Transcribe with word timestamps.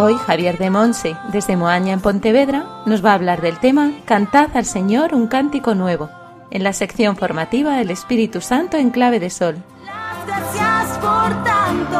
Hoy 0.00 0.14
Javier 0.14 0.58
de 0.58 0.70
Monse, 0.70 1.16
desde 1.32 1.56
Moaña 1.56 1.92
en 1.92 2.00
Pontevedra, 2.00 2.82
nos 2.86 3.04
va 3.04 3.10
a 3.10 3.14
hablar 3.14 3.40
del 3.40 3.58
tema 3.58 3.90
Cantad 4.04 4.48
al 4.56 4.64
Señor 4.64 5.12
un 5.12 5.26
cántico 5.26 5.74
nuevo, 5.74 6.08
en 6.52 6.62
la 6.62 6.72
sección 6.72 7.16
formativa 7.16 7.76
del 7.76 7.90
Espíritu 7.90 8.40
Santo 8.40 8.76
en 8.76 8.90
clave 8.90 9.18
de 9.18 9.28
sol. 9.28 9.56
Las 9.84 10.24
gracias 10.24 10.98
por 10.98 11.42
tanto. 11.42 11.98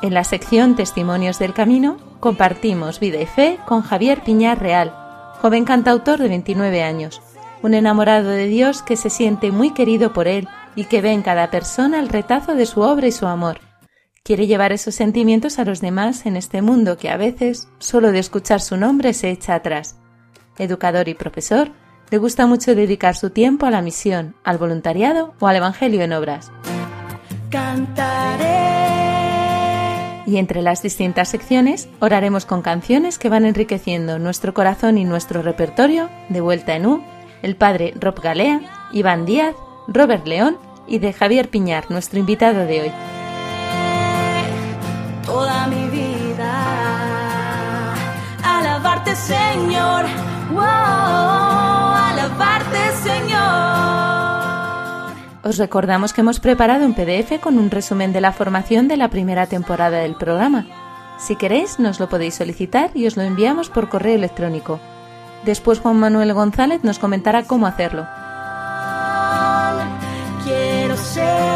En 0.00 0.14
la 0.14 0.24
sección 0.24 0.74
Testimonios 0.74 1.38
del 1.38 1.52
Camino 1.52 1.98
compartimos 2.18 2.98
vida 2.98 3.20
y 3.20 3.26
fe 3.26 3.58
con 3.66 3.82
Javier 3.82 4.22
Piñar 4.24 4.58
Real, 4.58 4.94
joven 5.42 5.66
cantautor 5.66 6.18
de 6.18 6.28
29 6.28 6.82
años, 6.82 7.20
un 7.62 7.74
enamorado 7.74 8.30
de 8.30 8.46
Dios 8.46 8.80
que 8.80 8.96
se 8.96 9.10
siente 9.10 9.52
muy 9.52 9.74
querido 9.74 10.14
por 10.14 10.28
él 10.28 10.48
y 10.74 10.84
que 10.84 11.02
ve 11.02 11.12
en 11.12 11.20
cada 11.20 11.50
persona 11.50 12.00
el 12.00 12.08
retazo 12.08 12.54
de 12.54 12.64
su 12.64 12.80
obra 12.80 13.06
y 13.06 13.12
su 13.12 13.26
amor. 13.26 13.65
Quiere 14.26 14.48
llevar 14.48 14.72
esos 14.72 14.96
sentimientos 14.96 15.60
a 15.60 15.64
los 15.64 15.80
demás 15.80 16.26
en 16.26 16.34
este 16.34 16.60
mundo 16.60 16.98
que 16.98 17.10
a 17.10 17.16
veces, 17.16 17.68
solo 17.78 18.10
de 18.10 18.18
escuchar 18.18 18.60
su 18.60 18.76
nombre, 18.76 19.14
se 19.14 19.30
echa 19.30 19.54
atrás. 19.54 20.00
Educador 20.58 21.08
y 21.08 21.14
profesor, 21.14 21.70
le 22.10 22.18
gusta 22.18 22.48
mucho 22.48 22.74
dedicar 22.74 23.14
su 23.14 23.30
tiempo 23.30 23.66
a 23.66 23.70
la 23.70 23.82
misión, 23.82 24.34
al 24.42 24.58
voluntariado 24.58 25.34
o 25.38 25.46
al 25.46 25.54
Evangelio 25.54 26.02
en 26.02 26.12
obras. 26.12 26.50
Cantaré. 27.50 28.42
Y 30.26 30.38
entre 30.38 30.60
las 30.60 30.82
distintas 30.82 31.28
secciones 31.28 31.88
oraremos 32.00 32.46
con 32.46 32.62
canciones 32.62 33.20
que 33.20 33.28
van 33.28 33.44
enriqueciendo 33.44 34.18
nuestro 34.18 34.54
corazón 34.54 34.98
y 34.98 35.04
nuestro 35.04 35.40
repertorio 35.40 36.10
de 36.30 36.40
Vuelta 36.40 36.74
en 36.74 36.86
U, 36.86 37.04
el 37.42 37.54
padre 37.54 37.94
Rob 37.94 38.20
Galea, 38.20 38.88
Iván 38.90 39.24
Díaz, 39.24 39.54
Robert 39.86 40.26
León 40.26 40.58
y 40.88 40.98
de 40.98 41.12
Javier 41.12 41.48
Piñar, 41.48 41.92
nuestro 41.92 42.18
invitado 42.18 42.66
de 42.66 42.80
hoy. 42.80 42.92
Toda 45.26 45.66
mi 45.66 45.88
vida. 45.88 46.54
Alabarte, 48.44 49.14
Señor. 49.16 50.06
Wow, 50.52 50.62
alabarte, 52.10 52.92
Señor. 53.02 54.36
Os 55.42 55.58
recordamos 55.58 56.12
que 56.12 56.22
hemos 56.22 56.40
preparado 56.40 56.86
un 56.86 56.94
PDF 56.94 57.40
con 57.40 57.58
un 57.58 57.70
resumen 57.70 58.12
de 58.12 58.20
la 58.20 58.32
formación 58.32 58.88
de 58.88 58.96
la 58.96 59.08
primera 59.08 59.46
temporada 59.46 59.98
del 59.98 60.14
programa. 60.14 60.66
Si 61.18 61.36
queréis, 61.36 61.78
nos 61.78 62.00
lo 62.00 62.08
podéis 62.08 62.34
solicitar 62.34 62.90
y 62.94 63.06
os 63.06 63.16
lo 63.16 63.22
enviamos 63.22 63.68
por 63.68 63.88
correo 63.88 64.14
electrónico. 64.14 64.80
Después 65.44 65.80
Juan 65.80 65.96
Manuel 65.96 66.32
González 66.34 66.82
nos 66.82 66.98
comentará 66.98 67.44
cómo 67.44 67.66
hacerlo. 67.66 68.06
Quiero 70.44 70.96
ser 70.96 71.55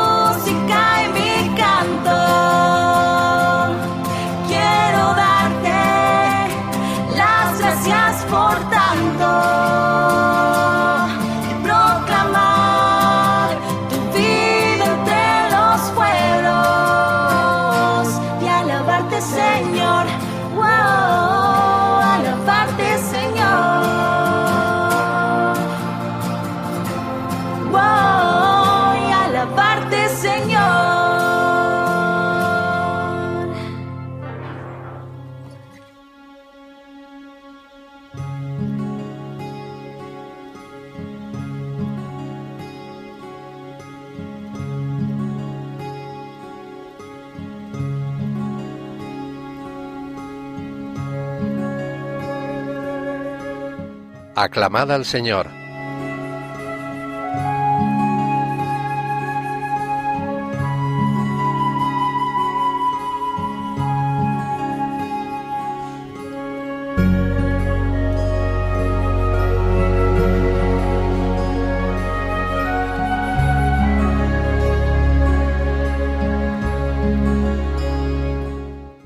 Aclamad 54.43 54.91
al 54.91 55.05
Señor. 55.05 55.45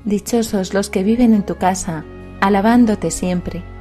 Dichosos 0.06 0.72
los 0.72 0.88
que 0.88 1.02
viven 1.02 1.34
en 1.34 1.44
tu 1.44 1.56
casa, 1.56 2.06
alabándote 2.40 3.10
siempre. 3.10 3.75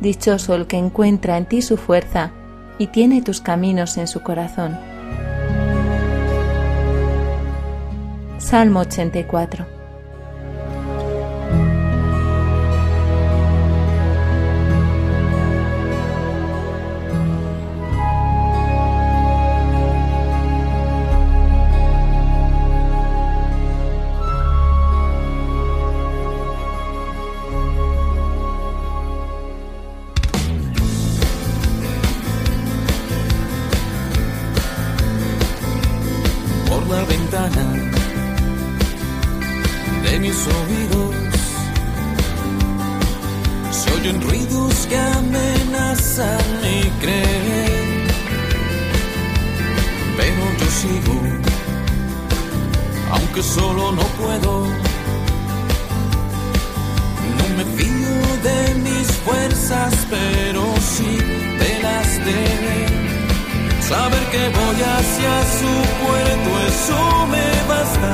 Dichoso 0.00 0.54
el 0.54 0.66
que 0.66 0.76
encuentra 0.76 1.36
en 1.36 1.46
ti 1.46 1.62
su 1.62 1.76
fuerza 1.76 2.30
y 2.78 2.88
tiene 2.88 3.22
tus 3.22 3.40
caminos 3.40 3.96
en 3.98 4.06
su 4.06 4.22
corazón. 4.22 4.78
Salmo 8.38 8.80
84 8.80 9.67
Saber 63.88 64.24
que 64.30 64.42
voy 64.58 64.78
hacia 64.94 65.34
su 65.58 65.72
puerto, 66.02 66.50
eso 66.68 67.26
me 67.32 67.46
basta. 67.70 68.12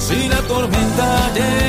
Si 0.00 0.28
la 0.28 0.40
tormenta 0.48 1.30
llega 1.34 1.59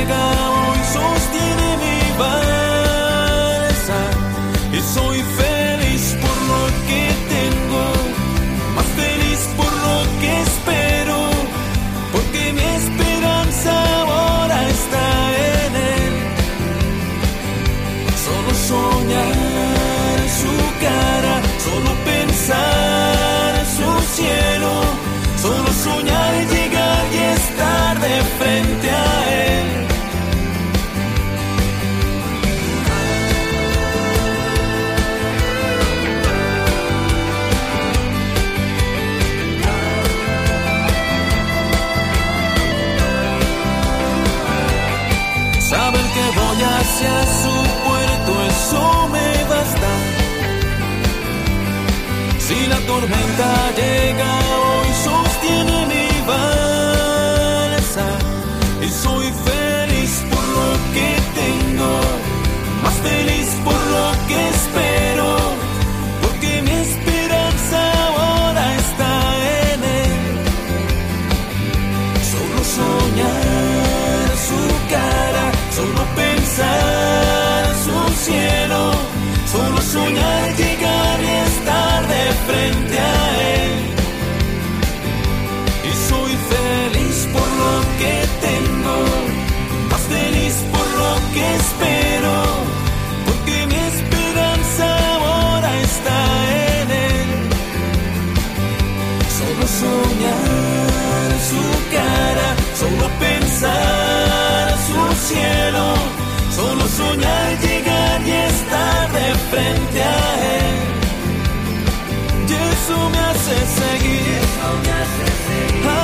cielo, 105.31 105.87
solo 106.55 106.83
soñar 106.87 107.49
llegar 107.65 108.17
y 108.21 108.31
estar 108.51 109.05
de 109.17 109.27
frente 109.51 109.99
a 110.03 110.05
él. 110.57 110.77
Y 112.49 112.53
eso 112.73 112.97
me 113.13 113.19
hace 113.29 113.55
seguir, 113.79 114.39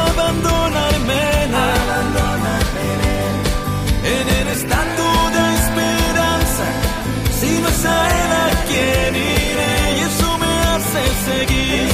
abandonarme 0.03 1.19
en 1.43 1.51
él. 3.21 3.35
En 4.15 4.25
él 4.39 4.47
está 4.57 4.79
toda 5.01 5.41
esperanza, 5.61 6.65
si 7.39 7.51
no 7.61 7.67
es 7.67 7.83
a 7.85 7.99
él 8.21 8.31
a 8.45 8.47
quien 8.67 9.11
iré, 9.15 9.73
y 9.97 9.99
eso 10.09 10.29
me 10.43 10.53
hace 10.71 11.01
seguir 11.27 11.89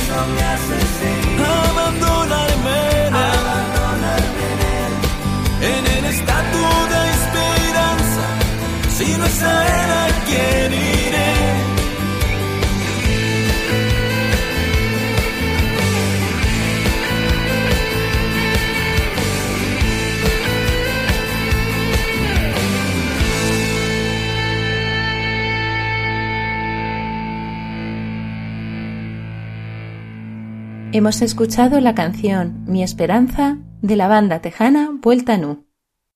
Hemos 30.96 31.24
escuchado 31.24 31.80
la 31.80 31.96
canción 31.96 32.66
Mi 32.68 32.84
Esperanza 32.84 33.58
de 33.82 33.96
la 33.96 34.08
banda 34.08 34.42
tejana 34.42 34.92
Vuelta 35.02 35.38
Nu. 35.38 35.66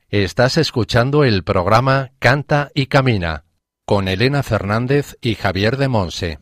Estás 0.10 0.58
escuchando 0.58 1.24
el 1.24 1.44
programa 1.44 2.12
Canta 2.20 2.70
y 2.76 2.86
Camina 2.86 3.46
con 3.86 4.08
Elena 4.08 4.44
Fernández 4.44 5.18
y 5.20 5.34
Javier 5.34 5.78
de 5.78 5.88
Monse. 5.88 6.40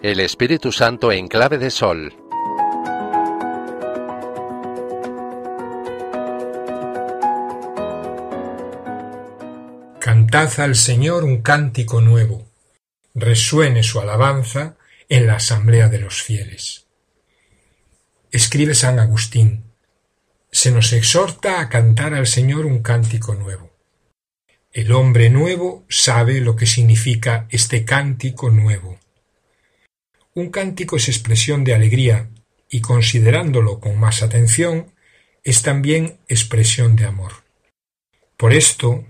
El 0.00 0.20
Espíritu 0.20 0.72
Santo 0.72 1.12
en 1.12 1.28
clave 1.28 1.58
de 1.58 1.70
sol. 1.70 2.21
Cantad 10.32 10.64
al 10.64 10.76
Señor 10.76 11.24
un 11.24 11.42
cántico 11.42 12.00
nuevo. 12.00 12.48
Resuene 13.14 13.82
su 13.82 14.00
alabanza 14.00 14.78
en 15.10 15.26
la 15.26 15.34
asamblea 15.34 15.90
de 15.90 15.98
los 15.98 16.22
fieles. 16.22 16.86
Escribe 18.30 18.74
San 18.74 18.98
Agustín. 18.98 19.64
Se 20.50 20.70
nos 20.70 20.94
exhorta 20.94 21.60
a 21.60 21.68
cantar 21.68 22.14
al 22.14 22.26
Señor 22.26 22.64
un 22.64 22.80
cántico 22.80 23.34
nuevo. 23.34 23.76
El 24.72 24.92
hombre 24.92 25.28
nuevo 25.28 25.84
sabe 25.90 26.40
lo 26.40 26.56
que 26.56 26.64
significa 26.64 27.46
este 27.50 27.84
cántico 27.84 28.48
nuevo. 28.48 28.98
Un 30.34 30.48
cántico 30.48 30.96
es 30.96 31.08
expresión 31.08 31.62
de 31.62 31.74
alegría 31.74 32.30
y 32.70 32.80
considerándolo 32.80 33.80
con 33.80 34.00
más 34.00 34.22
atención, 34.22 34.94
es 35.44 35.60
también 35.60 36.20
expresión 36.26 36.96
de 36.96 37.04
amor. 37.04 37.44
Por 38.38 38.54
esto, 38.54 39.04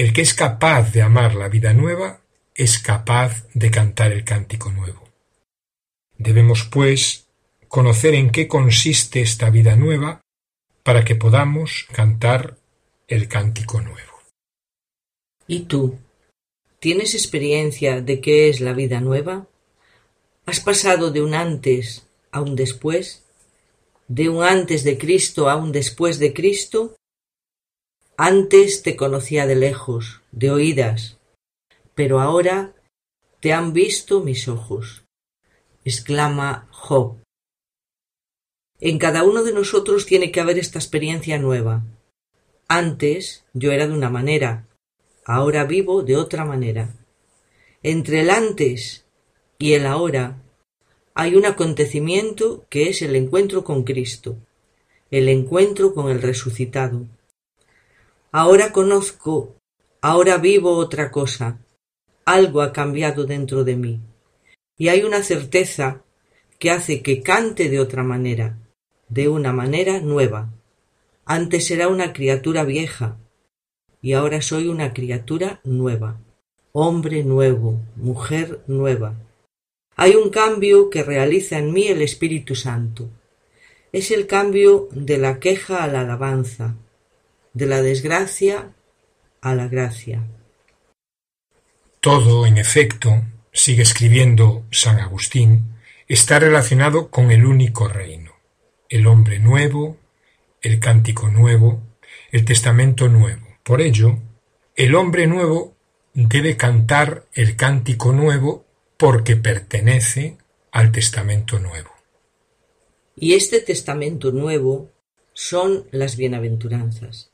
el 0.00 0.14
que 0.14 0.22
es 0.22 0.32
capaz 0.32 0.92
de 0.92 1.02
amar 1.02 1.34
la 1.34 1.50
vida 1.50 1.74
nueva 1.74 2.22
es 2.54 2.78
capaz 2.78 3.46
de 3.52 3.70
cantar 3.70 4.12
el 4.12 4.24
cántico 4.24 4.72
nuevo. 4.72 5.06
Debemos, 6.16 6.64
pues, 6.64 7.26
conocer 7.68 8.14
en 8.14 8.30
qué 8.30 8.48
consiste 8.48 9.20
esta 9.20 9.50
vida 9.50 9.76
nueva 9.76 10.22
para 10.84 11.04
que 11.04 11.16
podamos 11.16 11.86
cantar 11.92 12.56
el 13.08 13.28
cántico 13.28 13.82
nuevo. 13.82 14.22
¿Y 15.46 15.64
tú? 15.64 15.98
¿Tienes 16.78 17.14
experiencia 17.14 18.00
de 18.00 18.22
qué 18.22 18.48
es 18.48 18.62
la 18.62 18.72
vida 18.72 19.02
nueva? 19.02 19.48
¿Has 20.46 20.60
pasado 20.60 21.10
de 21.10 21.20
un 21.20 21.34
antes 21.34 22.06
a 22.32 22.40
un 22.40 22.56
después? 22.56 23.22
¿De 24.08 24.30
un 24.30 24.44
antes 24.44 24.82
de 24.82 24.96
Cristo 24.96 25.50
a 25.50 25.56
un 25.56 25.72
después 25.72 26.18
de 26.18 26.32
Cristo? 26.32 26.96
Antes 28.22 28.82
te 28.82 28.96
conocía 28.96 29.46
de 29.46 29.56
lejos, 29.56 30.20
de 30.30 30.50
oídas, 30.50 31.16
pero 31.94 32.20
ahora 32.20 32.74
te 33.40 33.54
han 33.54 33.72
visto 33.72 34.20
mis 34.20 34.46
ojos, 34.46 35.06
exclama 35.86 36.68
Job. 36.70 37.16
En 38.78 38.98
cada 38.98 39.22
uno 39.22 39.42
de 39.42 39.54
nosotros 39.54 40.04
tiene 40.04 40.30
que 40.30 40.40
haber 40.40 40.58
esta 40.58 40.78
experiencia 40.78 41.38
nueva. 41.38 41.82
Antes 42.68 43.46
yo 43.54 43.72
era 43.72 43.86
de 43.86 43.94
una 43.94 44.10
manera, 44.10 44.68
ahora 45.24 45.64
vivo 45.64 46.02
de 46.02 46.18
otra 46.18 46.44
manera. 46.44 46.94
Entre 47.82 48.20
el 48.20 48.28
antes 48.28 49.06
y 49.56 49.72
el 49.72 49.86
ahora 49.86 50.42
hay 51.14 51.36
un 51.36 51.46
acontecimiento 51.46 52.66
que 52.68 52.90
es 52.90 53.00
el 53.00 53.16
encuentro 53.16 53.64
con 53.64 53.84
Cristo, 53.84 54.36
el 55.10 55.30
encuentro 55.30 55.94
con 55.94 56.10
el 56.10 56.20
resucitado. 56.20 57.06
Ahora 58.32 58.72
conozco 58.72 59.60
Ahora 60.02 60.38
vivo 60.38 60.76
otra 60.76 61.10
cosa. 61.10 61.58
Algo 62.24 62.62
ha 62.62 62.72
cambiado 62.72 63.26
dentro 63.26 63.64
de 63.64 63.76
mí. 63.76 64.00
Y 64.78 64.88
hay 64.88 65.02
una 65.02 65.22
certeza 65.22 66.02
que 66.58 66.70
hace 66.70 67.02
que 67.02 67.22
cante 67.22 67.68
de 67.68 67.80
otra 67.80 68.02
manera, 68.02 68.56
de 69.10 69.28
una 69.28 69.52
manera 69.52 70.00
nueva. 70.00 70.48
Antes 71.26 71.70
era 71.70 71.88
una 71.88 72.14
criatura 72.14 72.64
vieja 72.64 73.18
y 74.00 74.14
ahora 74.14 74.40
soy 74.40 74.68
una 74.68 74.94
criatura 74.94 75.60
nueva, 75.64 76.18
hombre 76.72 77.22
nuevo, 77.22 77.78
mujer 77.96 78.62
nueva. 78.66 79.16
Hay 79.96 80.14
un 80.14 80.30
cambio 80.30 80.88
que 80.88 81.02
realiza 81.02 81.58
en 81.58 81.74
mí 81.74 81.88
el 81.88 82.00
Espíritu 82.00 82.54
Santo. 82.54 83.10
Es 83.92 84.10
el 84.10 84.26
cambio 84.26 84.88
de 84.92 85.18
la 85.18 85.38
queja 85.40 85.84
a 85.84 85.88
la 85.88 86.00
alabanza, 86.00 86.76
de 87.52 87.66
la 87.66 87.82
desgracia 87.82 88.72
a 89.40 89.54
la 89.54 89.68
gracia. 89.68 90.22
Todo, 92.00 92.46
en 92.46 92.58
efecto, 92.58 93.24
sigue 93.52 93.82
escribiendo 93.82 94.64
San 94.70 94.98
Agustín, 94.98 95.76
está 96.08 96.38
relacionado 96.38 97.10
con 97.10 97.30
el 97.30 97.44
único 97.44 97.88
reino, 97.88 98.32
el 98.88 99.06
hombre 99.06 99.38
nuevo, 99.38 99.96
el 100.62 100.80
cántico 100.80 101.28
nuevo, 101.28 101.82
el 102.32 102.44
testamento 102.44 103.08
nuevo. 103.08 103.46
Por 103.62 103.80
ello, 103.80 104.18
el 104.76 104.94
hombre 104.94 105.26
nuevo 105.26 105.76
debe 106.14 106.56
cantar 106.56 107.26
el 107.34 107.56
cántico 107.56 108.12
nuevo 108.12 108.64
porque 108.96 109.36
pertenece 109.36 110.38
al 110.72 110.92
testamento 110.92 111.58
nuevo. 111.58 111.90
Y 113.16 113.34
este 113.34 113.60
testamento 113.60 114.32
nuevo 114.32 114.90
son 115.32 115.86
las 115.90 116.16
bienaventuranzas. 116.16 117.29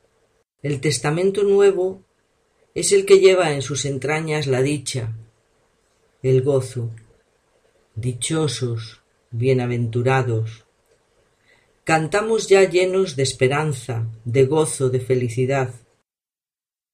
El 0.62 0.80
testamento 0.80 1.42
nuevo 1.42 2.02
es 2.74 2.92
el 2.92 3.04
que 3.04 3.20
lleva 3.20 3.52
en 3.52 3.60
sus 3.60 3.84
entrañas 3.84 4.46
la 4.46 4.62
dicha, 4.62 5.14
el 6.22 6.42
gozo. 6.42 6.90
Dichosos, 7.94 9.02
bienaventurados. 9.30 10.64
Cantamos 11.84 12.48
ya 12.48 12.68
llenos 12.68 13.16
de 13.16 13.22
esperanza, 13.22 14.08
de 14.24 14.46
gozo, 14.46 14.88
de 14.88 15.00
felicidad, 15.00 15.74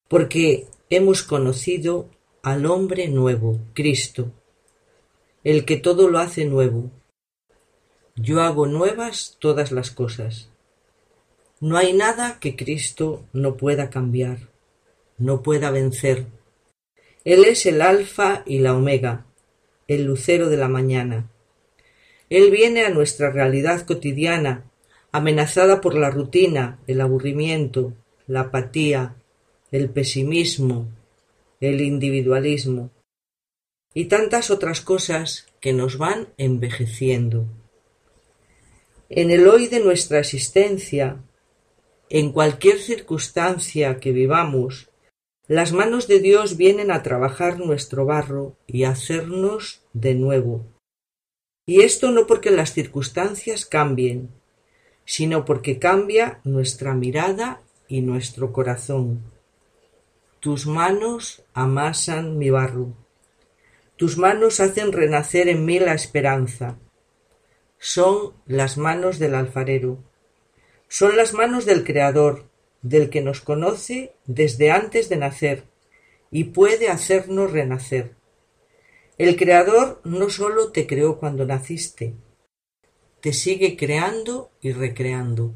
porque 0.08 0.66
hemos 0.90 1.22
conocido 1.22 2.10
al 2.42 2.66
hombre 2.66 3.08
nuevo, 3.08 3.60
Cristo, 3.74 4.32
el 5.44 5.64
que 5.64 5.76
todo 5.76 6.10
lo 6.10 6.18
hace 6.18 6.44
nuevo. 6.44 6.90
Yo 8.16 8.42
hago 8.42 8.66
nuevas 8.66 9.36
todas 9.40 9.72
las 9.72 9.90
cosas. 9.90 10.51
No 11.62 11.76
hay 11.76 11.92
nada 11.92 12.40
que 12.40 12.56
Cristo 12.56 13.24
no 13.32 13.56
pueda 13.56 13.88
cambiar, 13.88 14.48
no 15.16 15.44
pueda 15.44 15.70
vencer. 15.70 16.26
Él 17.24 17.44
es 17.44 17.66
el 17.66 17.82
alfa 17.82 18.42
y 18.46 18.58
la 18.58 18.74
omega, 18.74 19.26
el 19.86 20.02
lucero 20.02 20.48
de 20.48 20.56
la 20.56 20.66
mañana. 20.66 21.30
Él 22.30 22.50
viene 22.50 22.82
a 22.82 22.90
nuestra 22.90 23.30
realidad 23.30 23.86
cotidiana, 23.86 24.64
amenazada 25.12 25.80
por 25.80 25.94
la 25.94 26.10
rutina, 26.10 26.80
el 26.88 27.00
aburrimiento, 27.00 27.92
la 28.26 28.40
apatía, 28.40 29.14
el 29.70 29.88
pesimismo, 29.88 30.88
el 31.60 31.80
individualismo 31.80 32.90
y 33.94 34.06
tantas 34.06 34.50
otras 34.50 34.80
cosas 34.80 35.46
que 35.60 35.72
nos 35.72 35.96
van 35.96 36.26
envejeciendo. 36.38 37.46
En 39.08 39.30
el 39.30 39.46
hoy 39.46 39.68
de 39.68 39.78
nuestra 39.78 40.18
existencia, 40.18 41.22
en 42.14 42.30
cualquier 42.30 42.78
circunstancia 42.78 43.98
que 43.98 44.12
vivamos, 44.12 44.90
las 45.48 45.72
manos 45.72 46.08
de 46.08 46.20
Dios 46.20 46.58
vienen 46.58 46.90
a 46.90 47.02
trabajar 47.02 47.58
nuestro 47.58 48.04
barro 48.04 48.54
y 48.66 48.84
hacernos 48.84 49.80
de 49.94 50.14
nuevo. 50.14 50.66
Y 51.64 51.80
esto 51.80 52.10
no 52.10 52.26
porque 52.26 52.50
las 52.50 52.74
circunstancias 52.74 53.64
cambien, 53.64 54.28
sino 55.06 55.46
porque 55.46 55.78
cambia 55.78 56.42
nuestra 56.44 56.92
mirada 56.92 57.62
y 57.88 58.02
nuestro 58.02 58.52
corazón. 58.52 59.22
Tus 60.38 60.66
manos 60.66 61.42
amasan 61.54 62.36
mi 62.36 62.50
barro. 62.50 62.92
Tus 63.96 64.18
manos 64.18 64.60
hacen 64.60 64.92
renacer 64.92 65.48
en 65.48 65.64
mí 65.64 65.78
la 65.78 65.94
esperanza. 65.94 66.76
Son 67.78 68.34
las 68.44 68.76
manos 68.76 69.18
del 69.18 69.34
alfarero. 69.34 70.11
Son 70.94 71.16
las 71.16 71.32
manos 71.32 71.64
del 71.64 71.84
Creador, 71.84 72.50
del 72.82 73.08
que 73.08 73.22
nos 73.22 73.40
conoce 73.40 74.12
desde 74.26 74.70
antes 74.70 75.08
de 75.08 75.16
nacer 75.16 75.64
y 76.30 76.44
puede 76.44 76.90
hacernos 76.90 77.50
renacer. 77.50 78.14
El 79.16 79.36
Creador 79.36 80.02
no 80.04 80.28
sólo 80.28 80.70
te 80.70 80.86
creó 80.86 81.18
cuando 81.18 81.46
naciste, 81.46 82.14
te 83.22 83.32
sigue 83.32 83.74
creando 83.74 84.50
y 84.60 84.72
recreando. 84.72 85.54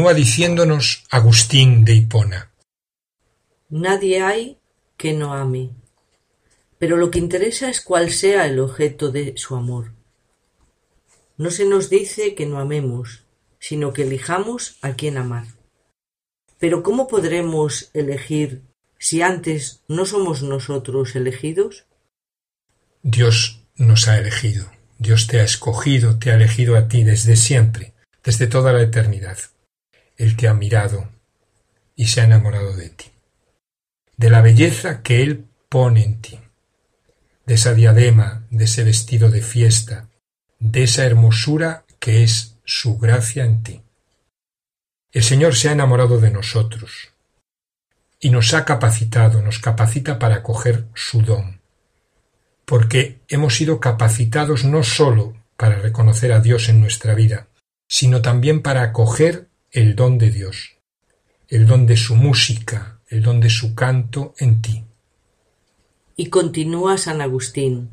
Continúa 0.00 0.14
diciéndonos 0.14 1.04
Agustín 1.10 1.84
de 1.84 1.92
Hipona. 1.92 2.50
Nadie 3.68 4.22
hay 4.22 4.56
que 4.96 5.12
no 5.12 5.34
ame, 5.34 5.72
pero 6.78 6.96
lo 6.96 7.10
que 7.10 7.18
interesa 7.18 7.68
es 7.68 7.82
cuál 7.82 8.10
sea 8.10 8.46
el 8.46 8.60
objeto 8.60 9.12
de 9.12 9.34
su 9.36 9.56
amor. 9.56 9.92
No 11.36 11.50
se 11.50 11.66
nos 11.66 11.90
dice 11.90 12.34
que 12.34 12.46
no 12.46 12.60
amemos, 12.60 13.24
sino 13.58 13.92
que 13.92 14.04
elijamos 14.04 14.78
a 14.80 14.94
quién 14.94 15.18
amar. 15.18 15.44
Pero 16.58 16.82
¿cómo 16.82 17.06
podremos 17.06 17.90
elegir 17.92 18.62
si 18.98 19.20
antes 19.20 19.82
no 19.86 20.06
somos 20.06 20.42
nosotros 20.42 21.14
elegidos? 21.14 21.84
Dios 23.02 23.66
nos 23.76 24.08
ha 24.08 24.16
elegido. 24.16 24.64
Dios 24.98 25.26
te 25.26 25.40
ha 25.40 25.44
escogido, 25.44 26.18
te 26.18 26.30
ha 26.30 26.36
elegido 26.36 26.78
a 26.78 26.88
ti 26.88 27.04
desde 27.04 27.36
siempre, 27.36 27.92
desde 28.24 28.46
toda 28.46 28.72
la 28.72 28.80
eternidad. 28.80 29.36
Él 30.20 30.36
te 30.36 30.48
ha 30.48 30.52
mirado 30.52 31.08
y 31.96 32.08
se 32.08 32.20
ha 32.20 32.24
enamorado 32.24 32.76
de 32.76 32.90
ti, 32.90 33.06
de 34.18 34.28
la 34.28 34.42
belleza 34.42 35.02
que 35.02 35.22
Él 35.22 35.46
pone 35.70 36.04
en 36.04 36.20
ti, 36.20 36.38
de 37.46 37.54
esa 37.54 37.72
diadema, 37.72 38.44
de 38.50 38.64
ese 38.64 38.84
vestido 38.84 39.30
de 39.30 39.40
fiesta, 39.40 40.10
de 40.58 40.82
esa 40.82 41.06
hermosura 41.06 41.86
que 41.98 42.22
es 42.22 42.58
su 42.64 42.98
gracia 42.98 43.46
en 43.46 43.62
ti. 43.62 43.80
El 45.10 45.22
Señor 45.22 45.56
se 45.56 45.70
ha 45.70 45.72
enamorado 45.72 46.20
de 46.20 46.30
nosotros 46.30 47.14
y 48.20 48.28
nos 48.28 48.52
ha 48.52 48.66
capacitado, 48.66 49.40
nos 49.40 49.58
capacita 49.58 50.18
para 50.18 50.36
acoger 50.36 50.84
su 50.94 51.22
don, 51.22 51.62
porque 52.66 53.20
hemos 53.28 53.56
sido 53.56 53.80
capacitados 53.80 54.66
no 54.66 54.82
sólo 54.82 55.34
para 55.56 55.76
reconocer 55.76 56.32
a 56.32 56.40
Dios 56.40 56.68
en 56.68 56.78
nuestra 56.78 57.14
vida, 57.14 57.48
sino 57.88 58.20
también 58.20 58.60
para 58.60 58.82
acoger 58.82 59.48
el 59.72 59.94
don 59.94 60.18
de 60.18 60.32
Dios, 60.32 60.78
el 61.46 61.64
don 61.64 61.86
de 61.86 61.96
su 61.96 62.16
música, 62.16 63.00
el 63.06 63.22
don 63.22 63.40
de 63.40 63.50
su 63.50 63.76
canto 63.76 64.34
en 64.38 64.60
ti. 64.60 64.84
Y 66.16 66.26
continúa 66.26 66.98
San 66.98 67.20
Agustín, 67.20 67.88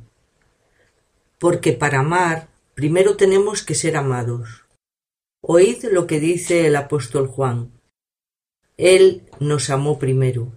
porque 1.38 1.74
para 1.74 2.00
amar 2.00 2.50
primero 2.74 3.16
tenemos 3.16 3.62
que 3.62 3.76
ser 3.76 3.96
amados. 3.96 4.66
Oíd 5.42 5.84
lo 5.92 6.08
que 6.08 6.20
dice 6.20 6.66
el 6.66 6.76
apóstol 6.76 7.28
Juan. 7.28 7.72
Él 8.76 9.30
nos 9.40 9.70
amó 9.70 10.00
primero. 10.00 10.52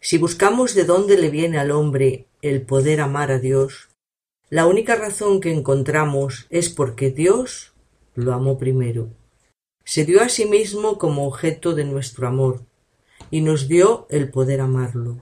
Si 0.00 0.18
buscamos 0.18 0.74
de 0.74 0.82
dónde 0.82 1.16
le 1.16 1.30
viene 1.30 1.58
al 1.58 1.70
hombre 1.70 2.26
el 2.42 2.62
poder 2.62 3.00
amar 3.00 3.30
a 3.30 3.38
Dios, 3.38 3.88
la 4.50 4.66
única 4.66 4.96
razón 4.96 5.40
que 5.40 5.52
encontramos 5.52 6.48
es 6.50 6.70
porque 6.70 7.12
Dios 7.12 7.72
lo 8.16 8.32
amó 8.32 8.58
primero. 8.58 9.10
Se 9.84 10.04
dio 10.04 10.22
a 10.22 10.28
sí 10.28 10.46
mismo 10.46 10.98
como 10.98 11.26
objeto 11.26 11.74
de 11.74 11.84
nuestro 11.84 12.26
amor 12.26 12.62
y 13.30 13.40
nos 13.40 13.68
dio 13.68 14.06
el 14.10 14.30
poder 14.30 14.60
amarlo. 14.60 15.20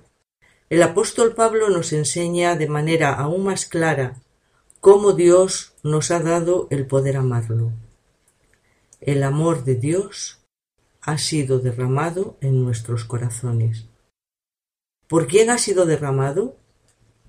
El 0.71 0.83
apóstol 0.83 1.35
Pablo 1.35 1.69
nos 1.69 1.93
enseña 1.93 2.57
de 2.57 2.69
manera 2.69 3.13
aún 3.13 3.45
más 3.45 3.67
clara 3.67 4.21
cómo 4.81 5.13
Dios 5.13 5.75
nos 5.83 6.11
ha 6.11 6.21
dado 6.21 6.67
el 6.71 6.87
poder 6.87 7.17
amarlo. 7.17 7.73
El 9.01 9.23
amor 9.23 9.65
de 9.65 9.77
Dios 9.77 10.41
ha 11.01 11.19
sido 11.19 11.59
derramado 11.59 12.37
en 12.41 12.65
nuestros 12.65 13.05
corazones. 13.05 13.87
¿Por 15.09 15.27
quién 15.27 15.51
ha 15.51 15.59
sido 15.59 15.87
derramado? 15.87 16.57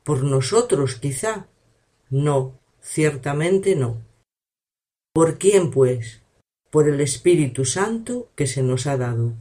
¿Por 0.04 0.24
nosotros 0.24 0.96
quizá? 0.96 1.48
No, 2.10 2.60
ciertamente 2.82 3.76
no. 3.76 4.02
¿Por 5.14 5.38
quién, 5.38 5.70
pues? 5.70 6.23
Por 6.74 6.90
el 6.90 7.02
Espíritu 7.02 7.66
Santo 7.66 8.32
que 8.36 8.48
se 8.48 8.64
nos 8.64 8.88
ha 8.88 8.98
dado. 8.98 9.36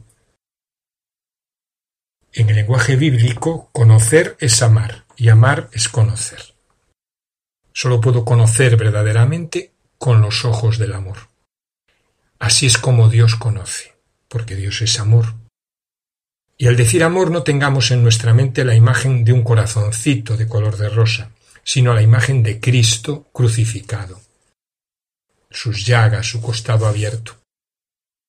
En 2.31 2.47
el 2.47 2.55
lenguaje 2.57 2.95
bíblico, 2.95 3.71
conocer 3.71 4.37
es 4.39 4.61
amar 4.61 5.05
y 5.17 5.29
amar 5.29 5.67
es 5.73 5.89
conocer. 5.89 6.53
Solo 7.71 7.99
puedo 8.01 8.23
conocer 8.23 8.77
verdaderamente 8.77 9.71
con 9.97 10.21
los 10.21 10.45
ojos 10.45 10.77
del 10.77 10.93
amor. 10.93 11.17
Así 12.37 12.67
es 12.67 12.77
como 12.77 13.09
Dios 13.09 13.35
conoce, 13.35 13.95
porque 14.27 14.55
Dios 14.55 14.83
es 14.83 14.99
amor. 14.99 15.33
Y 16.55 16.67
al 16.67 16.77
decir 16.77 17.03
amor 17.03 17.31
no 17.31 17.41
tengamos 17.41 17.89
en 17.89 18.03
nuestra 18.03 18.35
mente 18.35 18.63
la 18.63 18.75
imagen 18.75 19.25
de 19.25 19.33
un 19.33 19.41
corazoncito 19.41 20.37
de 20.37 20.47
color 20.47 20.77
de 20.77 20.89
rosa, 20.89 21.31
sino 21.63 21.95
la 21.95 22.03
imagen 22.03 22.43
de 22.43 22.59
Cristo 22.59 23.27
crucificado, 23.33 24.21
sus 25.53 25.85
llagas, 25.85 26.27
su 26.27 26.41
costado 26.41 26.87
abierto. 26.87 27.37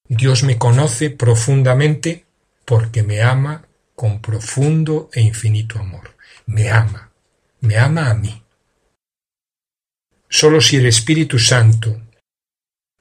Dios 0.07 0.43
me 0.45 0.59
conoce 0.59 1.11
profundamente 1.11 2.26
porque 2.64 3.02
me 3.02 3.23
ama 3.23 3.66
con 3.95 4.21
profundo 4.21 5.09
e 5.12 5.21
infinito 5.21 5.78
amor. 5.78 6.14
Me 6.47 6.71
ama, 6.71 7.11
me 7.61 7.78
ama 7.78 8.11
a 8.11 8.14
mí. 8.14 8.43
Solo 10.28 10.61
si 10.61 10.76
el 10.76 10.87
Espíritu 10.87 11.38
Santo 11.38 12.00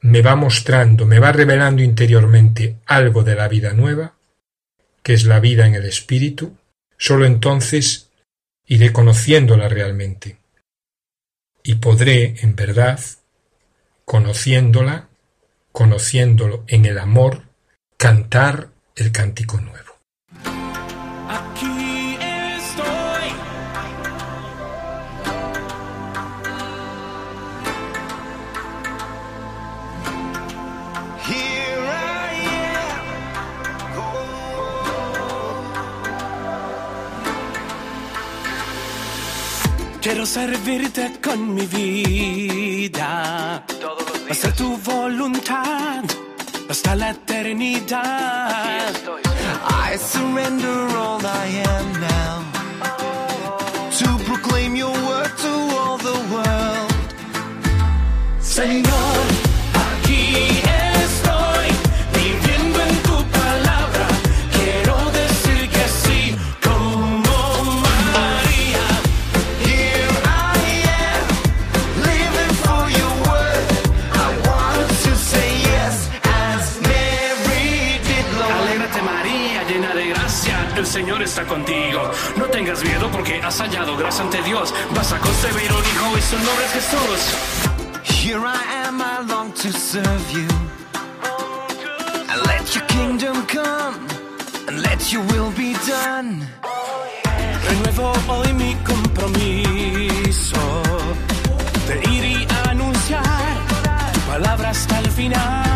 me 0.02 0.22
va 0.22 0.36
mostrando, 0.36 1.06
me 1.06 1.20
va 1.20 1.32
revelando 1.32 1.82
interiormente 1.82 2.78
algo 2.86 3.24
de 3.24 3.36
la 3.36 3.48
vida 3.48 3.74
nueva, 3.74 4.16
que 5.02 5.14
es 5.14 5.26
la 5.26 5.40
vida 5.40 5.66
en 5.66 5.76
el 5.76 5.86
Espíritu, 5.86 6.58
solo 6.98 7.26
entonces 7.26 8.10
iré 8.66 8.94
conociéndola 8.94 9.68
realmente. 9.68 10.38
Y 11.64 11.76
podré, 11.76 12.36
en 12.42 12.56
verdad, 12.56 13.00
conociéndola, 14.06 15.08
conociéndolo 15.72 16.64
en 16.68 16.86
el 16.86 17.00
amor, 17.00 17.44
cantar 17.98 18.70
el 18.96 19.12
cántico 19.12 19.60
nuevo. 19.60 19.94
Quiero 40.04 40.26
servirte 40.26 41.14
con 41.24 41.54
mi 41.56 41.66
vida. 41.66 43.64
Hacer 44.30 44.54
tu 44.54 44.76
voluntad 44.84 46.04
hasta 46.70 46.94
la 46.94 47.12
eternidad. 47.12 48.92
I 49.66 49.98
surrender 49.98 50.98
all 50.98 51.22
I 51.26 51.64
am 51.78 51.94
now 52.02 52.44
to 53.98 54.18
proclaim 54.26 54.76
your 54.76 54.92
word 55.08 55.32
to 55.38 55.54
all 55.80 55.98
the 55.98 56.18
world. 56.34 56.92
Señor, 58.42 59.43
ante 84.20 84.42
Dios. 84.44 84.74
Vas 84.96 85.12
a 85.12 85.20
concebir 85.20 85.72
un 85.72 85.84
hijo 85.86 86.18
y 86.18 86.22
su 86.22 86.36
nombre 86.36 86.66
es 86.66 86.72
Jesús. 86.74 87.20
Here 88.04 88.40
I 88.40 88.86
am, 88.86 89.02
I 89.02 89.26
long 89.28 89.52
to 89.54 89.72
serve 89.72 90.32
you. 90.32 90.48
And 92.30 92.42
let 92.48 92.76
your 92.76 92.86
kingdom 92.88 93.46
come, 93.48 94.08
and 94.68 94.82
let 94.82 95.12
your 95.12 95.24
will 95.32 95.52
be 95.56 95.74
done. 95.88 96.48
Renuevo 97.68 98.14
hoy 98.28 98.54
mi 98.54 98.76
compromiso 98.86 100.62
de 101.88 101.96
ir 102.12 102.24
y 102.26 102.48
anunciar 102.70 103.24
tu 104.14 104.20
palabra 104.22 104.70
hasta 104.70 105.00
el 105.00 105.10
final. 105.12 105.73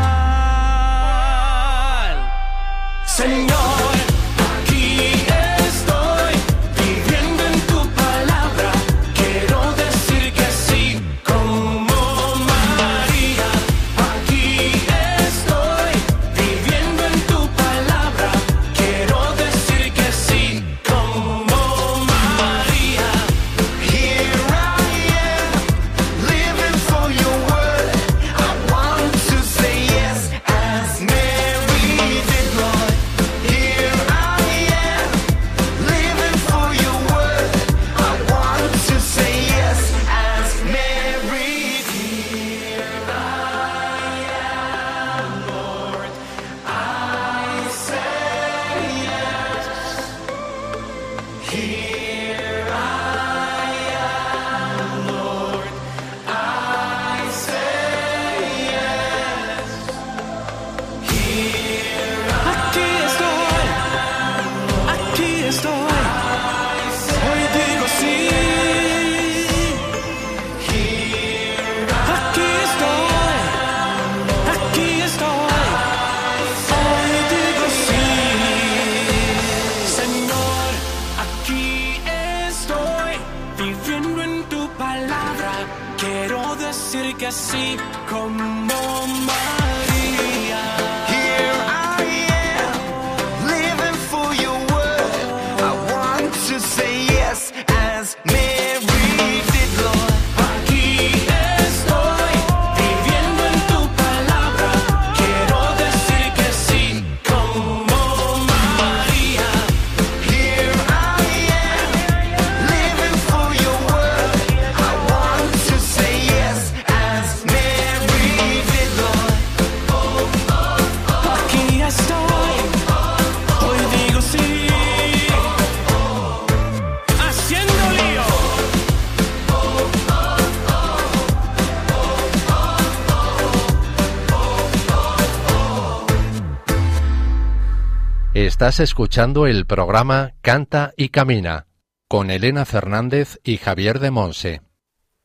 Estás 138.58 138.80
escuchando 138.80 139.46
el 139.46 139.68
programa 139.68 140.34
Canta 140.42 140.92
y 140.98 141.10
Camina 141.10 141.68
con 142.08 142.32
Elena 142.32 142.66
Fernández 142.66 143.40
y 143.44 143.58
Javier 143.58 144.00
de 144.00 144.10
Monse. 144.10 144.62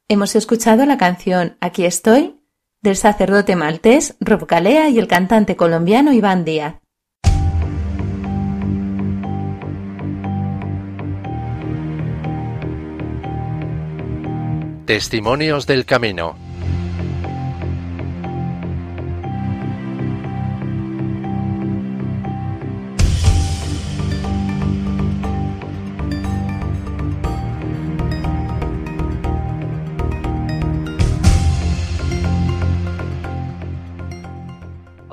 Hemos 0.06 0.36
escuchado 0.36 0.84
la 0.84 0.98
canción 0.98 1.56
Aquí 1.58 1.86
estoy 1.86 2.42
del 2.82 2.94
sacerdote 2.94 3.56
maltés 3.56 4.16
Rob 4.20 4.46
Galea 4.46 4.90
y 4.90 4.98
el 4.98 5.08
cantante 5.08 5.56
colombiano 5.56 6.12
Iván 6.12 6.44
Díaz. 6.44 6.74
Testimonios 14.84 15.66
del 15.66 15.86
Camino. 15.86 16.36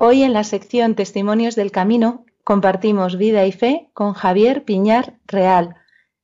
Hoy 0.01 0.23
en 0.23 0.31
la 0.31 0.45
sección 0.45 0.95
Testimonios 0.95 1.57
del 1.57 1.73
Camino 1.73 2.23
compartimos 2.45 3.17
vida 3.17 3.45
y 3.45 3.51
fe 3.51 3.89
con 3.93 4.13
Javier 4.13 4.63
Piñar 4.63 5.19
Real, 5.27 5.75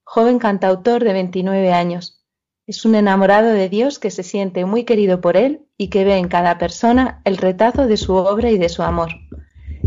joven 0.05 0.39
cantautor 0.39 1.03
de 1.03 1.11
29 1.11 1.73
años. 1.73 2.23
Es 2.67 2.85
un 2.85 2.95
enamorado 2.95 3.49
de 3.49 3.67
Dios 3.67 3.99
que 3.99 4.11
se 4.11 4.23
siente 4.23 4.63
muy 4.63 4.85
querido 4.85 5.19
por 5.19 5.35
él 5.35 5.65
y 5.75 5.89
que 5.89 6.05
ve 6.05 6.15
en 6.15 6.29
cada 6.29 6.57
persona 6.57 7.19
el 7.25 7.35
retazo 7.35 7.85
de 7.85 7.97
su 7.97 8.13
obra 8.15 8.49
y 8.49 8.57
de 8.57 8.69
su 8.69 8.81
amor, 8.81 9.09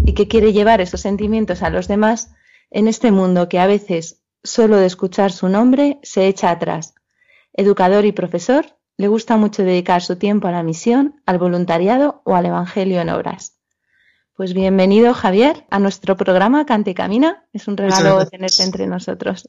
y 0.05 0.12
que 0.12 0.29
quiere 0.29 0.53
llevar 0.53 0.83
esos 0.83 1.01
sentimientos 1.01 1.62
a 1.62 1.70
los 1.70 1.88
demás 1.88 2.35
en 2.70 2.88
este 2.88 3.11
mundo 3.11 3.48
que 3.48 3.59
a 3.59 3.66
veces, 3.66 4.22
solo 4.42 4.77
de 4.77 4.85
escuchar 4.85 5.33
su 5.33 5.48
nombre, 5.48 5.98
se 6.03 6.27
echa 6.27 6.51
atrás. 6.51 6.94
Educador 7.55 8.05
y 8.05 8.12
profesor, 8.12 8.66
le 8.98 9.09
gusta 9.09 9.38
mucho 9.38 9.62
dedicar 9.62 10.03
su 10.03 10.16
tiempo 10.16 10.46
a 10.46 10.53
la 10.53 10.62
misión, 10.62 11.22
al 11.24 11.38
voluntariado 11.38 12.20
o 12.27 12.35
al 12.35 12.44
Evangelio 12.44 13.01
en 13.01 13.09
obras. 13.09 13.58
Pues 14.38 14.55
bienvenido, 14.55 15.14
Javier, 15.14 15.66
a 15.68 15.81
nuestro 15.81 16.16
programa 16.16 16.64
Cante 16.64 16.92
y 16.92 16.94
Camina. 16.94 17.48
Es 17.53 17.66
un 17.66 17.77
regalo 17.77 18.24
tenerte 18.24 18.62
entre 18.62 18.87
nosotros. 18.87 19.48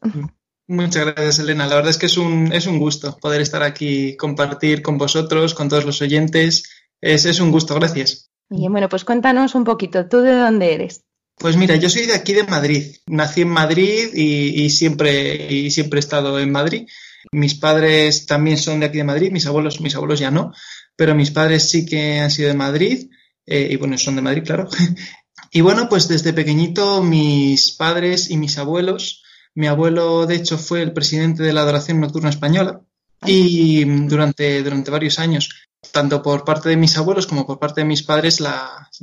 Muchas 0.67 1.05
gracias, 1.05 1.37
Elena. 1.37 1.67
La 1.67 1.75
verdad 1.75 1.91
es 1.91 1.99
que 1.99 2.07
es 2.07 2.17
un, 2.17 2.51
es 2.51 2.65
un 2.65 2.79
gusto 2.79 3.15
poder 3.21 3.39
estar 3.39 3.61
aquí, 3.61 4.17
compartir 4.17 4.81
con 4.81 4.97
vosotros, 4.97 5.53
con 5.53 5.69
todos 5.69 5.85
los 5.85 6.01
oyentes. 6.01 6.63
Es, 6.99 7.25
es 7.25 7.39
un 7.39 7.51
gusto, 7.51 7.75
gracias. 7.75 8.31
Y 8.49 8.67
bueno, 8.67 8.89
pues 8.89 9.05
cuéntanos 9.05 9.53
un 9.53 9.63
poquito, 9.63 10.07
¿tú 10.07 10.21
de 10.21 10.35
dónde 10.35 10.73
eres? 10.73 11.03
Pues 11.37 11.55
mira, 11.55 11.75
yo 11.75 11.87
soy 11.87 12.07
de 12.07 12.15
aquí 12.15 12.33
de 12.33 12.45
Madrid. 12.45 12.95
Nací 13.05 13.41
en 13.41 13.49
Madrid 13.49 14.09
y, 14.15 14.63
y, 14.63 14.71
siempre, 14.71 15.53
y 15.53 15.69
siempre 15.69 15.99
he 15.99 16.01
estado 16.01 16.39
en 16.39 16.51
Madrid. 16.51 16.87
Mis 17.31 17.53
padres 17.53 18.25
también 18.25 18.57
son 18.57 18.79
de 18.79 18.87
aquí 18.87 18.97
de 18.97 19.03
Madrid, 19.03 19.31
mis 19.31 19.45
abuelos, 19.45 19.81
mis 19.81 19.95
abuelos 19.95 20.19
ya 20.19 20.31
no, 20.31 20.51
pero 20.95 21.13
mis 21.13 21.29
padres 21.29 21.69
sí 21.69 21.85
que 21.85 22.21
han 22.21 22.31
sido 22.31 22.47
de 22.47 22.55
Madrid 22.55 23.11
eh, 23.49 23.67
y 23.71 23.75
bueno, 23.77 23.97
son 23.97 24.15
de 24.15 24.21
Madrid, 24.21 24.43
claro. 24.45 24.67
y 25.51 25.61
bueno, 25.61 25.89
pues 25.89 26.07
desde 26.07 26.33
pequeñito 26.33 27.01
mis 27.01 27.71
padres 27.71 28.29
y 28.29 28.37
mis 28.37 28.57
abuelos, 28.57 29.23
mi 29.55 29.67
abuelo 29.67 30.25
de 30.25 30.35
hecho 30.35 30.57
fue 30.57 30.81
el 30.81 30.93
presidente 30.93 31.43
de 31.43 31.53
la 31.53 31.61
Adoración 31.61 31.99
Nocturna 31.99 32.29
Española 32.29 32.81
y 33.25 33.83
durante, 34.07 34.63
durante 34.63 34.91
varios 34.91 35.19
años, 35.19 35.49
tanto 35.91 36.21
por 36.21 36.45
parte 36.45 36.69
de 36.69 36.77
mis 36.77 36.97
abuelos 36.97 37.27
como 37.27 37.45
por 37.45 37.59
parte 37.59 37.81
de 37.81 37.87
mis 37.87 38.03
padres, 38.03 38.41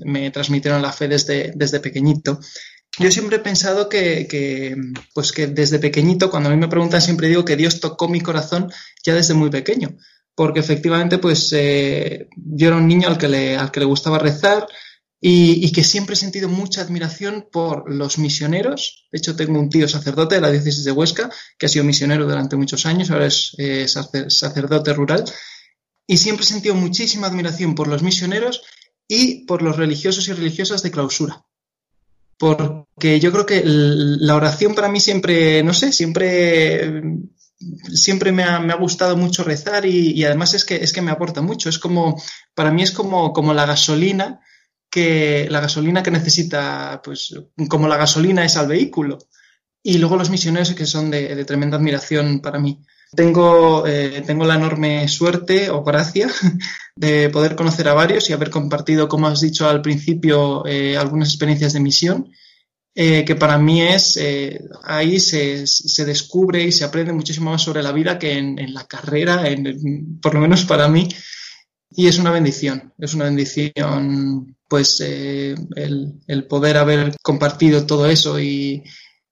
me 0.04 0.30
transmitieron 0.30 0.80
la 0.80 0.92
fe 0.92 1.08
desde, 1.08 1.52
desde 1.54 1.80
pequeñito. 1.80 2.38
Yo 2.98 3.10
siempre 3.10 3.36
he 3.36 3.40
pensado 3.40 3.90
que, 3.90 4.26
que, 4.26 4.74
pues 5.12 5.32
que 5.32 5.48
desde 5.48 5.78
pequeñito, 5.78 6.30
cuando 6.30 6.48
a 6.48 6.52
mí 6.52 6.58
me 6.58 6.68
preguntan, 6.68 7.02
siempre 7.02 7.28
digo 7.28 7.44
que 7.44 7.56
Dios 7.56 7.80
tocó 7.80 8.08
mi 8.08 8.20
corazón 8.20 8.72
ya 9.04 9.14
desde 9.14 9.34
muy 9.34 9.50
pequeño 9.50 9.96
porque 10.36 10.60
efectivamente 10.60 11.18
pues 11.18 11.52
eh, 11.52 12.28
yo 12.36 12.68
era 12.68 12.76
un 12.76 12.86
niño 12.86 13.08
al 13.08 13.18
que 13.18 13.26
le, 13.26 13.84
gustaba 13.84 14.18
rezar 14.18 14.68
y, 15.18 15.66
y, 15.66 15.72
que 15.72 15.82
siempre 15.82 16.12
he 16.12 16.16
sentido 16.16 16.48
mucha 16.48 16.82
admiración 16.82 17.48
por 17.50 17.90
los 17.90 18.18
misioneros. 18.18 19.08
De 19.10 19.18
hecho, 19.18 19.34
tengo 19.34 19.58
un 19.58 19.70
tío 19.70 19.88
sacerdote 19.88 20.34
de 20.36 20.42
la 20.42 20.50
diócesis 20.50 20.84
de 20.84 20.92
Huesca 20.92 21.30
que 21.58 21.66
ha 21.66 21.68
sido 21.70 21.86
misionero 21.86 22.26
durante 22.26 22.54
muchos 22.54 22.84
años, 22.84 23.10
ahora 23.10 23.26
es 23.26 23.56
eh, 23.56 23.88
sacerdote 23.88 24.92
rural, 24.92 25.24
y 26.06 26.18
siempre 26.18 26.44
he 26.44 26.48
sentido 26.48 26.74
muchísima 26.74 27.26
admiración 27.26 27.74
por 27.74 27.88
los 27.88 28.02
misioneros 28.02 28.62
y 29.08 29.46
por 29.46 29.62
los 29.62 29.76
religiosos 29.76 30.28
y 30.28 30.34
religiosas 30.34 30.82
de 30.82 30.90
clausura. 30.90 31.46
Porque 32.38 33.18
yo 33.18 33.32
creo 33.32 33.46
que 33.46 33.62
la 33.64 34.36
oración 34.36 34.74
para 34.74 34.90
mí 34.90 35.00
siempre, 35.00 35.62
no 35.62 35.72
sé, 35.72 35.92
siempre 35.92 37.02
siempre 37.58 38.32
me 38.32 38.44
ha, 38.44 38.58
me 38.60 38.72
ha, 38.72 38.76
gustado 38.76 39.16
mucho 39.16 39.44
rezar 39.44 39.86
y, 39.86 40.24
además 40.24 40.54
es 40.54 40.64
que, 40.64 40.76
es 40.76 40.92
que 40.92 41.02
me 41.02 41.10
aporta 41.10 41.42
mucho. 41.42 41.68
Es 41.68 41.78
como, 41.78 42.20
para 42.54 42.70
mí 42.70 42.82
es 42.82 42.90
como, 42.90 43.32
como 43.32 43.54
la 43.54 43.66
gasolina 43.66 44.40
que, 44.90 45.48
la 45.50 45.60
gasolina 45.60 46.02
que 46.02 46.10
necesita, 46.10 47.00
pues, 47.02 47.34
como 47.68 47.88
la 47.88 47.96
gasolina 47.96 48.44
es 48.44 48.56
al 48.56 48.68
vehículo. 48.68 49.18
Y 49.82 49.98
luego 49.98 50.16
los 50.16 50.30
misioneros 50.30 50.74
que 50.74 50.86
son 50.86 51.10
de, 51.10 51.34
de 51.34 51.44
tremenda 51.44 51.76
admiración 51.76 52.40
para 52.40 52.58
mí. 52.58 52.82
Tengo, 53.14 53.86
eh, 53.86 54.22
tengo 54.26 54.44
la 54.44 54.56
enorme 54.56 55.06
suerte 55.08 55.70
o 55.70 55.84
gracia 55.84 56.28
de 56.96 57.30
poder 57.30 57.54
conocer 57.54 57.88
a 57.88 57.94
varios 57.94 58.28
y 58.28 58.32
haber 58.32 58.50
compartido, 58.50 59.08
como 59.08 59.28
has 59.28 59.40
dicho 59.40 59.68
al 59.68 59.80
principio, 59.80 60.66
eh, 60.66 60.96
algunas 60.96 61.28
experiencias 61.28 61.72
de 61.72 61.80
misión 61.80 62.32
eh, 62.98 63.26
que 63.26 63.36
para 63.36 63.58
mí 63.58 63.82
es, 63.82 64.16
eh, 64.16 64.58
ahí 64.82 65.20
se, 65.20 65.66
se, 65.66 66.06
descubre 66.06 66.64
y 66.64 66.72
se 66.72 66.82
aprende 66.82 67.12
muchísimo 67.12 67.50
más 67.50 67.60
sobre 67.60 67.82
la 67.82 67.92
vida 67.92 68.18
que 68.18 68.38
en, 68.38 68.58
en 68.58 68.72
la 68.72 68.86
carrera, 68.86 69.46
en, 69.46 70.18
por 70.18 70.32
lo 70.32 70.40
menos 70.40 70.64
para 70.64 70.88
mí, 70.88 71.06
y 71.90 72.06
es 72.06 72.18
una 72.18 72.30
bendición, 72.30 72.94
es 72.96 73.12
una 73.12 73.26
bendición 73.26 74.56
pues 74.66 75.02
eh, 75.04 75.54
el, 75.74 76.14
el, 76.26 76.46
poder 76.46 76.78
haber 76.78 77.14
compartido 77.20 77.84
todo 77.84 78.06
eso 78.08 78.40
y, 78.40 78.82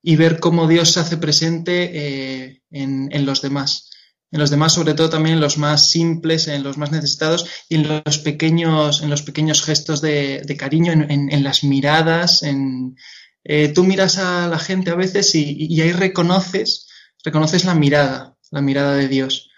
y 0.03 0.17
ver 0.17 0.41
cómo 0.41 0.69
Dios 0.69 0.91
se 0.91 1.01
hace 1.01 1.17
presente 1.17 2.61
en, 2.71 3.09
en 3.11 3.25
los 3.25 3.41
demás. 3.41 3.89
En 4.31 4.41
los 4.41 4.51
demás, 4.51 4.75
sobre 4.75 4.93
todo 4.93 5.09
también 5.09 5.37
en 5.37 5.41
los 5.41 5.57
más 5.57 5.89
simples, 5.89 6.49
en 6.49 6.65
los 6.65 6.77
más 6.77 6.91
necesitados 6.91 7.47
y 7.69 7.77
en 7.77 8.03
los 8.05 8.19
pequeños, 8.19 9.01
en 9.01 9.09
los 9.09 9.23
pequeños 9.23 9.63
gestos 9.63 10.03
de, 10.03 10.43
de 10.45 10.57
cariño, 10.57 10.93
en, 10.93 11.11
en, 11.11 11.33
en, 11.33 11.45
las 11.45 11.65
miradas, 11.65 12.43
en, 12.43 12.97
eh, 13.45 13.69
tú 13.69 13.85
miras 13.85 14.19
a 14.19 14.49
la 14.49 14.59
gente 14.59 14.91
a 14.91 14.95
veces 14.95 15.35
y, 15.35 15.57
y, 15.59 15.81
ahí 15.83 15.93
reconoces, 15.93 16.89
reconoces 17.23 17.65
la 17.65 17.75
mirada, 17.75 18.37
la 18.51 18.63
mirada 18.63 18.95
de 18.95 19.09
Dios. 19.09 19.51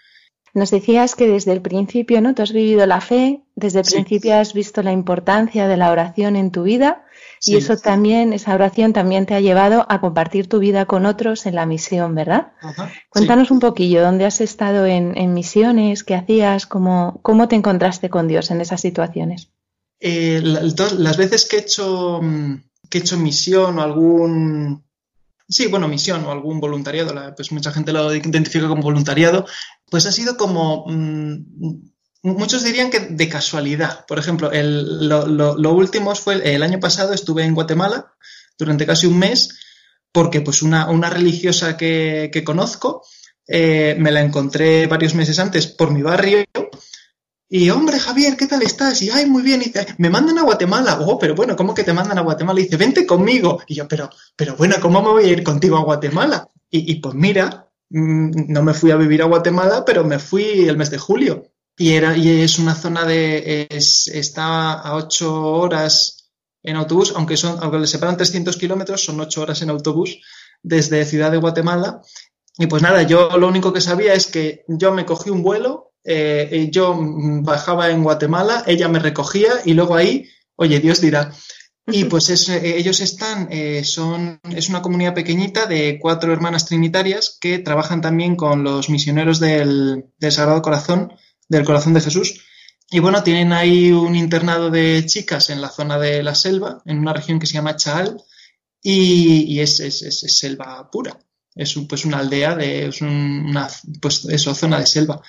Nos 0.53 0.71
decías 0.71 1.15
que 1.15 1.27
desde 1.27 1.53
el 1.53 1.61
principio, 1.61 2.19
¿no? 2.19 2.33
Tú 2.33 2.41
has 2.41 2.51
vivido 2.51 2.85
la 2.85 2.99
fe, 2.99 3.43
desde 3.55 3.79
el 3.79 3.85
sí. 3.85 3.93
principio 3.93 4.35
has 4.35 4.53
visto 4.53 4.81
la 4.81 4.91
importancia 4.91 5.67
de 5.67 5.77
la 5.77 5.91
oración 5.91 6.35
en 6.35 6.51
tu 6.51 6.63
vida 6.63 7.05
y 7.41 7.55
eso 7.55 7.77
también, 7.77 8.33
esa 8.33 8.55
oración 8.55 8.93
también 8.93 9.25
te 9.25 9.35
ha 9.35 9.39
llevado 9.39 9.85
a 9.89 10.01
compartir 10.01 10.49
tu 10.49 10.59
vida 10.59 10.85
con 10.85 11.05
otros 11.05 11.45
en 11.45 11.55
la 11.55 11.65
misión, 11.65 12.15
¿verdad? 12.15 12.53
Ajá, 12.61 12.91
Cuéntanos 13.09 13.49
sí. 13.49 13.53
un 13.53 13.59
poquillo, 13.59 14.01
¿dónde 14.01 14.25
has 14.25 14.41
estado 14.41 14.85
en, 14.85 15.15
en 15.17 15.33
misiones? 15.33 16.03
¿Qué 16.03 16.15
hacías? 16.15 16.65
Cómo, 16.65 17.19
¿Cómo 17.21 17.47
te 17.47 17.55
encontraste 17.55 18.09
con 18.09 18.27
Dios 18.27 18.49
en 18.49 18.61
esas 18.61 18.81
situaciones? 18.81 19.51
Eh, 19.99 20.41
las 20.43 21.17
veces 21.17 21.45
que 21.45 21.57
he 21.57 21.59
hecho 21.61 22.19
mm, 22.21 22.63
que 22.89 22.97
he 22.97 23.01
hecho 23.01 23.17
misión 23.17 23.79
o 23.79 23.81
algún... 23.81 24.85
Sí, 25.49 25.67
bueno, 25.67 25.87
misión 25.87 26.25
o 26.25 26.31
algún 26.31 26.59
voluntariado, 26.59 27.13
pues 27.35 27.51
mucha 27.53 27.71
gente 27.71 27.93
lo 27.93 28.13
identifica 28.13 28.67
como 28.67 28.81
voluntariado, 28.81 29.45
pues 29.89 30.05
ha 30.05 30.11
sido 30.11 30.37
como... 30.37 30.85
Mmm, 30.87 31.37
muchos 32.23 32.63
dirían 32.63 32.89
que 32.89 32.99
de 32.99 33.29
casualidad. 33.29 34.05
Por 34.05 34.19
ejemplo, 34.19 34.51
el, 34.51 35.07
lo, 35.07 35.25
lo, 35.27 35.73
último 35.73 36.13
fue 36.15 36.35
el, 36.35 36.41
el, 36.41 36.63
año 36.63 36.79
pasado 36.79 37.13
estuve 37.13 37.43
en 37.43 37.55
Guatemala 37.55 38.13
durante 38.57 38.85
casi 38.85 39.07
un 39.07 39.19
mes 39.19 39.57
porque 40.11 40.41
pues 40.41 40.61
una, 40.61 40.89
una 40.89 41.09
religiosa 41.09 41.77
que, 41.77 42.29
que 42.33 42.43
conozco 42.43 43.03
eh, 43.47 43.95
me 43.99 44.11
la 44.11 44.21
encontré 44.21 44.87
varios 44.87 45.13
meses 45.15 45.39
antes 45.39 45.67
por 45.67 45.91
mi 45.91 46.01
barrio 46.01 46.43
y 47.49 47.69
hombre, 47.69 47.99
Javier, 47.99 48.35
¿qué 48.35 48.45
tal 48.45 48.61
estás? 48.61 49.01
Y 49.01 49.09
ay, 49.09 49.25
muy 49.25 49.41
bien. 49.41 49.61
Y 49.61 49.65
dice, 49.65 49.87
me 49.97 50.09
mandan 50.09 50.37
a 50.39 50.43
Guatemala. 50.43 50.99
Oh, 51.01 51.17
pero 51.17 51.33
bueno, 51.33 51.55
¿cómo 51.55 51.73
que 51.73 51.83
te 51.83 51.93
mandan 51.93 52.17
a 52.17 52.21
Guatemala? 52.21 52.59
Y 52.59 52.63
dice, 52.63 52.77
vente 52.77 53.05
conmigo. 53.05 53.61
Y 53.67 53.75
yo, 53.75 53.87
pero, 53.87 54.09
pero 54.35 54.55
bueno, 54.55 54.75
¿cómo 54.81 55.01
me 55.01 55.09
voy 55.09 55.25
a 55.25 55.29
ir 55.29 55.43
contigo 55.43 55.77
a 55.77 55.83
Guatemala? 55.83 56.49
Y, 56.69 56.91
y 56.91 56.95
pues 56.95 57.15
mira, 57.15 57.69
mmm, 57.89 58.51
no 58.51 58.63
me 58.63 58.73
fui 58.73 58.91
a 58.91 58.97
vivir 58.97 59.21
a 59.21 59.25
Guatemala, 59.25 59.85
pero 59.85 60.03
me 60.03 60.19
fui 60.19 60.67
el 60.67 60.77
mes 60.77 60.91
de 60.91 60.97
julio. 60.97 61.51
Y 61.77 61.93
era, 61.93 62.17
y 62.17 62.41
es 62.41 62.59
una 62.59 62.75
zona 62.75 63.05
de, 63.05 63.67
es, 63.69 64.07
está 64.07 64.73
a 64.73 64.95
ocho 64.95 65.53
horas 65.53 66.31
en 66.63 66.75
autobús, 66.75 67.13
aunque 67.15 67.37
son, 67.37 67.59
aunque 67.61 67.79
le 67.79 67.87
separan 67.87 68.17
300 68.17 68.57
kilómetros, 68.57 69.05
son 69.05 69.19
ocho 69.21 69.41
horas 69.41 69.61
en 69.61 69.69
autobús 69.69 70.19
desde 70.63 71.05
Ciudad 71.05 71.31
de 71.31 71.37
Guatemala. 71.37 72.01
Y 72.57 72.67
pues 72.67 72.81
nada, 72.81 73.03
yo 73.03 73.37
lo 73.37 73.47
único 73.47 73.71
que 73.71 73.79
sabía 73.79 74.13
es 74.15 74.27
que 74.27 74.65
yo 74.67 74.91
me 74.91 75.05
cogí 75.05 75.29
un 75.29 75.43
vuelo 75.43 75.86
eh, 76.07 76.69
yo 76.71 76.97
bajaba 77.43 77.89
en 77.91 78.03
Guatemala, 78.03 78.63
ella 78.65 78.87
me 78.87 78.99
recogía 78.99 79.51
y 79.65 79.73
luego 79.73 79.95
ahí, 79.95 80.27
oye, 80.55 80.79
Dios 80.79 81.01
dirá. 81.01 81.31
Y 81.89 82.03
pues 82.05 82.29
es, 82.29 82.49
eh, 82.49 82.77
ellos 82.77 82.99
están, 82.99 83.47
eh, 83.51 83.83
son, 83.85 84.39
es 84.55 84.67
una 84.69 84.81
comunidad 84.81 85.13
pequeñita 85.13 85.67
de 85.67 85.97
cuatro 86.01 86.33
hermanas 86.33 86.65
trinitarias 86.65 87.37
que 87.39 87.59
trabajan 87.59 88.01
también 88.01 88.35
con 88.35 88.63
los 88.63 88.89
misioneros 88.89 89.39
del, 89.39 90.05
del 90.17 90.31
Sagrado 90.31 90.61
Corazón, 90.61 91.13
del 91.47 91.63
Corazón 91.63 91.93
de 91.93 92.01
Jesús. 92.01 92.41
Y 92.91 92.99
bueno, 92.99 93.23
tienen 93.23 93.53
ahí 93.53 93.91
un 93.91 94.15
internado 94.15 94.69
de 94.69 95.05
chicas 95.05 95.49
en 95.49 95.61
la 95.61 95.69
zona 95.69 95.97
de 95.99 96.23
la 96.23 96.35
selva, 96.35 96.81
en 96.85 96.99
una 96.99 97.13
región 97.13 97.39
que 97.39 97.45
se 97.47 97.53
llama 97.53 97.75
Chaal, 97.77 98.17
y, 98.81 99.43
y 99.53 99.59
es, 99.61 99.79
es- 99.79 100.01
es- 100.01 100.23
es 100.23 100.37
selva 100.37 100.89
pura. 100.91 101.17
Es 101.55 101.75
un- 101.75 101.87
pues 101.87 102.05
una 102.05 102.19
aldea 102.19 102.55
de 102.55 102.87
es 102.87 103.01
un- 103.01 103.45
una 103.49 103.67
pues 104.01 104.25
eso, 104.25 104.53
zona 104.53 104.79
de 104.79 104.85
selva. 104.85 105.21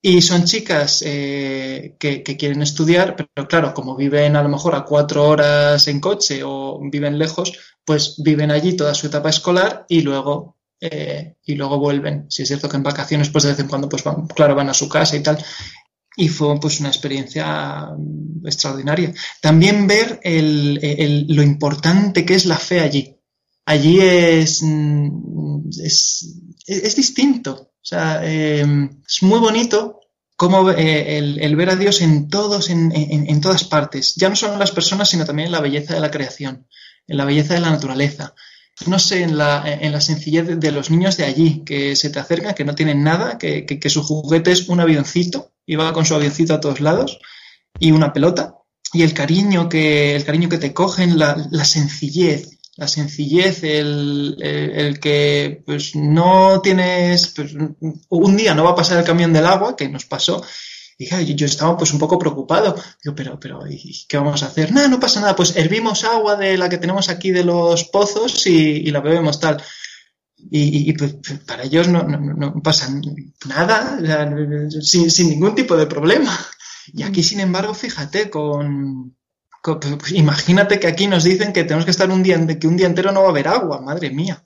Y 0.00 0.22
son 0.22 0.44
chicas 0.44 1.02
eh, 1.04 1.96
que, 1.98 2.22
quieren 2.22 2.62
estudiar, 2.62 3.16
pero 3.16 3.48
claro, 3.48 3.74
como 3.74 3.96
viven 3.96 4.36
a 4.36 4.42
lo 4.42 4.48
mejor 4.48 4.76
a 4.76 4.84
cuatro 4.84 5.26
horas 5.26 5.88
en 5.88 5.98
coche 6.00 6.42
o 6.44 6.78
viven 6.88 7.18
lejos, 7.18 7.52
pues 7.84 8.14
viven 8.22 8.52
allí 8.52 8.76
toda 8.76 8.94
su 8.94 9.08
etapa 9.08 9.30
escolar 9.30 9.86
y 9.88 10.02
luego, 10.02 10.56
eh, 10.80 11.34
y 11.44 11.54
luego 11.56 11.80
vuelven. 11.80 12.26
Si 12.30 12.42
es 12.42 12.48
cierto 12.48 12.68
que 12.68 12.76
en 12.76 12.84
vacaciones, 12.84 13.30
pues 13.30 13.42
de 13.44 13.50
vez 13.50 13.58
en 13.58 13.66
cuando, 13.68 13.88
pues 13.88 14.04
van, 14.04 14.28
claro, 14.28 14.54
van 14.54 14.68
a 14.70 14.74
su 14.74 14.88
casa 14.88 15.16
y 15.16 15.22
tal. 15.22 15.44
Y 16.16 16.28
fue 16.28 16.58
pues 16.60 16.80
una 16.80 16.88
experiencia 16.90 17.88
mm, 17.96 18.46
extraordinaria. 18.46 19.12
También 19.40 19.86
ver 19.86 20.20
el- 20.22 21.26
lo 21.28 21.42
importante 21.42 22.24
que 22.26 22.34
es 22.34 22.46
la 22.46 22.56
fe 22.58 22.80
allí. 22.80 23.16
Allí 23.66 24.00
es, 24.00 24.62
mm, 24.62 25.68
es- 25.84 26.34
es 26.66 26.96
distinto. 26.96 27.67
O 27.88 27.94
sea, 27.96 28.20
eh, 28.22 28.66
es 29.08 29.22
muy 29.22 29.38
bonito 29.38 30.00
cómo 30.36 30.70
eh, 30.70 31.16
el, 31.16 31.56
ver 31.56 31.70
a 31.70 31.76
Dios 31.76 32.02
en 32.02 32.28
todos, 32.28 32.68
en, 32.68 32.92
en- 32.94 33.40
todas 33.40 33.64
partes. 33.64 34.14
Ya 34.16 34.28
no 34.28 34.36
solo 34.36 34.52
en 34.52 34.58
las 34.58 34.72
personas, 34.72 35.08
sino 35.08 35.24
también 35.24 35.46
en 35.46 35.52
la 35.52 35.62
belleza 35.62 35.94
de 35.94 36.00
la 36.00 36.10
creación, 36.10 36.66
en 37.06 37.16
la 37.16 37.24
belleza 37.24 37.54
de 37.54 37.60
la 37.60 37.70
naturaleza. 37.70 38.34
No 38.86 38.98
sé, 38.98 39.22
en 39.22 39.38
la, 39.38 39.64
en 39.66 39.90
la 39.90 40.02
sencillez 40.02 40.46
de, 40.46 40.56
de 40.56 40.70
los 40.70 40.90
niños 40.90 41.16
de 41.16 41.24
allí, 41.24 41.62
que 41.64 41.96
se 41.96 42.10
te 42.10 42.18
acercan, 42.18 42.54
que 42.54 42.66
no 42.66 42.74
tienen 42.74 43.02
nada, 43.02 43.38
que, 43.38 43.64
que- 43.64 43.80
que 43.80 43.88
su 43.88 44.02
juguete 44.02 44.52
es 44.52 44.68
un 44.68 44.80
avioncito, 44.80 45.52
y 45.64 45.76
va 45.76 45.94
con 45.94 46.04
su 46.04 46.14
avioncito 46.14 46.52
a 46.52 46.60
todos 46.60 46.80
lados, 46.80 47.18
y 47.80 47.92
una 47.92 48.12
pelota, 48.12 48.54
y 48.92 49.02
el 49.02 49.14
cariño 49.14 49.70
que, 49.70 50.14
el 50.14 50.26
cariño 50.26 50.50
que 50.50 50.58
te 50.58 50.74
cogen, 50.74 51.18
la, 51.18 51.48
la 51.50 51.64
sencillez, 51.64 52.57
la 52.78 52.88
sencillez, 52.88 53.62
el, 53.64 54.36
el- 54.40 54.70
el 54.70 55.00
que 55.00 55.62
pues 55.66 55.94
no 55.96 56.60
tienes, 56.62 57.28
pues, 57.36 57.52
un 58.08 58.36
día 58.36 58.54
no 58.54 58.64
va 58.64 58.70
a 58.70 58.74
pasar 58.76 58.98
el 58.98 59.04
camión 59.04 59.32
del 59.32 59.46
agua, 59.46 59.76
que 59.76 59.88
nos 59.88 60.06
pasó, 60.06 60.42
y 61.00 61.34
yo, 61.34 61.46
estaba 61.46 61.76
pues 61.76 61.92
un 61.92 61.98
poco 61.98 62.18
preocupado. 62.18 62.74
Digo, 63.04 63.14
pero, 63.14 63.38
pero, 63.38 63.60
¿y 63.68 64.06
qué 64.08 64.16
vamos 64.16 64.42
a 64.42 64.46
hacer? 64.46 64.72
No, 64.72 64.88
no 64.88 64.98
pasa 64.98 65.20
nada, 65.20 65.36
pues 65.36 65.54
hervimos 65.56 66.04
agua 66.04 66.34
de 66.36 66.56
la 66.58 66.68
que 66.68 66.78
tenemos 66.78 67.08
aquí 67.08 67.30
de 67.30 67.44
los 67.44 67.84
pozos 67.84 68.46
y, 68.46 68.56
y 68.88 68.90
la 68.90 69.00
bebemos 69.00 69.38
tal. 69.38 69.62
Y, 70.50 70.60
y- 70.62 70.90
y, 70.90 70.92
pues, 70.94 71.16
para 71.46 71.64
ellos 71.64 71.88
no, 71.88 72.02
no, 72.04 72.18
no- 72.18 72.62
pasa 72.62 72.88
nada, 73.46 73.98
o 74.02 74.06
sea, 74.06 74.30
sin, 74.80 75.10
sin 75.10 75.28
ningún 75.30 75.54
tipo 75.54 75.76
de 75.76 75.86
problema. 75.86 76.36
Y 76.92 77.02
aquí, 77.02 77.22
sin 77.22 77.40
embargo, 77.40 77.74
fíjate, 77.74 78.30
con, 78.30 79.14
pues, 79.14 79.17
imagínate 80.12 80.78
que 80.80 80.86
aquí 80.86 81.06
nos 81.06 81.24
dicen 81.24 81.52
que 81.52 81.64
tenemos 81.64 81.84
que 81.84 81.90
estar 81.90 82.10
un 82.10 82.22
día, 82.22 82.38
que 82.58 82.66
un 82.66 82.76
día 82.76 82.86
entero 82.86 83.12
no 83.12 83.20
va 83.22 83.26
a 83.28 83.30
haber 83.30 83.48
agua, 83.48 83.80
madre 83.80 84.10
mía. 84.10 84.44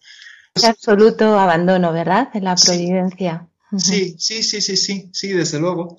Qué 0.55 0.67
absoluto 0.67 1.39
abandono, 1.39 1.93
¿verdad? 1.93 2.29
En 2.35 2.45
la 2.45 2.55
providencia. 2.57 3.49
Sí, 3.77 4.17
sí, 4.19 4.43
sí, 4.43 4.61
sí, 4.61 4.77
sí, 4.77 5.11
sí, 5.13 5.29
desde 5.29 5.59
luego. 5.59 5.99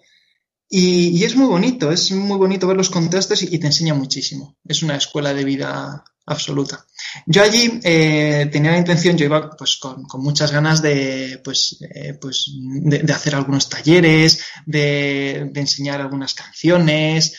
Y, 0.70 1.10
y 1.10 1.24
es 1.24 1.36
muy 1.36 1.48
bonito, 1.48 1.92
es 1.92 2.12
muy 2.12 2.38
bonito 2.38 2.68
ver 2.68 2.78
los 2.78 2.90
contrastes 2.90 3.44
y, 3.44 3.56
y 3.56 3.60
te 3.60 3.68
enseña 3.68 3.94
muchísimo. 3.94 4.58
Es 4.68 4.84
una 4.84 4.96
escuela 4.96 5.34
de 5.34 5.44
vida 5.44 6.04
absoluta. 6.26 6.86
Yo 7.26 7.44
allí 7.44 7.80
eh, 7.84 8.50
tenía 8.52 8.72
la 8.72 8.78
intención, 8.78 9.18
yo 9.18 9.26
iba 9.26 9.52
pues 9.52 9.78
con, 9.78 10.04
con 10.06 10.22
muchas 10.22 10.52
ganas 10.52 10.82
de, 10.82 11.42
pues, 11.44 11.78
eh, 11.82 12.14
pues, 12.20 12.46
de, 12.56 13.00
de 13.00 13.14
hacer 13.14 13.36
algunos 13.36 13.70
talleres, 13.70 14.42
de, 14.66 15.50
de 15.52 15.60
enseñar 15.60 16.00
algunas 16.02 16.34
canciones, 16.34 17.36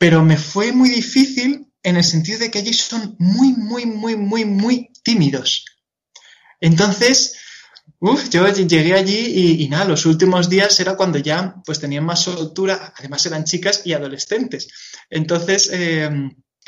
pero 0.00 0.24
me 0.24 0.38
fue 0.38 0.72
muy 0.72 0.88
difícil 0.88 1.66
en 1.82 1.96
el 1.98 2.04
sentido 2.04 2.38
de 2.38 2.50
que 2.50 2.60
allí 2.60 2.72
son 2.72 3.16
muy, 3.18 3.52
muy, 3.52 3.84
muy, 3.84 4.16
muy, 4.16 4.46
muy 4.46 4.90
tímidos. 5.02 5.66
Entonces, 6.58 7.36
Uf, 8.02 8.30
yo 8.30 8.48
llegué 8.48 8.94
allí 8.94 9.18
y, 9.18 9.62
y 9.62 9.68
nada, 9.68 9.84
los 9.84 10.06
últimos 10.06 10.48
días 10.48 10.80
era 10.80 10.96
cuando 10.96 11.18
ya 11.18 11.56
pues 11.66 11.80
tenían 11.80 12.06
más 12.06 12.22
soltura, 12.22 12.94
además 12.96 13.26
eran 13.26 13.44
chicas 13.44 13.82
y 13.84 13.92
adolescentes. 13.92 14.68
Entonces, 15.10 15.68
eh, 15.70 16.08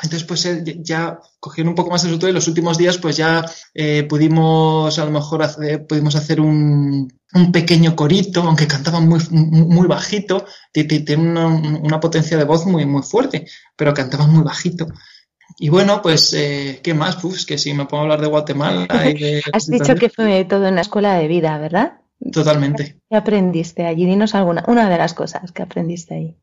entonces 0.03 0.27
pues 0.27 0.45
eh, 0.45 0.63
ya 0.81 1.19
cogieron 1.39 1.69
un 1.69 1.75
poco 1.75 1.89
más 1.91 2.03
de 2.03 2.09
soltura 2.09 2.29
y 2.29 2.33
los 2.33 2.47
últimos 2.47 2.77
días 2.77 2.97
pues 2.97 3.17
ya 3.17 3.45
eh, 3.73 4.03
pudimos 4.03 4.97
a 4.99 5.05
lo 5.05 5.11
mejor 5.11 5.41
hacer, 5.43 5.87
pudimos 5.87 6.15
hacer 6.15 6.39
un, 6.41 7.11
un 7.33 7.51
pequeño 7.51 7.95
corito, 7.95 8.41
aunque 8.41 8.67
cantaban 8.67 9.07
muy, 9.07 9.19
muy, 9.31 9.87
bajito, 9.87 10.45
t- 10.71 10.83
t- 10.83 10.99
tienen 11.01 11.29
una, 11.29 11.47
una 11.47 11.99
potencia 11.99 12.37
de 12.37 12.43
voz 12.43 12.65
muy, 12.65 12.85
muy 12.85 13.01
fuerte, 13.01 13.45
pero 13.75 13.93
cantaban 13.93 14.31
muy 14.31 14.43
bajito. 14.43 14.87
Y 15.59 15.69
bueno, 15.69 16.01
pues, 16.01 16.33
eh, 16.33 16.79
¿qué 16.83 16.93
más? 16.93 17.23
Uf, 17.23 17.45
que 17.45 17.57
si 17.57 17.73
me 17.73 17.85
pongo 17.85 18.01
a 18.01 18.03
hablar 18.03 18.21
de 18.21 18.27
Guatemala 18.27 18.87
y 19.09 19.13
de... 19.13 19.41
Has 19.53 19.67
dicho 19.67 19.95
que 19.95 20.09
fue 20.09 20.45
todo 20.45 20.67
en 20.67 20.75
la 20.75 20.81
escuela 20.81 21.13
de 21.15 21.27
vida, 21.27 21.57
¿verdad? 21.57 21.99
Totalmente. 22.31 22.97
¿Qué 23.09 23.15
aprendiste 23.17 23.85
allí? 23.85 24.05
Dinos 24.05 24.33
alguna, 24.35 24.63
una 24.67 24.89
de 24.89 24.97
las 24.97 25.13
cosas 25.13 25.51
que 25.51 25.61
aprendiste 25.61 26.15
ahí. 26.15 26.37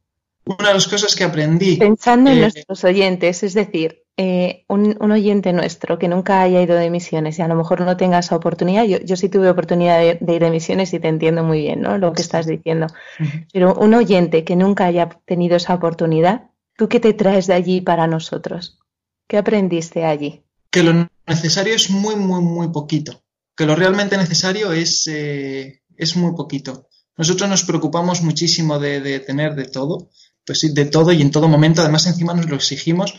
Una 0.58 0.68
de 0.68 0.74
las 0.74 0.88
cosas 0.88 1.14
que 1.14 1.24
aprendí. 1.24 1.76
Pensando 1.76 2.30
en 2.30 2.38
eh, 2.38 2.40
nuestros 2.42 2.84
oyentes, 2.84 3.42
es 3.42 3.54
decir, 3.54 4.02
eh, 4.16 4.64
un, 4.68 4.96
un 5.00 5.12
oyente 5.12 5.52
nuestro 5.52 5.98
que 5.98 6.08
nunca 6.08 6.42
haya 6.42 6.60
ido 6.62 6.76
de 6.76 6.90
misiones 6.90 7.38
y 7.38 7.42
a 7.42 7.48
lo 7.48 7.54
mejor 7.54 7.80
no 7.80 7.96
tenga 7.96 8.18
esa 8.18 8.36
oportunidad, 8.36 8.84
yo, 8.84 8.98
yo 8.98 9.16
sí 9.16 9.28
tuve 9.28 9.48
oportunidad 9.48 9.98
de, 9.98 10.18
de 10.20 10.34
ir 10.34 10.42
de 10.42 10.50
misiones 10.50 10.92
y 10.92 10.98
te 10.98 11.08
entiendo 11.08 11.44
muy 11.44 11.60
bien, 11.60 11.80
¿no? 11.80 11.98
Lo 11.98 12.12
que 12.12 12.22
estás 12.22 12.46
diciendo. 12.46 12.86
Pero 13.52 13.74
un 13.74 13.94
oyente 13.94 14.44
que 14.44 14.56
nunca 14.56 14.86
haya 14.86 15.08
tenido 15.24 15.56
esa 15.56 15.74
oportunidad, 15.74 16.50
¿tú 16.76 16.88
qué 16.88 17.00
te 17.00 17.12
traes 17.14 17.46
de 17.46 17.54
allí 17.54 17.80
para 17.80 18.06
nosotros? 18.06 18.78
¿Qué 19.28 19.38
aprendiste 19.38 20.04
allí? 20.04 20.42
que 20.70 20.82
lo 20.82 21.08
necesario 21.26 21.74
es 21.74 21.90
muy, 21.90 22.16
muy, 22.16 22.40
muy 22.40 22.68
poquito. 22.68 23.22
Que 23.56 23.66
lo 23.66 23.74
realmente 23.74 24.16
necesario 24.16 24.72
es, 24.72 25.06
eh, 25.08 25.82
es 25.96 26.16
muy 26.16 26.34
poquito. 26.34 26.88
Nosotros 27.16 27.50
nos 27.50 27.64
preocupamos 27.64 28.22
muchísimo 28.22 28.78
de, 28.78 29.00
de 29.00 29.20
tener 29.20 29.54
de 29.54 29.66
todo, 29.66 30.08
pues 30.46 30.72
de 30.74 30.84
todo 30.86 31.12
y 31.12 31.22
en 31.22 31.30
todo 31.30 31.48
momento. 31.48 31.82
Además, 31.82 32.06
encima 32.06 32.34
nos 32.34 32.48
lo 32.48 32.56
exigimos 32.56 33.14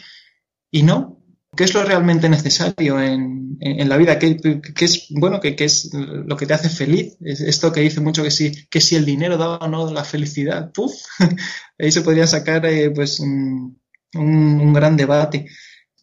y 0.71 0.83
no. 0.83 1.17
¿Qué 1.55 1.65
es 1.65 1.73
lo 1.73 1.83
realmente 1.83 2.29
necesario 2.29 3.01
en, 3.01 3.57
en- 3.59 3.89
la 3.89 3.97
vida? 3.97 4.17
¿Qué, 4.17 4.37
es, 4.79 5.07
bueno, 5.09 5.41
qué, 5.41 5.53
es 5.59 5.89
lo 5.93 6.37
que 6.37 6.45
te 6.45 6.53
hace 6.53 6.69
feliz? 6.69 7.17
Es 7.21 7.41
esto 7.41 7.73
que 7.73 7.81
dice 7.81 7.99
mucho 7.99 8.23
que 8.23 8.31
si, 8.31 8.67
que 8.67 8.79
si 8.79 8.95
el 8.95 9.03
dinero 9.05 9.37
da 9.37 9.57
o 9.57 9.67
no 9.67 9.91
la 9.91 10.05
felicidad. 10.05 10.71
Puf, 10.71 10.93
ahí 11.79 11.91
se 11.91 12.01
podría 12.01 12.25
sacar 12.27 12.65
eh, 12.65 12.91
pues 12.91 13.19
un, 13.19 13.81
un- 14.15 14.73
gran 14.73 14.95
debate. 14.95 15.47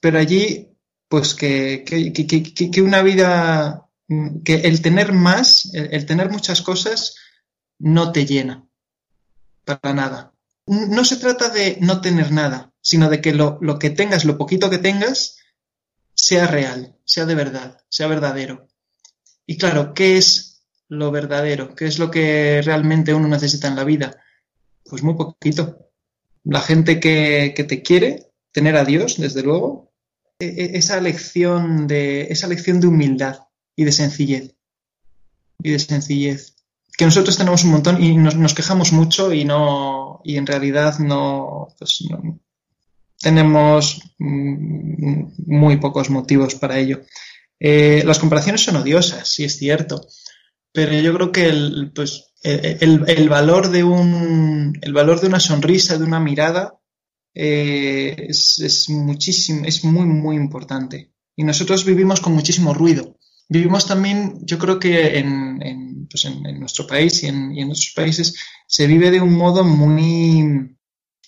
Pero 0.00 0.18
allí 0.18 0.68
pues 1.08 1.34
que, 1.34 1.82
que, 1.86 2.12
que- 2.12 2.70
que- 2.70 2.82
una 2.82 3.02
vida, 3.02 3.86
que 4.44 4.54
el 4.56 4.82
tener 4.82 5.12
más, 5.14 5.70
el 5.72 6.04
tener 6.04 6.30
muchas 6.30 6.60
cosas, 6.60 7.14
no 7.78 8.12
te 8.12 8.26
llena 8.26 8.66
para 9.64 9.94
nada. 9.94 10.32
No 10.68 11.04
se 11.04 11.16
trata 11.16 11.48
de 11.48 11.78
no 11.80 12.00
tener 12.00 12.30
nada, 12.30 12.72
sino 12.80 13.08
de 13.08 13.20
que 13.20 13.32
lo, 13.32 13.58
que 13.78 13.90
tengas, 13.90 14.24
lo 14.24 14.36
poquito 14.36 14.68
que 14.68 14.78
tengas, 14.78 15.38
sea 16.14 16.46
real, 16.46 16.96
sea 17.04 17.24
de 17.24 17.34
verdad, 17.34 17.78
sea 17.88 18.06
verdadero. 18.06 18.68
Y 19.46 19.56
claro, 19.56 19.94
¿qué 19.94 20.18
es 20.18 20.62
lo 20.88 21.10
verdadero? 21.10 21.74
¿Qué 21.74 21.86
es 21.86 21.98
lo 21.98 22.10
que 22.10 22.60
realmente 22.62 23.14
uno 23.14 23.28
necesita 23.28 23.68
en 23.68 23.76
la 23.76 23.84
vida? 23.84 24.22
Pues 24.84 25.02
muy 25.02 25.14
poquito. 25.14 25.90
La 26.44 26.60
gente 26.60 27.00
que, 27.00 27.54
que 27.56 27.64
te 27.64 27.82
quiere, 27.82 28.32
tener 28.52 28.76
a 28.76 28.84
Dios, 28.84 29.16
desde 29.16 29.42
luego, 29.42 29.92
e- 30.38 30.46
e- 30.46 30.78
esa 30.78 31.00
lección 31.00 31.86
de 31.86 32.28
esa 32.30 32.46
lección 32.46 32.80
de 32.80 32.88
humildad 32.88 33.38
y 33.74 33.84
de 33.84 33.92
sencillez 33.92 34.54
y 35.62 35.70
de 35.72 35.78
sencillez 35.78 36.57
que 36.98 37.06
nosotros 37.06 37.38
tenemos 37.38 37.64
un 37.64 37.70
montón 37.70 38.02
y 38.02 38.14
nos, 38.16 38.36
nos 38.36 38.52
quejamos 38.52 38.92
mucho 38.92 39.32
y 39.32 39.46
no 39.46 40.20
y 40.24 40.36
en 40.36 40.46
realidad 40.46 40.98
no, 40.98 41.68
pues 41.78 42.06
tenemos 43.18 44.02
mm, 44.18 45.22
muy 45.46 45.78
pocos 45.78 46.10
motivos 46.10 46.54
para 46.54 46.78
ello 46.78 47.00
Eh, 47.60 48.02
las 48.06 48.20
comparaciones 48.20 48.62
son 48.62 48.76
odiosas 48.76 49.26
sí 49.34 49.42
es 49.44 49.56
cierto 49.58 50.06
pero 50.72 50.92
yo 50.92 51.12
creo 51.14 51.32
que 51.32 51.46
el, 51.48 51.90
pues, 51.92 52.10
el, 52.42 53.04
el 53.08 53.28
valor 53.28 53.70
de 53.70 53.82
un 53.82 54.78
el 54.80 54.92
valor 54.92 55.20
de 55.20 55.26
una 55.26 55.40
sonrisa 55.40 55.98
de 55.98 56.04
una 56.04 56.20
mirada 56.20 56.78
eh, 57.40 58.26
es, 58.28 58.58
es 58.58 58.90
muchísimo, 58.90 59.64
es 59.64 59.84
muy, 59.84 60.06
muy 60.06 60.34
importante. 60.34 61.12
Y 61.36 61.44
nosotros 61.44 61.84
vivimos 61.84 62.20
con 62.20 62.34
muchísimo 62.34 62.74
ruido. 62.74 63.16
Vivimos 63.48 63.86
también, 63.86 64.40
yo 64.42 64.58
creo 64.58 64.80
que 64.80 65.18
en, 65.18 65.62
pues 66.10 66.24
en, 66.24 66.44
en 66.46 66.60
nuestro 66.60 66.86
país 66.86 67.22
y 67.22 67.26
en, 67.26 67.52
y 67.52 67.62
en 67.62 67.70
otros 67.70 67.92
países 67.94 68.34
se 68.66 68.86
vive 68.86 69.10
de 69.10 69.20
un 69.20 69.34
modo 69.34 69.64
muy, 69.64 70.76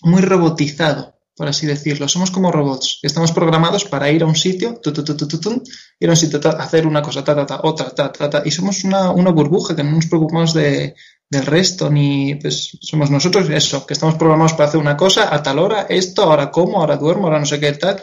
muy 0.01 0.21
robotizado. 0.21 1.15
por 1.35 1.47
así 1.47 1.65
decirlo. 1.65 2.07
Somos 2.07 2.29
como 2.29 2.51
robots. 2.51 2.99
Estamos 3.01 3.31
programados 3.31 3.85
para 3.85 4.11
ir 4.11 4.21
a 4.23 4.27
un 4.27 4.35
sitio, 4.35 4.79
tu, 4.79 4.91
tu, 4.93 5.03
tu, 5.03 5.63
ir 5.99 6.09
a 6.09 6.11
un 6.11 6.17
sitio, 6.17 6.39
hacer 6.59 6.85
una 6.85 7.01
cosa, 7.01 7.23
ta, 7.23 7.35
ta, 7.35 7.45
ta, 7.45 7.61
otra, 7.63 7.89
ta, 7.89 8.11
ta, 8.11 8.29
ta. 8.29 8.43
Y 8.45 8.51
somos 8.51 8.83
una, 8.83 9.11
una 9.11 9.31
burbuja 9.31 9.75
que 9.75 9.83
no 9.83 9.91
nos 9.91 10.05
preocupamos 10.05 10.53
de, 10.53 10.93
del 11.31 11.45
resto, 11.45 11.89
ni 11.89 12.35
pues 12.35 12.77
somos 12.81 13.09
nosotros 13.09 13.49
eso, 13.49 13.85
que 13.87 13.93
estamos 13.93 14.15
programados 14.15 14.53
para 14.53 14.67
hacer 14.67 14.79
una 14.79 14.97
cosa 14.97 15.33
a 15.33 15.41
tal 15.41 15.59
hora, 15.59 15.87
esto, 15.89 16.23
ahora 16.23 16.51
como, 16.51 16.79
ahora 16.79 16.97
duermo, 16.97 17.25
ahora 17.25 17.39
no 17.39 17.45
sé 17.45 17.59
qué 17.59 17.71
tal. 17.71 17.99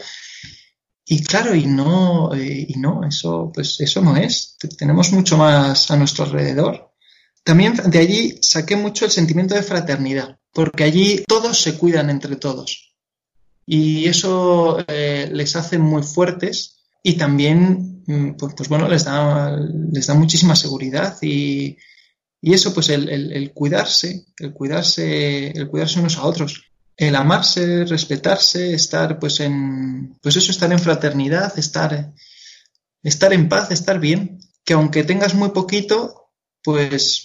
Y 1.11 1.23
claro, 1.23 1.55
y 1.55 1.65
no, 1.65 2.33
eh, 2.35 2.67
y 2.69 2.75
no, 2.79 3.01
eso, 3.07 3.51
pues 3.53 3.79
eso 3.79 3.99
no 4.01 4.15
es. 4.15 4.55
Te- 4.59 4.67
Tenemos 4.67 5.11
mucho 5.11 5.37
más 5.37 5.89
a 5.89 5.97
nuestro 5.97 6.25
alrededor. 6.25 6.91
También 7.43 7.73
de 7.85 7.97
allí 7.99 8.37
saqué 8.41 8.75
mucho 8.75 9.05
el 9.05 9.11
sentimiento 9.11 9.55
de 9.55 9.63
fraternidad, 9.63 10.37
porque 10.53 10.83
allí 10.83 11.23
todos 11.27 11.59
se 11.59 11.77
cuidan 11.77 12.09
entre 12.11 12.35
todos. 12.35 12.93
Y 13.65 14.05
eso 14.07 14.77
eh, 14.87 15.29
les 15.33 15.55
hace 15.55 15.79
muy 15.79 16.03
fuertes 16.03 16.81
y 17.01 17.13
también, 17.13 18.03
mm, 18.05 18.31
pues, 18.37 18.69
bueno, 18.69 18.87
les 18.87 19.05
da, 19.05 19.57
les 19.91 20.05
da 20.07 20.13
muchísima 20.13 20.55
seguridad 20.55 21.17
y, 21.23 21.75
y 22.41 22.53
eso, 22.53 22.71
pues 22.73 22.89
el- 22.89 23.09
el 23.09 23.51
cuidarse, 23.53 24.25
el 24.37 24.53
cuidarse, 24.53 25.47
el 25.49 25.67
cuidarse 25.69 25.99
unos 25.99 26.17
a 26.17 26.23
otros, 26.25 26.68
el 26.99 27.15
amarse, 27.15 27.85
respetarse, 27.85 28.73
estar 28.73 29.19
pues 29.19 29.39
en, 29.39 30.17
pues 30.21 30.35
eso, 30.35 30.51
estar 30.51 30.69
en 30.69 30.79
fraternidad, 30.79 31.57
estar, 31.57 32.13
estar 33.01 33.31
en 33.31 33.47
paz, 33.47 33.71
estar 33.71 34.01
bien, 34.01 34.39
que 34.65 34.73
aunque 34.73 35.05
tengas 35.05 35.33
muy 35.33 35.51
poquito, 35.51 36.33
pues, 36.61 37.23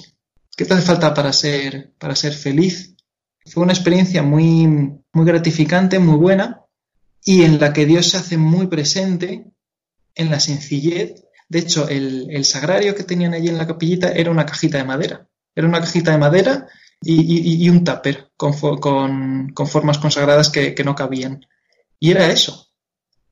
¿qué 0.57 0.65
te 0.65 0.75
hace 0.75 0.87
falta 0.87 1.13
para 1.13 1.33
ser, 1.33 1.93
para 1.99 2.15
ser 2.15 2.35
feliz? 2.35 2.95
Fue 3.47 3.65
una 3.65 3.73
experiencia 3.73 4.23
muy, 4.23 4.69
muy 5.13 5.27
gratificante, 5.27 5.99
muy 5.99 6.19
buena, 6.19 6.63
y 7.25 7.43
en 7.43 7.59
la 7.59 7.73
que 7.73 7.85
Dios 7.85 8.11
se 8.11 8.19
hace 8.19 8.37
muy 8.37 8.69
presente 8.69 9.45
en 10.15 10.31
la 10.31 10.39
sencillez. 10.39 11.25
De 11.49 11.59
hecho, 11.59 11.89
el, 11.89 12.29
el 12.31 12.45
sagrario 12.45 12.95
que 12.95 13.03
tenían 13.03 13.35
allí 13.35 13.49
en 13.49 13.59
la 13.59 13.67
capillita 13.67 14.13
era 14.13 14.31
una 14.31 14.47
cajita 14.47 14.79
de 14.79 14.85
madera. 14.85 15.27
Era 15.53 15.67
una 15.67 15.81
cajita 15.81 16.13
de 16.13 16.19
madera 16.19 16.69
y, 17.05 17.69
un 17.69 17.85
tupper 17.85 18.31
con, 18.37 18.53
fo- 18.55 18.79
con- 18.81 19.51
con 19.55 19.67
formas 19.67 19.99
consagradas 19.99 20.51
que, 20.51 20.75
no 20.85 20.95
cabían. 20.95 21.47
Y 22.01 22.11
era 22.13 22.31
eso. 22.31 22.69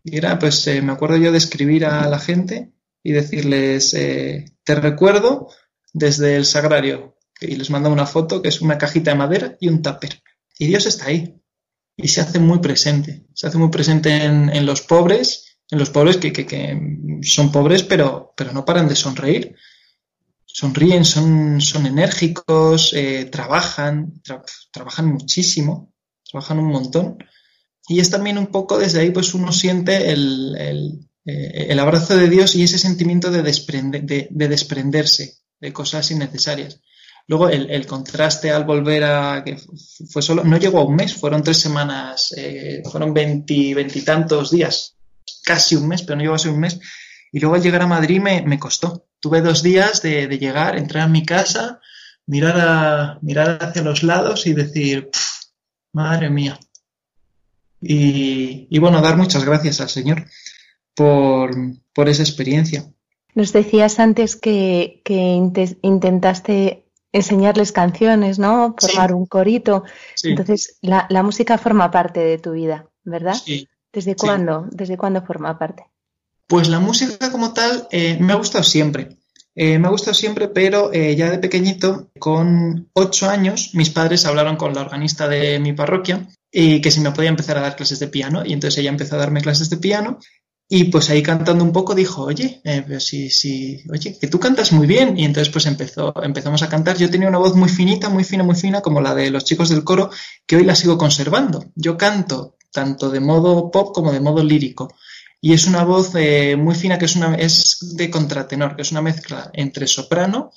Y 0.05 0.17
era, 0.17 0.39
pues, 0.39 0.67
eh, 0.67 0.83
me 0.83 0.93
acuerdo 0.93 1.17
yo 1.17 1.33
de 1.33 1.39
escribir 1.39 1.85
a 1.87 2.09
la 2.09 2.19
gente 2.19 2.73
y 3.03 3.13
decirles, 3.13 3.95
eh, 3.95 4.45
te 4.65 4.75
recuerdo 4.75 5.49
desde 5.93 6.37
el 6.37 6.45
sagrario. 6.45 7.17
Y 7.41 7.57
les 7.57 7.71
mando 7.71 7.91
una 7.91 8.07
foto 8.07 8.41
que 8.43 8.49
es 8.49 8.61
una 8.61 8.79
cajita 8.79 9.11
de 9.13 9.17
madera 9.19 9.57
y 9.61 9.69
un 9.69 9.83
tupper. 9.83 10.23
Y 10.59 10.67
Dios 10.67 10.87
está 10.87 11.07
ahí. 11.07 11.37
Y 11.97 12.09
se 12.09 12.21
hace 12.21 12.39
muy 12.39 12.59
presente. 12.61 13.27
Se 13.35 13.47
hace 13.47 13.59
muy 13.59 13.69
presente 13.71 14.25
en, 14.25 14.67
los 14.67 14.83
pobres, 14.83 15.59
en 15.71 15.79
los 15.79 15.91
pobres 15.91 16.17
que, 16.17 16.33
que- 16.33 16.47
que 16.47 16.79
son 17.23 17.53
pobres, 17.53 17.83
pero, 17.83 18.33
pero 18.37 18.53
no 18.53 18.65
paran 18.65 18.89
de 18.89 18.97
sonreír. 18.97 19.57
Sonríen, 20.55 21.05
son, 21.05 21.61
son 21.61 21.87
enérgicos, 21.87 22.93
eh, 22.93 23.25
trabajan, 23.25 24.23
tra- 24.23 24.45
trabajan 24.71 25.07
muchísimo, 25.07 25.95
trabajan 26.31 26.59
un 26.59 26.71
montón. 26.71 27.17
Y 27.89 28.01
es 28.01 28.11
también 28.11 28.39
un 28.39 28.49
poco 28.49 28.79
desde 28.79 29.01
ahí, 29.01 29.11
pues 29.11 29.35
uno 29.35 29.51
siente 29.51 30.13
el, 30.13 30.55
el, 30.59 31.09
eh, 31.25 31.81
abrazo 31.81 32.17
de 32.17 32.29
Dios 32.29 32.55
y 32.55 32.63
ese 32.63 32.79
sentimiento 32.79 33.31
de, 33.31 33.43
desprende- 33.43 34.03
de, 34.03 34.29
de 34.31 34.49
desprenderse 34.49 35.39
de 35.59 35.73
cosas 35.73 36.11
innecesarias. 36.11 36.81
Luego 37.29 37.49
el, 37.49 37.71
el 37.71 37.87
contraste 37.87 38.51
al 38.51 38.65
volver 38.65 39.05
a, 39.05 39.43
que 39.45 39.57
fu- 39.57 39.75
fue 40.11 40.23
solo, 40.23 40.45
no 40.45 40.59
llegó 40.59 40.81
a 40.81 40.85
un 40.85 40.97
mes, 40.97 41.15
fueron 41.15 41.43
tres 41.43 41.59
semanas, 41.59 42.35
eh, 42.37 42.83
fueron 42.91 43.15
veinti- 43.15 43.75
veintitantos 43.75 44.51
días, 44.51 44.97
casi 45.45 45.77
un 45.77 45.89
mes, 45.89 46.03
pero 46.03 46.17
no 46.17 46.23
llegó 46.23 46.35
a 46.35 46.39
ser 46.39 46.51
un 46.53 46.61
mes. 46.61 46.79
Y 47.33 47.41
luego 47.41 47.55
al 47.55 47.63
llegar 47.63 47.83
a 47.83 47.87
Madrid 47.87 48.21
me, 48.21 48.43
me 48.43 48.59
costó. 48.59 49.07
Tuve 49.23 49.41
dos 49.41 49.63
días 49.63 50.03
de, 50.03 50.27
de 50.27 50.39
llegar, 50.39 50.77
entrar 50.77 51.05
a 51.05 51.09
mi 51.09 51.25
casa, 51.25 51.81
mirar, 52.27 52.57
a, 52.59 53.19
mirar 53.23 53.59
hacia 53.63 53.83
los 53.83 54.03
lados 54.03 54.47
y 54.49 54.53
decir, 54.53 55.09
"Pf, 55.11 55.47
madre 55.93 56.29
mía. 56.29 56.59
Y, 57.81 58.67
y 58.69 58.79
bueno, 58.81 59.01
dar 59.01 59.17
muchas 59.17 59.45
gracias 59.45 59.81
al 59.81 59.89
Señor 59.89 60.25
por, 60.95 61.55
por 61.95 62.09
esa 62.09 62.23
experiencia. 62.23 62.85
Nos 63.35 63.53
decías 63.53 63.99
antes 64.01 64.35
que, 64.37 65.01
que 65.05 65.15
inte- 65.35 65.79
intentaste 65.83 66.85
enseñarles 67.13 67.71
canciones, 67.73 68.39
¿no? 68.41 68.75
Sí. 68.79 68.89
Formar 68.89 69.15
un 69.15 69.27
corito. 69.27 69.85
Sí, 70.17 70.31
Entonces, 70.31 70.79
la, 70.83 71.07
la 71.11 71.23
música 71.23 71.59
forma 71.59 71.91
parte 71.93 72.21
de 72.21 72.39
tu 72.39 72.53
vida, 72.53 72.89
¿verdad? 73.05 73.35
sí. 73.35 73.69
¿Desde 73.93 74.17
cuándo? 74.17 74.67
¿Desde 74.71 74.97
cuándo 74.97 75.21
forma 75.23 75.59
parte? 75.59 75.85
Pues 76.53 76.69
la 76.69 76.81
música 76.81 77.33
como 77.33 77.55
tal 77.55 77.89
eh, 77.91 78.19
me 78.21 78.35
ha 78.35 78.37
gustado 78.37 78.63
siempre. 78.63 79.17
Eh, 79.55 79.79
me 79.79 79.87
ha 79.89 79.91
gustado 79.91 80.13
siempre, 80.13 80.49
pero 80.49 80.93
eh, 80.93 81.17
ya 81.17 81.31
de 81.31 81.39
pequeñito, 81.39 82.11
con 82.19 82.91
ocho 82.93 83.31
años, 83.31 83.71
mis 83.73 83.89
padres 83.89 84.27
hablaron 84.27 84.57
con 84.57 84.75
la 84.75 84.83
organista 84.83 85.29
de 85.29 85.59
mi 85.61 85.73
parroquia 85.73 86.29
y 86.51 86.83
que 86.83 86.91
si 86.91 87.01
me 87.01 87.11
podía 87.13 87.31
empezar 87.31 87.57
a 87.57 87.63
dar 87.63 87.75
clases 87.75 88.01
de 88.01 88.09
piano. 88.09 88.43
Y 88.45 88.53
entonces 88.53 88.77
ella 88.77 88.91
empezó 88.91 89.15
a 89.15 89.21
darme 89.21 89.41
clases 89.41 89.71
de 89.71 89.79
piano. 89.79 90.19
Y 90.69 90.85
pues 90.85 91.09
ahí 91.09 91.23
cantando 91.23 91.65
un 91.65 91.73
poco 91.73 91.95
dijo, 91.95 92.23
oye, 92.23 92.61
pero 92.63 93.01
sí, 93.01 93.31
sí, 93.31 93.83
oye, 93.91 94.19
que 94.21 94.27
tú 94.27 94.39
cantas 94.39 94.73
muy 94.73 94.87
bien. 94.87 95.19
Y 95.19 95.25
entonces 95.25 95.51
pues 95.51 95.65
empezó, 95.65 96.13
empezamos 96.23 96.63
a 96.63 96.69
cantar. 96.69 96.99
Yo 96.99 97.09
tenía 97.09 97.29
una 97.29 97.39
voz 97.39 97.57
muy 97.57 97.71
finita, 97.71 98.11
muy 98.11 98.25
fina, 98.25 98.43
muy 98.45 98.57
fina, 98.57 98.83
como 98.83 99.01
la 99.01 99.15
de 99.15 99.31
los 99.31 99.47
chicos 99.47 99.71
del 99.71 99.85
coro, 99.85 100.11
que 100.47 100.57
hoy 100.57 100.65
la 100.65 100.75
sigo 100.75 100.99
conservando. 100.99 101.65
Yo 101.75 101.97
canto 101.97 102.57
tanto 102.71 103.11
de 103.11 103.21
modo 103.21 103.71
pop 103.71 103.95
como 103.95 104.13
de 104.13 104.21
modo 104.21 104.43
lírico. 104.43 104.93
Y 105.45 105.55
es 105.55 105.67
una 105.67 105.83
voz 105.83 106.13
eh, 106.15 106.55
muy 106.57 106.77
fina 106.77 106.99
que 106.99 107.07
es, 107.07 107.17
una, 107.17 107.35
es 107.35 107.97
de 107.97 108.09
contratenor, 108.11 108.77
que 108.77 108.83
es 108.83 108.93
una 108.93 109.03
mezcla 109.03 109.51
entre 109.53 109.89
soprano 109.89 110.53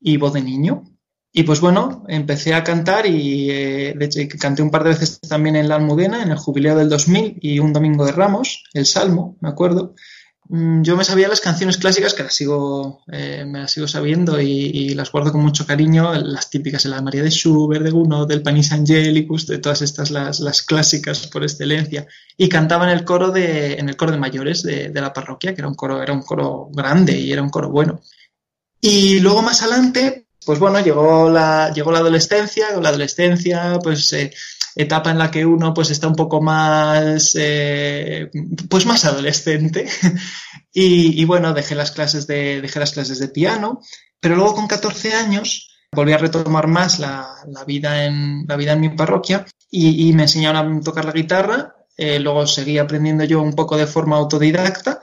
y 0.00 0.16
voz 0.16 0.32
de 0.32 0.40
niño. 0.40 0.82
Y 1.30 1.42
pues 1.42 1.60
bueno, 1.60 2.04
empecé 2.08 2.54
a 2.54 2.64
cantar 2.64 3.04
y 3.04 3.50
eh, 3.50 3.94
canté 4.40 4.62
un 4.62 4.70
par 4.70 4.82
de 4.82 4.90
veces 4.90 5.20
también 5.20 5.56
en 5.56 5.68
la 5.68 5.76
Almudena, 5.76 6.22
en 6.22 6.30
el 6.30 6.38
jubileo 6.38 6.74
del 6.74 6.88
2000 6.88 7.36
y 7.42 7.58
un 7.58 7.74
domingo 7.74 8.06
de 8.06 8.12
Ramos, 8.12 8.64
el 8.72 8.86
Salmo, 8.86 9.36
me 9.40 9.50
acuerdo. 9.50 9.94
Mm, 10.52 10.82
Yo 10.82 10.96
me 10.96 11.04
sabía 11.04 11.28
las 11.28 11.40
canciones 11.40 11.78
clásicas 11.78 12.12
que 12.12 12.24
las 12.24 12.34
sigo, 12.34 13.02
eh, 13.12 13.44
me 13.46 13.60
las 13.60 13.70
sigo 13.70 13.86
sabiendo 13.86 14.40
y, 14.40 14.48
y 14.50 14.94
las 14.94 15.12
guardo 15.12 15.30
con 15.30 15.42
mucho 15.42 15.64
cariño, 15.64 16.12
las 16.14 16.50
típicas, 16.50 16.84
la 16.86 17.00
María 17.00 17.22
de 17.22 17.30
Schubert, 17.30 17.84
de 17.84 17.90
Gounod, 17.90 18.26
del 18.26 18.42
Panis 18.42 18.72
Angelicus, 18.72 19.46
de 19.46 19.58
todas 19.58 19.80
estas 19.82 20.10
las, 20.10 20.40
las 20.40 20.62
clásicas 20.62 21.28
por 21.28 21.44
excelencia. 21.44 22.06
Y 22.36 22.48
cantaba 22.48 22.84
en 22.90 22.98
el 22.98 23.04
coro 23.04 23.30
de, 23.30 23.74
en 23.74 23.88
el 23.88 23.96
coro 23.96 24.10
de 24.10 24.18
mayores 24.18 24.64
de, 24.64 24.88
de 24.88 25.00
la 25.00 25.12
parroquia, 25.12 25.54
que 25.54 25.60
era 25.60 25.68
un 25.68 25.76
coro, 25.76 26.02
era 26.02 26.12
un 26.12 26.22
coro 26.22 26.68
grande 26.72 27.16
y 27.16 27.30
era 27.32 27.42
un 27.42 27.50
coro 27.50 27.70
bueno. 27.70 28.00
Y 28.80 29.20
luego 29.20 29.42
más 29.42 29.62
adelante, 29.62 30.26
pues 30.44 30.58
bueno, 30.58 30.80
llegó 30.80 31.30
la, 31.30 31.72
llegó 31.72 31.92
la 31.92 32.00
adolescencia, 32.00 32.74
con 32.74 32.82
la 32.82 32.88
adolescencia, 32.88 33.78
pues 33.80 34.12
eh, 34.14 34.32
etapa 34.74 35.10
en 35.10 35.18
la 35.18 35.30
que 35.30 35.44
uno 35.44 35.74
pues 35.74 35.90
está 35.90 36.06
un 36.08 36.14
poco 36.14 36.40
más, 36.40 37.34
eh, 37.38 38.30
pues 38.68 38.86
más 38.86 39.04
adolescente. 39.04 39.88
y, 40.72 41.24
bueno, 41.24 41.52
dejé 41.52 41.74
las 41.74 41.90
clases 41.90 42.26
de, 42.26 42.60
dejé 42.60 42.78
las 42.80 42.92
clases 42.92 43.18
de 43.18 43.28
piano, 43.28 43.80
pero 44.20 44.36
luego 44.36 44.54
con 44.54 44.66
14 44.66 45.14
años 45.14 45.68
volví 45.92 46.12
a 46.12 46.18
retomar 46.18 46.68
más 46.68 46.98
la, 46.98 47.28
la 47.48 47.64
vida, 47.64 48.04
en, 48.04 48.44
la 48.46 48.56
vida 48.56 48.72
en 48.72 48.80
mi 48.80 48.88
parroquia 48.90 49.46
y, 49.70 50.12
me 50.12 50.22
enseñaron 50.24 50.78
a 50.78 50.80
tocar 50.80 51.04
la 51.04 51.12
guitarra. 51.12 51.74
eh, 51.96 52.18
luego 52.18 52.46
seguí 52.46 52.78
aprendiendo 52.78 53.24
yo 53.24 53.42
un 53.42 53.54
poco 53.54 53.76
de 53.76 53.86
forma 53.86 54.16
autodidacta 54.16 55.00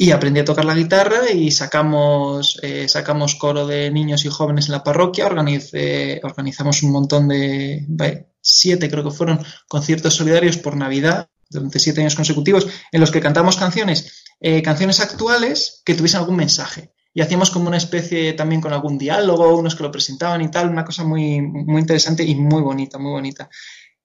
y 0.00 0.12
aprendí 0.12 0.40
a 0.40 0.44
tocar 0.44 0.64
la 0.64 0.76
guitarra 0.76 1.30
y 1.32 1.50
sacamos, 1.50 2.60
eh, 2.62 2.86
sacamos 2.88 3.34
coro 3.34 3.66
de 3.66 3.90
niños 3.90 4.24
y 4.24 4.28
jóvenes 4.28 4.66
en 4.66 4.72
la 4.72 4.84
parroquia, 4.84 5.26
organizamos 5.26 6.84
un 6.84 6.92
montón 6.92 7.26
de, 7.26 7.84
siete 8.48 8.90
creo 8.90 9.04
que 9.04 9.10
fueron 9.10 9.40
conciertos 9.68 10.14
solidarios 10.14 10.56
por 10.56 10.76
Navidad 10.76 11.28
durante 11.50 11.78
siete 11.78 12.00
años 12.00 12.14
consecutivos 12.14 12.66
en 12.92 13.00
los 13.00 13.10
que 13.10 13.20
cantamos 13.20 13.56
canciones, 13.56 14.24
eh, 14.40 14.62
canciones 14.62 15.00
actuales 15.00 15.82
que 15.84 15.94
tuviesen 15.94 16.20
algún 16.20 16.36
mensaje. 16.36 16.92
Y 17.14 17.20
hacíamos 17.20 17.50
como 17.50 17.68
una 17.68 17.78
especie 17.78 18.32
también 18.34 18.60
con 18.60 18.72
algún 18.72 18.98
diálogo, 18.98 19.56
unos 19.56 19.74
que 19.74 19.82
lo 19.82 19.90
presentaban 19.90 20.42
y 20.42 20.50
tal, 20.50 20.68
una 20.68 20.84
cosa 20.84 21.04
muy, 21.04 21.40
muy 21.40 21.80
interesante 21.80 22.22
y 22.22 22.34
muy 22.34 22.62
bonita, 22.62 22.98
muy 22.98 23.12
bonita. 23.12 23.48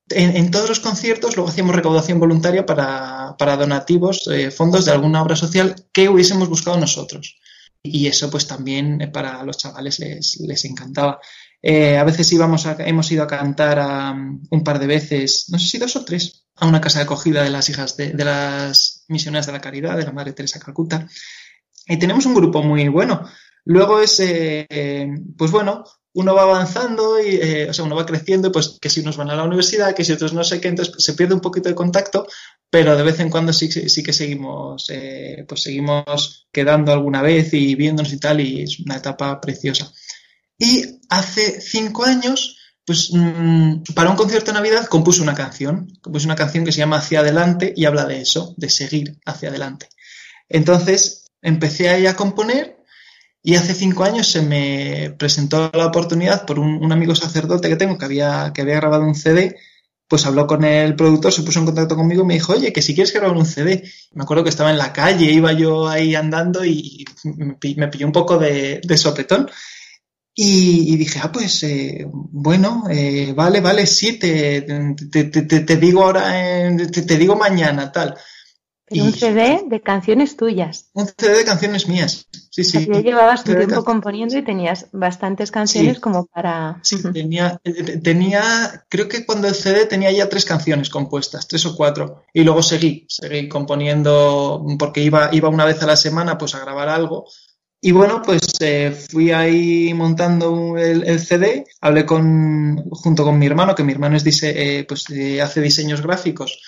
En, 0.09 0.51
todos 0.51 0.69
los 0.69 0.79
conciertos 0.79 1.35
luego 1.35 1.49
hacíamos 1.49 1.75
recaudación 1.75 2.19
voluntaria 2.19 2.65
para, 2.65 3.35
para 3.37 3.55
donativos, 3.55 4.27
eh, 4.27 4.51
fondos 4.51 4.85
de 4.85 4.91
alguna 4.91 5.21
obra 5.21 5.35
social 5.35 5.75
que 5.91 6.09
hubiésemos 6.09 6.49
buscado 6.49 6.77
nosotros. 6.77 7.39
Y 7.81 8.07
eso 8.07 8.29
pues 8.29 8.47
también 8.47 9.01
eh, 9.01 9.07
para 9.07 9.43
los 9.43 9.57
chavales 9.57 9.99
les, 9.99 10.39
les 10.39 10.65
encantaba. 10.65 11.19
Eh, 11.64 11.97
a 11.97 12.03
veces 12.03 12.32
íbamos 12.34 12.66
a- 12.68 12.78
hemos 12.80 13.11
ido 13.11 13.24
a 13.24 13.28
cantar 13.28 13.80
a, 13.80 14.11
un 14.11 14.64
par 14.64 14.80
de 14.80 14.88
veces, 14.88 15.45
no 15.49 15.57
sé 15.59 15.68
si 15.68 15.78
dos 15.80 15.95
o 15.95 16.05
tres, 16.05 16.45
a 16.57 16.68
una 16.68 16.82
casa 16.82 16.99
de 16.99 17.05
acogida 17.05 17.43
de 17.43 17.49
las 17.51 17.70
hijas 17.70 17.97
de, 17.97 18.11
de 18.14 18.26
las 18.26 19.05
misioneras 19.07 19.47
de 19.47 19.53
la 19.53 19.61
caridad, 19.61 19.97
de 19.97 20.03
la 20.05 20.11
Madre 20.11 20.34
Teresa 20.34 20.59
Calcuta. 20.59 21.07
Y 21.88 21.97
tenemos 21.99 22.26
un 22.26 22.36
grupo 22.36 22.64
muy 22.64 22.88
bueno. 22.88 23.28
Luego 23.66 23.99
es, 24.01 24.20
eh, 24.20 24.66
eh, 24.70 25.07
pues 25.38 25.51
bueno, 25.51 25.84
uno 26.14 26.36
va 26.36 26.43
avanzando 26.43 27.20
y, 27.22 27.36
eh, 27.36 27.70
o 27.70 27.74
sea, 27.74 27.86
uno 27.86 27.95
va 27.95 28.05
creciendo 28.05 28.51
pues 28.51 28.78
que 28.82 28.89
si 28.89 28.99
unos 29.01 29.18
van 29.18 29.30
a 29.32 29.36
la 29.36 29.43
universidad, 29.43 29.95
que 29.95 30.03
si 30.05 30.11
otros 30.14 30.34
no 30.34 30.43
sé 30.43 30.61
qué, 30.61 30.68
entonces 30.70 30.95
se 30.99 31.14
pierde 31.14 31.34
un 31.34 31.41
poquito 31.41 31.70
de 31.70 31.76
contacto, 31.76 32.28
pero 32.70 32.95
de 32.95 33.03
vez 33.03 33.20
en 33.20 33.30
cuando 33.30 33.53
sí, 33.53 33.72
sí 33.72 34.03
que 34.03 34.14
seguimos, 34.14 34.88
eh, 34.89 35.45
pues 35.47 35.64
seguimos 35.64 36.47
quedando 36.51 36.91
alguna 36.91 37.22
vez 37.22 37.53
y 37.53 37.76
viéndonos 37.76 38.14
y 38.14 38.20
tal, 38.20 38.41
y 38.41 38.64
es 38.64 38.80
una 38.80 38.97
etapa 38.97 39.39
preciosa. 39.41 39.91
Y 40.64 41.01
hace 41.09 41.59
cinco 41.59 42.05
años, 42.05 42.57
pues 42.86 43.09
mm, 43.11 43.84
para 43.93 44.09
un 44.09 44.16
concierto 44.16 44.51
de 44.51 44.57
Navidad 44.59 44.86
compuso 44.86 45.22
una 45.22 45.34
canción, 45.34 45.91
compuso 46.01 46.26
una 46.26 46.38
canción 46.38 46.64
que 46.64 46.72
se 46.72 46.78
llama 46.78 46.99
Hacia 46.99 47.20
adelante 47.20 47.74
y 47.76 47.84
habla 47.84 48.05
de 48.05 48.22
eso, 48.22 48.53
de 48.55 48.70
seguir 48.70 49.20
hacia 49.26 49.49
adelante. 49.49 49.89
Entonces 50.47 51.26
empecé 51.41 51.89
ahí 51.89 52.07
a 52.07 52.16
componer 52.16 52.78
y 53.41 53.55
hace 53.55 53.74
cinco 53.74 54.05
años 54.05 54.32
se 54.32 54.41
me 54.41 55.14
presentó 55.20 55.70
la 55.74 55.88
oportunidad 55.88 56.45
por 56.45 56.59
un, 56.59 56.89
amigo 56.93 57.14
sacerdote 57.14 57.68
que 57.68 57.76
tengo 57.76 57.97
que 57.97 58.05
había, 58.05 58.53
que 58.55 58.61
había 58.61 58.76
grabado 58.76 59.03
un 59.03 59.16
CD, 59.16 59.57
pues 60.07 60.26
habló 60.26 60.47
con 60.47 60.64
el 60.64 60.95
productor, 60.95 61.34
se 61.34 61.43
puso 61.43 61.59
en 61.59 61.66
contacto 61.66 61.97
conmigo 61.97 62.24
y 62.24 62.26
me 62.26 62.36
dijo, 62.36 62.53
oye, 62.53 62.72
que 62.72 62.82
si 62.82 62.95
quieres 62.95 63.14
grabar 63.14 63.36
un 63.36 63.45
CD. 63.45 63.84
Me 64.14 64.24
acuerdo 64.24 64.45
que 64.45 64.49
estaba 64.49 64.72
en 64.72 64.78
la 64.78 64.93
calle, 64.93 65.30
iba 65.30 65.51
yo 65.51 65.89
ahí 65.89 66.16
andando 66.16 66.64
y 66.64 67.03
me 67.76 67.89
pilló 67.89 68.05
un 68.05 68.14
poco 68.14 68.38
de, 68.38 68.80
de 68.82 68.97
sopetón. 68.97 69.49
Y, 70.36 70.93
y 70.93 70.97
dije, 70.97 71.19
ah, 71.21 71.31
pues 71.31 71.61
eh, 71.63 72.07
bueno, 72.11 72.86
eh, 72.89 73.34
vale, 73.36 73.61
vale, 73.61 73.86
sí, 73.86 74.17
te, 74.17 74.61
te, 74.63 75.23
te- 75.25 75.41
te- 75.43 75.59
te 75.59 75.77
digo 75.77 76.03
ahora, 76.03 76.67
eh, 76.67 76.75
te, 76.91 77.03
te 77.03 77.17
digo 77.17 77.36
mañana, 77.36 77.91
tal. 77.91 78.15
Pero 78.86 79.05
un 79.05 79.13
CD 79.13 79.63
de 79.67 79.81
canciones 79.81 80.36
tuyas. 80.36 80.89
Un 80.93 81.07
CD 81.07 81.38
de 81.38 81.45
canciones 81.45 81.88
mías. 81.88 82.27
Sí, 82.49 82.63
sí. 82.63 82.86
ya 82.91 82.99
llevabas 83.01 83.43
tu 83.43 83.55
tiempo 83.55 83.84
componiendo 83.84 84.38
y 84.38 84.43
tenías 84.43 84.88
bastantes 84.91 85.49
canciones 85.51 85.95
Sí. 85.95 86.01
como 86.01 86.25
para... 86.27 86.79
Sí, 86.84 87.01
tenía, 87.13 87.59
eh, 87.63 87.99
tenía, 88.03 88.86
creo 88.89 89.07
que 89.07 89.25
cuando 89.25 89.47
el 89.47 89.55
CD 89.55 89.86
tenía 89.88 90.11
ya 90.11 90.29
tres 90.29 90.45
canciones 90.45 90.89
compuestas, 90.89 91.47
tres 91.47 91.65
o 91.65 91.75
cuatro, 91.75 92.23
y 92.34 92.43
luego 92.43 92.61
seguí, 92.61 93.05
seguí 93.09 93.47
componiendo, 93.49 94.63
porque 94.77 95.01
iba, 95.01 95.29
iba 95.31 95.49
una 95.49 95.65
vez 95.65 95.81
a 95.81 95.88
la 95.88 95.95
semana 95.95 96.38
pues 96.38 96.53
a 96.53 96.59
grabar 96.59 96.89
algo, 96.89 97.25
y 97.86 97.91
bueno, 97.91 98.21
pues 98.23 98.41
eh, 98.61 98.91
fui 98.91 99.31
ahí 99.31 99.93
montando 99.93 100.77
el, 100.77 101.19
CD, 101.19 101.65
hablé 101.81 102.05
con, 102.05 102.77
junto 102.91 103.25
con 103.25 103.38
mi 103.38 103.45
hermano, 103.45 103.75
que 103.75 103.84
mi 103.84 103.91
hermano 103.91 104.15
es 104.15 104.23
dise- 104.23 104.53
eh, 104.55 104.86
pues, 104.88 105.05
hace 105.41 105.59
diseños 105.61 106.01
gráficos, 106.01 106.61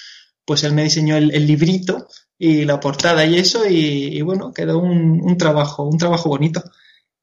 pues 0.43 0.63
él 0.66 0.74
me 0.74 0.84
diseñó 0.84 1.16
el, 1.16 1.30
librito 1.47 2.07
y 2.38 2.66
la 2.66 2.82
portada 2.82 3.26
y 3.26 3.38
eso, 3.38 3.66
y, 3.66 4.18
y 4.18 4.22
bueno, 4.24 4.51
quedó 4.53 4.80
un, 4.80 5.22
un 5.24 5.38
trabajo, 5.38 5.84
un 5.84 5.97
trabajo 5.97 6.28
bonito. 6.28 6.61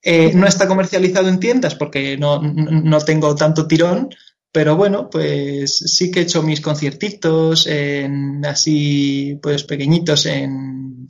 Eh, 0.01 0.33
no 0.35 0.47
está 0.47 0.67
comercializado 0.67 1.29
en 1.29 1.39
tiendas 1.39 1.75
porque 1.75 2.17
no 2.17 2.41
no 2.43 2.99
tengo 3.03 3.35
tanto 3.37 3.67
tirón, 3.67 4.09
pero 4.51 4.75
bueno, 4.75 5.11
pues 5.11 5.77
sí 5.77 6.11
que 6.11 6.21
he 6.21 6.23
hecho 6.23 6.43
mis 6.43 6.63
conciertitos 6.63 7.67
en, 7.67 8.45
así, 8.47 9.39
pues 9.43 9.65
pequeñitos 9.65 10.25
en, 10.27 11.09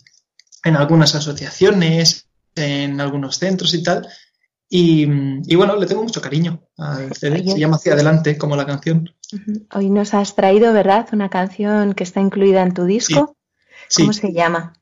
en 0.64 0.76
algunas 0.76 1.14
asociaciones, 1.14 2.26
en 2.54 3.00
algunos 3.00 3.38
centros 3.38 3.74
y 3.74 3.82
tal. 3.82 4.06
Y, 4.68 5.06
y 5.46 5.54
bueno, 5.54 5.76
le 5.76 5.86
tengo 5.86 6.02
mucho 6.02 6.22
cariño 6.22 6.62
al 6.78 7.14
CD. 7.14 7.44
Se 7.46 7.58
llama 7.58 7.76
Hacia 7.76 7.92
Adelante, 7.92 8.38
como 8.38 8.56
la 8.56 8.64
canción. 8.66 9.10
Hoy 9.74 9.90
nos 9.90 10.14
has 10.14 10.34
traído, 10.34 10.72
¿verdad? 10.72 11.08
Una 11.12 11.28
canción 11.28 11.94
que 11.94 12.04
está 12.04 12.20
incluida 12.20 12.62
en 12.62 12.72
tu 12.72 12.84
disco. 12.84 13.36
Sí. 13.88 14.02
¿Cómo 14.02 14.12
se 14.12 14.32
llama? 14.32 14.72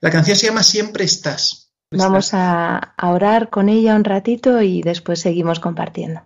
La 0.00 0.10
canción 0.10 0.36
se 0.36 0.46
llama 0.46 0.62
Siempre 0.62 1.04
estás. 1.04 1.72
Vamos 1.92 2.34
a, 2.34 2.76
a 2.78 3.10
orar 3.10 3.50
con 3.50 3.68
ella 3.68 3.94
un 3.96 4.04
ratito 4.04 4.62
y 4.62 4.82
después 4.82 5.20
seguimos 5.20 5.60
compartiendo. 5.60 6.22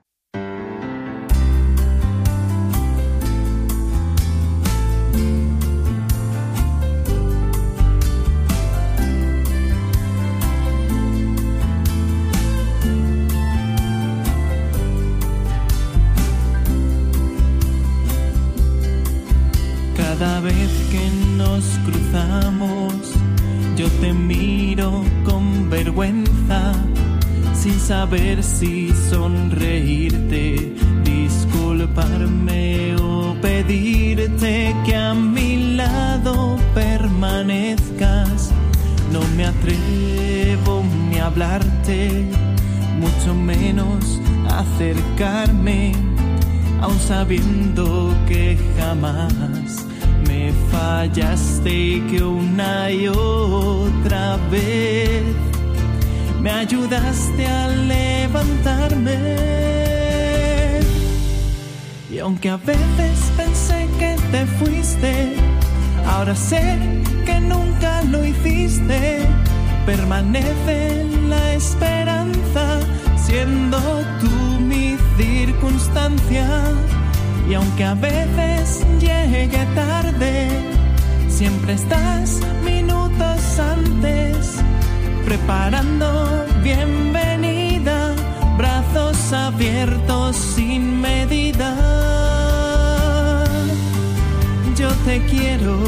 Quiero. 95.22 95.78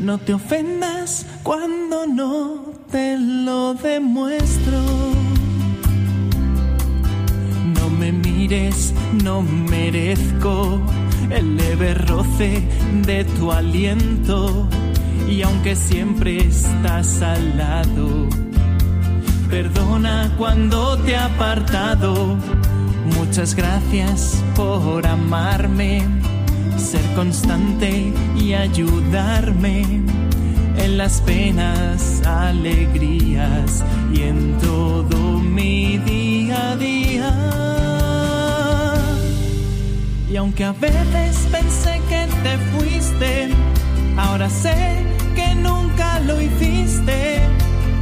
No 0.00 0.18
te 0.18 0.34
ofendas 0.34 1.26
cuando 1.42 2.06
no 2.06 2.64
te 2.90 3.18
lo 3.18 3.74
demuestro. 3.74 4.78
No 7.74 7.90
me 7.90 8.12
mires, 8.12 8.94
no 9.24 9.42
merezco 9.42 10.80
el 11.30 11.56
leve 11.56 11.94
roce 11.94 12.62
de 13.04 13.24
tu 13.24 13.52
aliento. 13.52 14.68
Y 15.28 15.42
aunque 15.42 15.74
siempre 15.74 16.38
estás 16.38 17.20
al 17.20 17.58
lado, 17.58 18.28
perdona 19.50 20.32
cuando 20.38 20.96
te 20.98 21.12
he 21.12 21.16
apartado. 21.16 22.38
Muchas 23.14 23.54
gracias 23.54 24.42
por 24.54 25.06
amarme, 25.06 26.02
ser 26.76 27.04
constante 27.14 28.12
y 28.38 28.54
ayudarme 28.54 29.82
en 30.78 30.98
las 30.98 31.20
penas, 31.20 32.22
alegrías 32.26 33.84
y 34.12 34.22
en 34.22 34.58
todo 34.58 35.38
mi 35.38 35.98
día 35.98 36.72
a 36.72 36.76
día. 36.76 37.66
Y 40.30 40.36
aunque 40.36 40.64
a 40.64 40.72
veces 40.72 41.48
pensé 41.50 42.00
que 42.08 42.26
te 42.42 42.58
fuiste, 42.72 43.48
ahora 44.16 44.50
sé 44.50 45.04
que 45.34 45.54
nunca 45.54 46.20
lo 46.20 46.40
hiciste. 46.40 47.40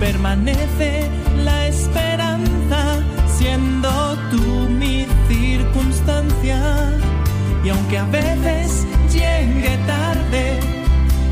Permanece 0.01 1.09
la 1.45 1.67
esperanza, 1.69 3.01
siendo 3.37 4.19
tú 4.31 4.64
Y 7.65 7.71
aunque 7.71 7.97
a 7.97 8.05
veces 8.05 8.87
llegue 9.11 9.79
tarde, 9.87 10.61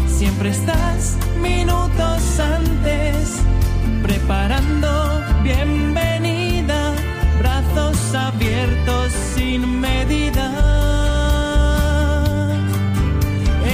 siempre 0.07 0.49
estás 0.49 1.19
minutos 1.43 2.41
antes, 2.41 3.43
preparando 4.03 5.23
bienvenida, 5.43 6.95
brazos 7.39 8.15
abiertos 8.15 9.13
sin 9.35 9.79
medida. 9.79 10.51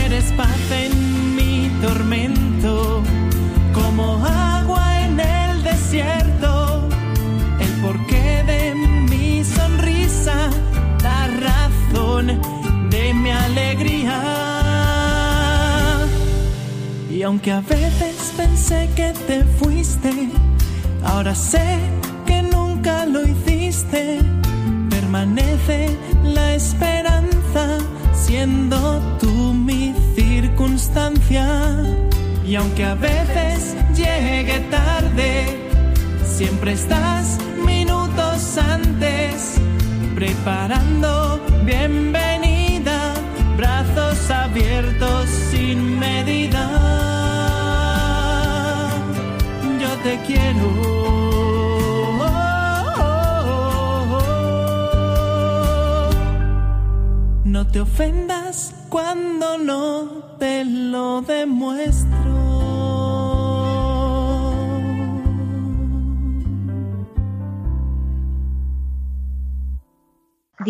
Eres 0.05 0.33
paz 0.33 0.71
en 0.73 1.37
mi 1.37 1.71
tormento, 1.81 3.03
como 3.73 4.27
agua 4.27 5.05
en 5.05 5.21
el 5.21 5.63
de 12.27 13.15
mi 13.15 13.31
alegría. 13.31 14.21
Y 17.11 17.23
aunque 17.23 17.53
a 17.53 17.61
veces 17.61 18.33
pensé 18.37 18.89
que 18.97 19.13
te 19.27 19.45
fuiste, 19.45 20.29
ahora 21.05 21.35
sé 21.35 21.79
que 22.27 22.43
nunca 22.43 23.07
lo 23.07 23.23
hiciste. 23.23 24.19
Permanece 24.91 25.97
la 26.25 26.55
esperanza, 26.55 27.79
siendo 28.13 29.01
tú 29.21 29.55
mi 29.55 29.95
circunstancia. 30.17 31.47
Y 32.45 32.57
aunque 32.57 32.85
a 32.85 32.95
veces 32.95 33.77
llegue 33.95 34.59
tarde, 34.71 35.57
siempre 36.25 36.73
estás 36.73 37.39
minutos 37.65 38.59
antes 38.59 39.61
preparando 40.17 41.48
bienvenida, 41.69 43.13
brazos 43.59 44.31
abiertos 44.31 45.29
sin 45.51 45.99
medida. 45.99 46.65
Yo 49.83 49.91
te 50.03 50.19
quiero. 50.27 50.69
No 57.45 57.67
te 57.67 57.81
ofendas 57.81 58.75
cuando 58.89 59.59
no 59.59 60.09
te 60.39 60.65
lo 60.65 61.21
demuestro. 61.21 62.08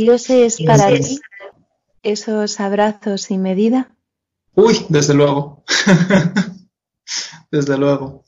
Dios 0.02 0.30
es 0.30 0.60
para 0.62 0.88
ti 0.88 1.20
esos 2.02 2.60
abrazos 2.60 3.22
sin 3.22 3.42
medida. 3.42 3.94
Uy, 4.54 4.86
desde 4.88 5.14
luego. 5.14 5.64
desde 7.50 7.76
luego. 7.78 8.24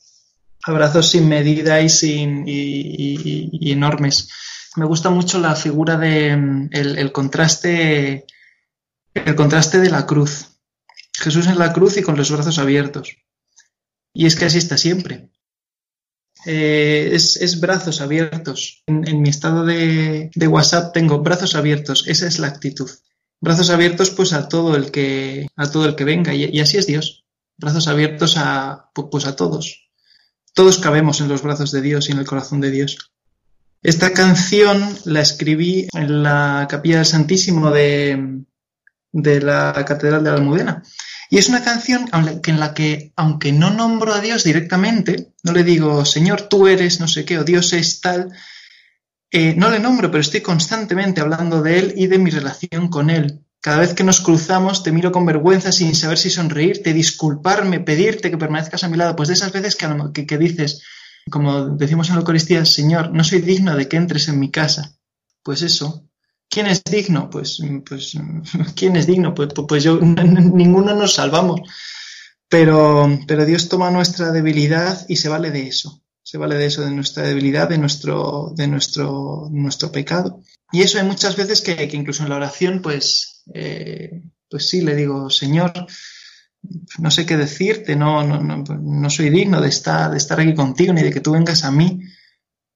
Abrazos 0.63 1.09
sin 1.09 1.27
medida 1.27 1.81
y 1.81 1.89
sin 1.89 2.47
y, 2.47 2.51
y- 2.53 3.49
y 3.51 3.71
enormes. 3.71 4.29
Me 4.75 4.85
gusta 4.85 5.09
mucho 5.09 5.39
la 5.39 5.55
figura 5.55 5.97
de 5.97 6.35
mm, 6.37 6.69
el, 6.71 6.97
el 6.97 7.11
contraste 7.11 8.25
el 9.13 9.35
contraste 9.35 9.79
de 9.79 9.89
la 9.89 10.05
cruz. 10.05 10.47
Jesús 11.13 11.47
en 11.47 11.57
la 11.59 11.73
cruz 11.73 11.97
y 11.97 12.01
con 12.03 12.15
los 12.15 12.31
brazos 12.31 12.57
abiertos. 12.59 13.17
Y 14.13 14.25
es 14.25 14.35
que 14.35 14.45
así 14.45 14.57
está 14.59 14.77
siempre. 14.77 15.30
Eh, 16.45 17.09
es, 17.13 17.37
es 17.37 17.59
brazos 17.59 18.01
abiertos. 18.01 18.83
En, 18.87 19.21
mi 19.21 19.29
estado 19.29 19.65
de, 19.65 20.31
de 20.33 20.47
WhatsApp 20.47 20.93
tengo 20.93 21.19
brazos 21.19 21.55
abiertos. 21.55 22.05
Esa 22.07 22.27
es 22.27 22.39
la 22.39 22.47
actitud. 22.47 22.89
Brazos 23.39 23.69
abiertos 23.69 24.09
pues 24.11 24.33
a 24.33 24.47
todo 24.47 24.75
el 24.75 24.91
que 24.91 25.47
a 25.55 25.69
todo 25.69 25.85
el 25.85 25.95
que 25.95 26.03
venga 26.03 26.33
y, 26.33 26.45
y 26.45 26.59
así 26.59 26.77
es 26.77 26.87
Dios. 26.87 27.25
Brazos 27.57 27.87
abiertos 27.87 28.37
a 28.37 28.91
pu- 28.93 29.09
pues 29.09 29.25
a 29.25 29.35
todos. 29.35 29.89
Todos 30.53 30.79
cabemos 30.79 31.21
en 31.21 31.27
los 31.29 31.41
brazos 31.43 31.71
de 31.71 31.81
Dios 31.81 32.09
y 32.09 32.11
en 32.11 32.19
el 32.19 32.25
corazón 32.25 32.59
de 32.61 32.71
Dios. 32.71 33.11
Esta 33.83 34.11
canción 34.13 34.95
la 35.05 35.21
escribí 35.21 35.87
en 35.93 36.21
la 36.23 36.67
capilla 36.69 36.97
del 36.97 37.05
Santísimo 37.05 37.71
de, 37.71 38.43
de 39.11 39.41
la 39.41 39.83
Catedral 39.87 40.23
de 40.23 40.29
la 40.29 40.35
Almudena. 40.37 40.83
Y 41.31 41.37
es 41.37 41.47
una 41.47 41.63
canción 41.63 42.09
en 42.11 42.59
la 42.59 42.73
que, 42.73 43.13
aunque 43.15 43.53
no 43.53 43.69
nombro 43.69 44.13
a 44.13 44.19
Dios 44.19 44.43
directamente, 44.43 45.31
no 45.43 45.53
le 45.53 45.63
digo, 45.63 46.03
Señor, 46.03 46.41
tú 46.41 46.67
eres 46.67 46.99
no 46.99 47.07
sé 47.07 47.23
qué, 47.23 47.39
o 47.39 47.45
Dios 47.45 47.71
es 47.71 48.01
tal, 48.01 48.33
eh, 49.31 49.55
no 49.55 49.69
le 49.69 49.79
nombro, 49.79 50.11
pero 50.11 50.19
estoy 50.19 50.41
constantemente 50.41 51.21
hablando 51.21 51.61
de 51.61 51.79
Él 51.79 51.93
y 51.95 52.07
de 52.07 52.17
mi 52.17 52.31
relación 52.31 52.89
con 52.89 53.09
Él. 53.09 53.45
Cada 53.61 53.79
vez 53.79 53.93
que 53.93 54.03
nos 54.03 54.19
cruzamos 54.19 54.83
te 54.83 54.91
miro 54.91 55.13
con 55.13 55.25
vergüenza 55.25 55.71
sin 55.71 55.95
saber 55.95 56.17
si 56.17 56.29
sonreírte, 56.29 56.91
disculparme, 56.91 57.79
pedirte 57.79 58.29
que 58.29 58.37
permanezcas 58.37 58.83
a 58.83 58.89
mi 58.89 58.97
lado. 58.97 59.15
Pues 59.15 59.29
de 59.29 59.35
esas 59.35 59.53
veces 59.53 59.77
que, 59.77 59.87
que, 60.13 60.25
que 60.25 60.37
dices, 60.37 60.83
como 61.29 61.77
decimos 61.77 62.09
en 62.09 62.15
la 62.15 62.21
Eucaristía, 62.21 62.65
Señor, 62.65 63.13
no 63.13 63.23
soy 63.23 63.39
digno 63.39 63.77
de 63.77 63.87
que 63.87 63.95
entres 63.95 64.27
en 64.27 64.37
mi 64.37 64.51
casa. 64.51 64.97
Pues 65.43 65.61
eso. 65.61 66.10
¿Quién 66.51 66.67
es 66.67 66.83
digno? 66.83 67.29
Pues, 67.29 67.59
pues 67.87 68.13
¿quién 68.75 68.97
es 68.97 69.07
digno? 69.07 69.33
Pues, 69.33 69.49
pues, 69.55 69.65
pues 69.67 69.83
yo, 69.83 69.99
ninguno 70.01 70.93
nos 70.93 71.15
salvamos. 71.15 71.61
Pero, 72.49 73.19
pero 73.25 73.45
Dios 73.45 73.69
toma 73.69 73.89
nuestra 73.89 74.31
debilidad 74.33 75.05
y 75.07 75.15
se 75.15 75.29
vale 75.29 75.49
de 75.51 75.67
eso. 75.67 76.03
Se 76.21 76.37
vale 76.37 76.55
de 76.55 76.65
eso, 76.65 76.83
de 76.83 76.91
nuestra 76.91 77.23
debilidad, 77.23 77.69
de 77.69 77.77
nuestro, 77.77 78.51
de 78.53 78.67
nuestro, 78.67 79.47
nuestro 79.49 79.91
pecado. 79.91 80.41
Y 80.73 80.81
eso 80.81 80.99
hay 80.99 81.05
muchas 81.05 81.37
veces 81.37 81.61
que, 81.61 81.87
que 81.87 81.97
incluso 81.97 82.23
en 82.23 82.29
la 82.29 82.35
oración, 82.35 82.81
pues, 82.81 83.43
eh, 83.53 84.21
pues 84.49 84.67
sí, 84.67 84.81
le 84.81 84.95
digo, 84.95 85.29
Señor, 85.29 85.71
no 86.99 87.11
sé 87.11 87.25
qué 87.25 87.37
decirte, 87.37 87.95
no, 87.95 88.23
no, 88.23 88.41
no, 88.41 88.57
no 88.57 89.09
soy 89.09 89.29
digno 89.29 89.61
de 89.61 89.69
estar, 89.69 90.11
de 90.11 90.17
estar 90.17 90.39
aquí 90.39 90.53
contigo 90.53 90.91
ni 90.91 91.01
de 91.01 91.11
que 91.11 91.21
tú 91.21 91.31
vengas 91.31 91.63
a 91.63 91.71
mí, 91.71 92.01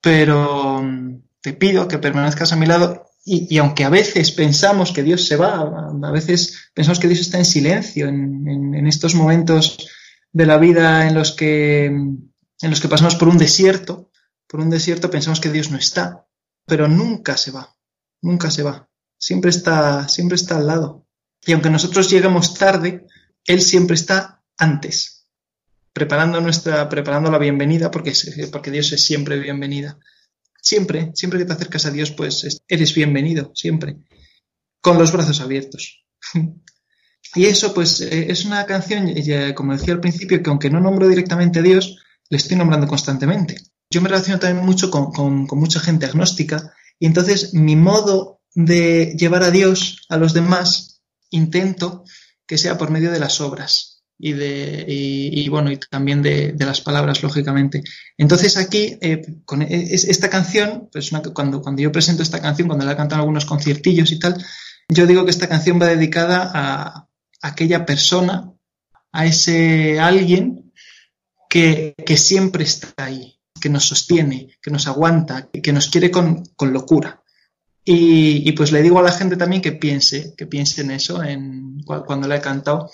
pero 0.02 0.82
mm, 0.82 1.22
te 1.42 1.54
pido 1.54 1.90
que 1.90 2.00
permanezcas 2.00 2.54
a 2.54 2.56
mi 2.56 2.66
lado 2.66 3.06
y, 3.28 3.58
aunque 3.58 3.84
a 3.84 3.90
veces 3.90 4.32
pensamos 4.32 4.92
que 4.92 5.02
Dios 5.02 5.26
se 5.26 5.36
va, 5.36 5.62
a, 5.62 6.12
veces 6.12 6.70
pensamos 6.76 7.00
que 7.00 7.08
Dios 7.08 7.22
está 7.22 7.40
en 7.40 7.46
silencio 7.46 8.08
en, 8.08 8.86
estos 8.86 9.16
momentos 9.16 9.78
de 10.32 10.46
la 10.46 10.60
vida 10.60 11.08
en 11.08 11.16
los 11.16 11.32
que 11.32 11.86
en 11.86 12.70
los 12.70 12.80
que 12.80 12.88
pasamos 12.88 13.16
por 13.16 13.28
un 13.28 13.40
desierto, 13.40 14.12
por 14.48 14.60
un 14.60 14.70
desierto 14.70 15.10
pensamos 15.10 15.40
que 15.40 15.50
Dios 15.52 15.72
no 15.72 15.78
está, 15.78 16.28
pero 16.68 16.88
nunca 16.88 17.36
se 17.36 17.50
va, 17.50 17.76
nunca 18.22 18.52
se 18.52 18.62
va, 18.62 18.88
siempre 19.18 19.50
está, 19.50 20.08
siempre 20.08 20.36
está 20.36 20.58
al 20.58 20.68
lado. 20.68 21.08
Y 21.46 21.54
aunque 21.54 21.72
nosotros 21.72 22.10
lleguemos 22.10 22.54
tarde, 22.54 23.08
Él 23.44 23.62
siempre 23.62 23.96
está 23.96 24.44
antes, 24.56 25.28
preparando 25.94 26.40
nuestra, 26.42 26.88
preparando 26.90 27.32
la 27.32 27.40
bienvenida, 27.40 27.90
porque, 27.90 28.14
porque 28.52 28.72
Dios 28.72 28.92
es 28.92 29.04
siempre 29.04 29.40
bienvenida. 29.40 29.98
Siempre, 30.70 31.12
siempre 31.14 31.38
que 31.40 31.46
te 31.46 31.54
acercas 31.54 31.86
a 31.86 31.92
Dios, 31.92 32.12
pues 32.12 32.44
es- 32.44 32.58
eres 32.68 32.94
bienvenido, 32.96 33.52
siempre, 33.54 33.98
con 34.82 34.98
los 34.98 35.12
brazos 35.12 35.40
abiertos. 35.42 36.04
Y 37.38 37.48
eso, 37.48 37.74
pues, 37.74 38.00
eh, 38.02 38.28
es 38.32 38.46
una 38.46 38.66
canción, 38.66 39.14
como 39.56 39.74
decía 39.74 39.94
al 39.94 40.00
principio, 40.00 40.42
que 40.42 40.50
aunque 40.50 40.70
no 40.70 40.80
nombro 40.80 41.08
directamente 41.10 41.60
a 41.60 41.64
Dios, 41.64 41.98
le 42.30 42.38
estoy 42.38 42.56
nombrando 42.56 42.88
constantemente. 42.88 43.58
Yo 43.90 44.00
me 44.02 44.08
relaciono 44.10 44.40
también 44.40 44.66
mucho 44.66 44.90
con, 44.90 45.12
con- 45.12 45.46
con 45.46 45.60
mucha 45.60 45.80
gente 45.82 46.06
agnóstica 46.06 46.74
y 46.98 47.08
entonces 47.08 47.54
mi 47.54 47.76
modo 47.76 48.42
de 48.54 49.16
llevar 49.18 49.44
a 49.44 49.52
Dios 49.52 50.06
a 50.08 50.18
los 50.18 50.34
demás 50.34 51.02
intento 51.30 52.04
que 52.48 52.58
sea 52.58 52.78
por 52.78 52.90
medio 52.92 53.12
de 53.12 53.20
las 53.20 53.42
obras 53.42 53.95
y 54.18 54.34
de 54.34 54.86
y, 54.88 55.42
y, 55.42 55.50
bueno 55.50 55.72
y 55.72 55.78
también 55.78 56.22
de, 56.22 56.54
de 56.54 56.66
las 56.66 56.82
palabras 56.82 57.22
lógicamente 57.22 57.84
entonces 58.18 58.56
aquí 58.58 58.98
eh, 59.02 59.22
con 59.46 59.62
e- 59.62 59.68
es- 59.94 60.06
esta 60.06 60.30
canción 60.30 60.90
pues 60.92 61.12
una- 61.12 61.22
cuando 61.22 61.62
cuando 61.62 61.82
yo 61.82 61.92
presento 61.92 62.24
esta 62.24 62.42
canción 62.42 62.68
cuando 62.68 62.86
la 62.86 62.94
he 62.94 62.96
cantado 62.98 63.20
en 63.20 63.24
algunos 63.24 63.46
conciertillos 63.46 64.12
y 64.12 64.20
tal 64.20 64.42
yo 64.90 65.06
digo 65.08 65.26
que 65.26 65.32
esta 65.32 65.50
canción 65.50 65.82
va 65.82 65.88
dedicada 65.88 66.52
a 66.54 67.08
aquella 67.42 67.86
persona 67.86 68.52
a 69.12 69.26
ese 69.26 70.00
alguien 70.00 70.72
que, 71.50 71.96
que 72.06 72.18
siempre 72.18 72.64
está 72.66 72.94
ahí, 72.98 73.40
que 73.62 73.70
nos 73.70 73.86
sostiene, 73.86 74.58
que 74.62 74.72
nos 74.72 74.88
aguanta, 74.88 75.50
que 75.64 75.72
nos 75.72 75.88
quiere 75.90 76.12
con, 76.12 76.44
con 76.58 76.74
locura. 76.74 77.22
Y, 77.86 78.48
y, 78.48 78.52
pues 78.54 78.72
le 78.72 78.82
digo 78.82 79.00
a 79.00 79.04
la 79.04 79.12
gente 79.12 79.38
también 79.38 79.62
que 79.62 79.72
piense, 79.72 80.34
que 80.36 80.48
piense 80.48 80.82
en 80.82 80.92
eso 80.92 81.24
en, 81.24 81.78
cuando 81.86 82.28
la 82.28 82.36
he 82.38 82.42
cantado. 82.42 82.90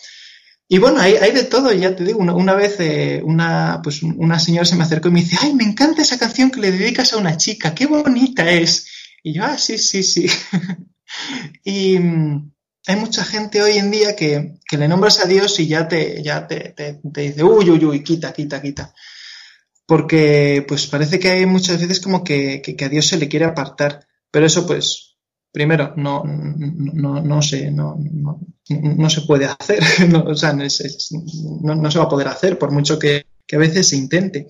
Y 0.74 0.78
bueno, 0.78 1.02
hay, 1.02 1.16
hay 1.16 1.34
de 1.34 1.44
todo, 1.44 1.74
ya 1.74 1.94
te 1.94 2.06
digo, 2.06 2.20
una, 2.20 2.34
una 2.34 2.54
vez 2.54 2.80
eh, 2.80 3.22
una, 3.26 3.82
pues 3.84 4.04
una 4.04 4.40
señora 4.40 4.64
se 4.64 4.78
me 4.78 4.86
acercó 4.86 5.10
y 5.10 5.12
me 5.12 5.20
dice, 5.20 5.36
ay, 5.42 5.54
me 5.54 5.66
encanta 5.66 6.02
esa 6.02 6.18
canción 6.18 6.50
que 6.50 6.62
le 6.62 6.72
dedicas 6.72 7.12
a 7.12 7.18
una 7.18 7.36
chica, 7.36 7.76
qué 7.76 7.88
bonita 7.88 8.50
es. 8.50 8.88
Y 9.22 9.34
yo, 9.34 9.44
ah, 9.44 9.58
sí, 9.58 9.78
sí, 9.78 10.02
sí. 10.02 10.28
y 11.66 12.00
mm, 12.00 12.54
hay 12.88 12.96
mucha 12.96 13.26
gente 13.26 13.62
hoy 13.62 13.80
en 13.80 13.92
día 13.92 14.16
que, 14.16 14.60
que 14.66 14.78
le 14.78 14.88
nombras 14.88 15.20
a 15.20 15.28
Dios 15.28 15.60
y 15.60 15.68
ya 15.68 15.90
te, 15.90 16.24
ya 16.24 16.48
te, 16.48 16.74
te, 16.74 17.02
dice, 17.22 17.44
uy, 17.44 17.70
uy, 17.70 17.84
uy, 17.84 18.02
quita, 18.02 18.32
quita, 18.32 18.62
quita. 18.62 18.94
Porque 19.86 20.64
pues 20.66 20.88
parece 20.88 21.20
que 21.20 21.32
hay 21.32 21.46
muchas 21.46 21.82
veces 21.82 22.00
como 22.00 22.24
que, 22.24 22.62
que 22.62 22.86
a 22.86 22.88
Dios 22.88 23.08
se 23.08 23.18
le 23.18 23.28
quiere 23.28 23.44
apartar. 23.44 24.08
Pero 24.32 24.46
eso 24.46 24.66
pues, 24.66 25.11
primero, 25.52 25.94
no, 25.98 26.24
no, 26.26 27.22
no 27.22 27.42
se, 27.42 27.72
no, 27.72 27.98
no, 28.70 29.10
se 29.10 29.22
puede 29.22 29.46
hacer. 29.46 29.80
O 30.26 30.36
sea, 30.36 30.54
no, 30.54 30.64
es, 30.64 31.12
no, 31.62 31.92
se 31.92 32.00
va 32.00 32.06
a 32.06 32.10
poder 32.10 32.28
hacer 32.28 32.58
por 32.58 32.72
mucho 32.72 32.98
que, 32.98 33.26
a 33.52 33.58
veces 33.58 33.90
se 33.90 33.98
intente. 33.98 34.48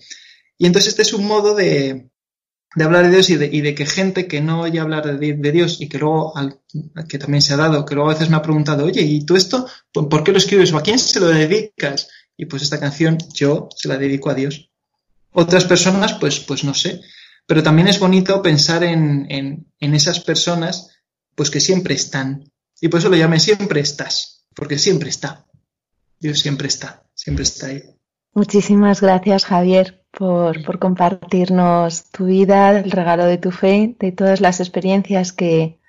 Y 0.58 0.68
entonces 0.68 0.90
este 0.90 1.02
es 1.02 1.14
un 1.14 1.26
modo 1.26 1.56
de, 1.56 2.12
de 2.76 2.84
hablar 2.84 3.06
de 3.06 3.10
Dios 3.10 3.32
y 3.32 3.36
de, 3.36 3.50
y 3.52 3.62
de, 3.62 3.74
que 3.74 3.88
gente 3.88 4.28
que 4.28 4.42
no 4.42 4.62
oye 4.62 4.80
hablar 4.80 5.20
de, 5.20 5.34
de 5.34 5.52
Dios 5.52 5.82
y 5.82 5.90
que 5.90 5.98
luego, 5.98 6.38
al, 6.38 6.60
que 7.10 7.18
también 7.18 7.42
se 7.42 7.54
ha 7.54 7.58
dado, 7.58 7.84
que 7.84 7.96
luego 7.96 8.12
a 8.12 8.14
veces 8.14 8.30
me 8.30 8.38
ha 8.38 8.44
preguntado, 8.44 8.86
oye, 8.86 9.02
¿y 9.02 9.26
tú 9.26 9.36
esto, 9.36 9.66
por 9.92 10.24
qué 10.24 10.32
lo 10.32 10.38
escribes 10.38 10.72
o 10.72 10.78
a 10.78 10.84
quién 10.84 11.00
se 11.00 11.20
lo 11.20 11.28
dedicas? 11.28 12.10
Y 12.38 12.46
pues 12.46 12.62
esta 12.62 12.80
canción 12.80 13.18
yo 13.34 13.70
se 13.76 13.88
la 13.88 13.98
dedico 13.98 14.30
a 14.30 14.36
Dios. 14.36 14.70
Otras 15.34 15.66
personas, 15.66 16.14
pues, 16.14 16.40
pues 16.40 16.64
no 16.64 16.74
sé. 16.74 17.02
Pero 17.48 17.64
también 17.64 17.88
es 17.88 18.00
bonito 18.00 18.42
pensar 18.42 18.84
en, 18.84 19.26
en, 19.30 19.68
en 19.80 19.96
esas 19.96 20.20
personas, 20.20 20.91
pues 21.42 21.50
que 21.50 21.60
siempre 21.60 21.96
están. 21.96 22.44
Y 22.80 22.88
por 22.88 23.00
eso 23.00 23.10
lo 23.10 23.16
llamé 23.16 23.40
siempre 23.40 23.82
estás, 23.82 24.46
porque 24.54 24.78
siempre 24.78 25.10
está. 25.10 25.48
Dios 26.20 26.40
siempre 26.40 26.68
está, 26.68 27.02
siempre 27.16 27.42
está 27.42 27.66
ahí. 27.66 27.82
Muchísimas 28.36 29.02
gracias, 29.02 29.46
Javier, 29.46 30.04
por, 30.12 30.64
por 30.64 30.78
compartirnos 30.78 32.12
tu 32.12 32.26
vida, 32.26 32.78
el 32.78 32.92
regalo 32.92 33.26
de 33.26 33.40
tu 33.40 33.50
fe, 33.50 33.96
de 34.00 34.12
todas 34.12 34.40
las 34.40 34.60
experiencias 34.60 35.34
que, 35.34 35.80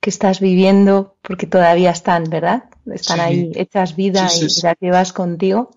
que 0.00 0.08
estás 0.08 0.40
viviendo, 0.40 1.18
porque 1.20 1.46
todavía 1.46 1.90
están, 1.90 2.24
¿verdad? 2.30 2.64
Están 2.86 3.18
Sí. 3.18 3.22
ahí 3.22 3.52
hechas 3.56 3.96
vida 3.96 4.30
Sí, 4.30 4.48
sí, 4.48 4.60
y 4.60 4.66
las 4.66 4.76
llevas 4.80 5.12
contigo. 5.12 5.76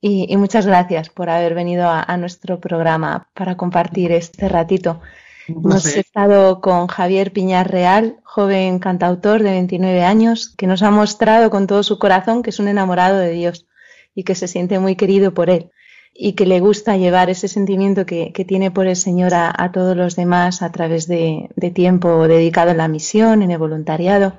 Y, 0.00 0.26
y 0.32 0.36
muchas 0.36 0.64
gracias 0.64 1.08
por 1.08 1.28
haber 1.28 1.54
venido 1.54 1.88
a, 1.88 2.04
a 2.04 2.16
nuestro 2.18 2.60
programa 2.60 3.30
para 3.34 3.56
compartir 3.56 4.12
este 4.12 4.48
ratito. 4.48 5.00
Hemos 5.46 5.84
estado 5.86 6.60
con 6.60 6.86
Javier 6.86 7.32
Piñar 7.32 7.70
Real, 7.70 8.16
joven 8.24 8.78
cantautor 8.78 9.42
de 9.42 9.50
29 9.50 10.02
años, 10.02 10.54
que 10.56 10.66
nos 10.66 10.82
ha 10.82 10.90
mostrado 10.90 11.50
con 11.50 11.66
todo 11.66 11.82
su 11.82 11.98
corazón 11.98 12.42
que 12.42 12.50
es 12.50 12.58
un 12.58 12.68
enamorado 12.68 13.18
de 13.18 13.30
Dios 13.30 13.66
y 14.14 14.24
que 14.24 14.34
se 14.34 14.48
siente 14.48 14.78
muy 14.78 14.96
querido 14.96 15.34
por 15.34 15.50
Él 15.50 15.70
y 16.14 16.32
que 16.32 16.46
le 16.46 16.60
gusta 16.60 16.96
llevar 16.96 17.28
ese 17.28 17.48
sentimiento 17.48 18.06
que, 18.06 18.32
que 18.32 18.44
tiene 18.44 18.70
por 18.70 18.86
el 18.86 18.96
Señor 18.96 19.34
a, 19.34 19.52
a 19.56 19.72
todos 19.72 19.96
los 19.96 20.14
demás 20.14 20.62
a 20.62 20.70
través 20.70 21.08
de, 21.08 21.50
de 21.56 21.70
tiempo 21.70 22.28
dedicado 22.28 22.70
en 22.70 22.78
la 22.78 22.88
misión, 22.88 23.42
en 23.42 23.50
el 23.50 23.58
voluntariado 23.58 24.34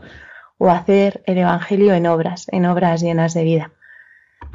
o 0.58 0.70
hacer 0.70 1.22
el 1.26 1.38
Evangelio 1.38 1.94
en 1.94 2.08
obras, 2.08 2.48
en 2.52 2.66
obras 2.66 3.02
llenas 3.02 3.34
de 3.34 3.44
vida. 3.44 3.72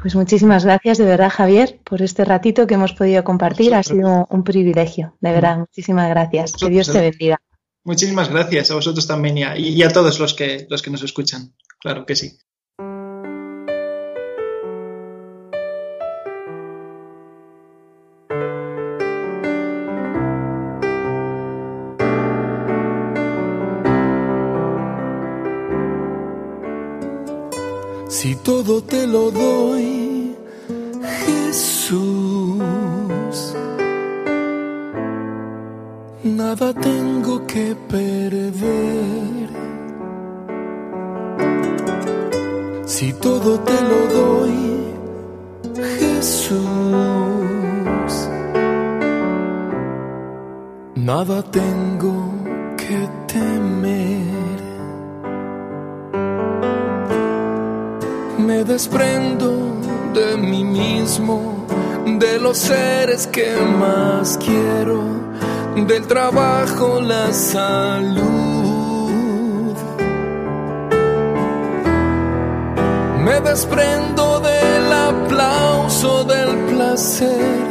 Pues 0.01 0.15
muchísimas 0.15 0.65
gracias 0.65 0.97
de 0.97 1.05
verdad, 1.05 1.29
Javier, 1.29 1.79
por 1.83 2.01
este 2.01 2.25
ratito 2.25 2.65
que 2.65 2.73
hemos 2.73 2.93
podido 2.93 3.23
compartir. 3.23 3.75
Ha 3.75 3.83
sido 3.83 4.25
un 4.31 4.43
privilegio, 4.43 5.15
de 5.21 5.31
verdad. 5.31 5.59
Muchísimas 5.59 6.09
gracias. 6.09 6.53
Que 6.53 6.69
Dios 6.69 6.91
te 6.91 6.99
bendiga. 6.99 7.39
Muchísimas 7.83 8.29
gracias 8.29 8.71
a 8.71 8.75
vosotros 8.75 9.05
también 9.05 9.37
y 9.37 9.43
a, 9.43 9.57
y 9.57 9.81
a 9.83 9.89
todos 9.89 10.19
los 10.19 10.33
que, 10.33 10.65
los 10.69 10.81
que 10.81 10.89
nos 10.89 11.03
escuchan. 11.03 11.53
Claro 11.79 12.05
que 12.05 12.15
sí. 12.15 12.37
Si 28.21 28.35
todo 28.35 28.83
te 28.83 29.07
lo 29.07 29.31
doy, 29.31 29.90
Jesús, 31.51 32.55
nada 36.23 36.73
tengo 36.73 37.45
que 37.45 37.75
perder. 37.89 39.49
Si 42.85 43.11
todo 43.11 43.59
te 43.59 43.73
lo 43.89 43.99
doy, 44.19 44.59
Jesús, 45.99 46.61
nada 50.95 51.43
tengo 51.43 52.33
que 52.77 53.09
temer. 53.27 54.61
Me 58.37 58.63
desprendo 58.63 59.70
de 60.13 60.37
mí 60.37 60.63
mismo, 60.63 61.65
de 62.05 62.39
los 62.39 62.57
seres 62.57 63.27
que 63.27 63.55
más 63.55 64.37
quiero, 64.37 65.03
del 65.87 66.07
trabajo, 66.07 66.99
la 66.99 67.31
salud. 67.31 68.31
Me 73.23 73.39
desprendo 73.41 74.39
del 74.39 74.91
aplauso, 74.91 76.23
del 76.25 76.57
placer, 76.73 77.61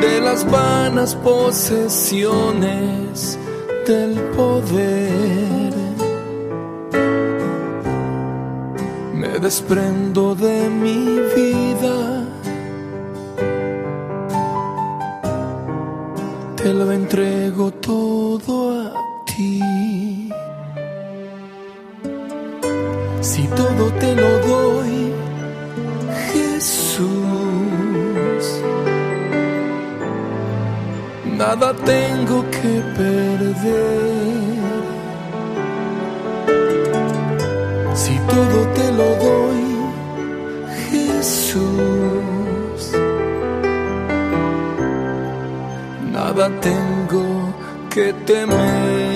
de 0.00 0.20
las 0.20 0.44
vanas 0.50 1.14
posesiones, 1.16 3.38
del 3.86 4.20
poder. 4.36 5.83
Desprendo 9.44 10.34
de 10.34 10.70
mi 10.70 11.20
vida. 11.36 11.96
Te 16.56 16.72
lo 16.72 16.90
entrego 16.90 17.70
todo 17.70 18.54
a 18.80 18.92
ti. 19.26 19.60
Si 23.20 23.42
todo 23.48 23.84
te 24.00 24.14
lo 24.16 24.30
doy, 24.48 25.12
Jesús, 26.32 27.04
nada 31.36 31.74
tengo 31.92 32.38
que 32.56 32.72
perder. 32.96 34.24
Si 37.94 38.18
todo 38.32 38.63
te 38.74 38.92
lo 38.92 39.08
doy, 39.26 39.64
Jesús, 40.90 41.62
nada 46.12 46.50
tengo 46.60 47.54
que 47.90 48.12
temer. 48.26 49.13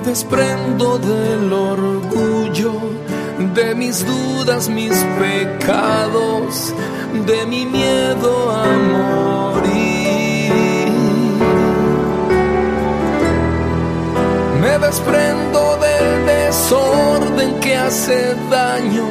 Me 0.00 0.06
desprendo 0.06 0.96
del 0.96 1.52
orgullo, 1.52 2.72
de 3.54 3.74
mis 3.74 4.06
dudas, 4.06 4.66
mis 4.70 4.96
pecados, 5.18 6.72
de 7.26 7.44
mi 7.44 7.66
miedo 7.66 8.50
a 8.50 8.64
morir. 8.94 10.52
Me 14.62 14.78
desprendo 14.78 15.76
del 15.76 16.24
desorden 16.24 17.60
que 17.60 17.76
hace 17.76 18.34
daño, 18.50 19.06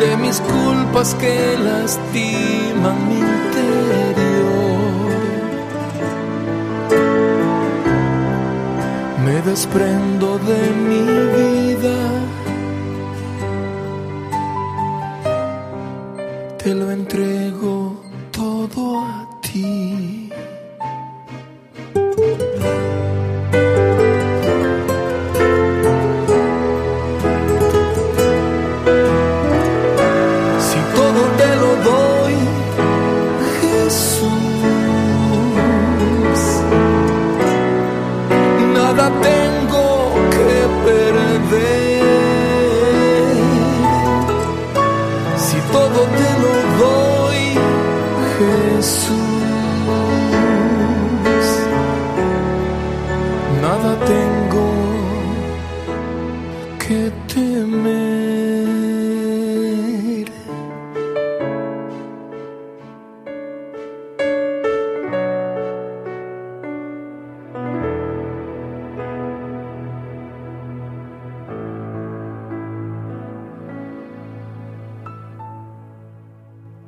de 0.00 0.16
mis 0.16 0.40
culpas 0.40 1.14
que 1.16 1.58
lastiman 1.58 3.06
mi 3.10 3.20
desprendo 9.54 10.36
de 10.50 10.62
mi 10.88 11.04
vida. 11.36 11.96
Te 16.60 16.74
lo 16.74 16.90
entrego 16.90 17.73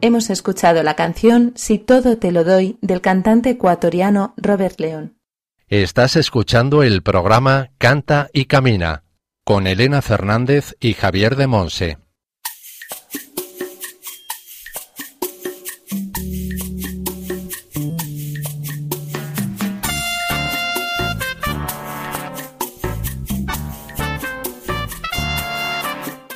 Hemos 0.06 0.30
escuchado 0.30 0.84
la 0.84 0.94
canción 0.94 1.52
Si 1.56 1.80
todo 1.80 2.16
te 2.16 2.30
lo 2.30 2.44
doy 2.44 2.78
del 2.80 3.00
cantante 3.00 3.50
ecuatoriano 3.50 4.34
Robert 4.36 4.78
León. 4.78 5.18
Estás 5.66 6.14
escuchando 6.14 6.84
el 6.84 7.02
programa 7.02 7.70
Canta 7.76 8.28
y 8.32 8.44
Camina 8.44 9.02
con 9.42 9.66
Elena 9.66 10.02
Fernández 10.02 10.76
y 10.78 10.94
Javier 10.94 11.34
de 11.34 11.48
Monse. 11.48 11.98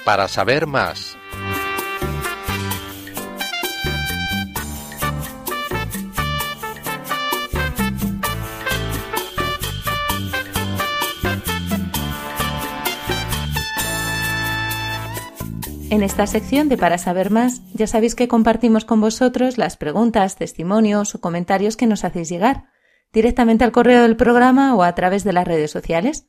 Para 0.04 0.26
saber 0.26 0.66
más 0.66 1.19
En 15.90 16.04
esta 16.04 16.28
sección 16.28 16.68
de 16.68 16.78
Para 16.78 16.98
saber 16.98 17.32
más, 17.32 17.62
ya 17.74 17.88
sabéis 17.88 18.14
que 18.14 18.28
compartimos 18.28 18.84
con 18.84 19.00
vosotros 19.00 19.58
las 19.58 19.76
preguntas, 19.76 20.36
testimonios 20.36 21.16
o 21.16 21.20
comentarios 21.20 21.76
que 21.76 21.88
nos 21.88 22.04
hacéis 22.04 22.28
llegar, 22.28 22.66
directamente 23.12 23.64
al 23.64 23.72
correo 23.72 24.02
del 24.02 24.16
programa 24.16 24.76
o 24.76 24.84
a 24.84 24.94
través 24.94 25.24
de 25.24 25.32
las 25.32 25.48
redes 25.48 25.72
sociales. 25.72 26.28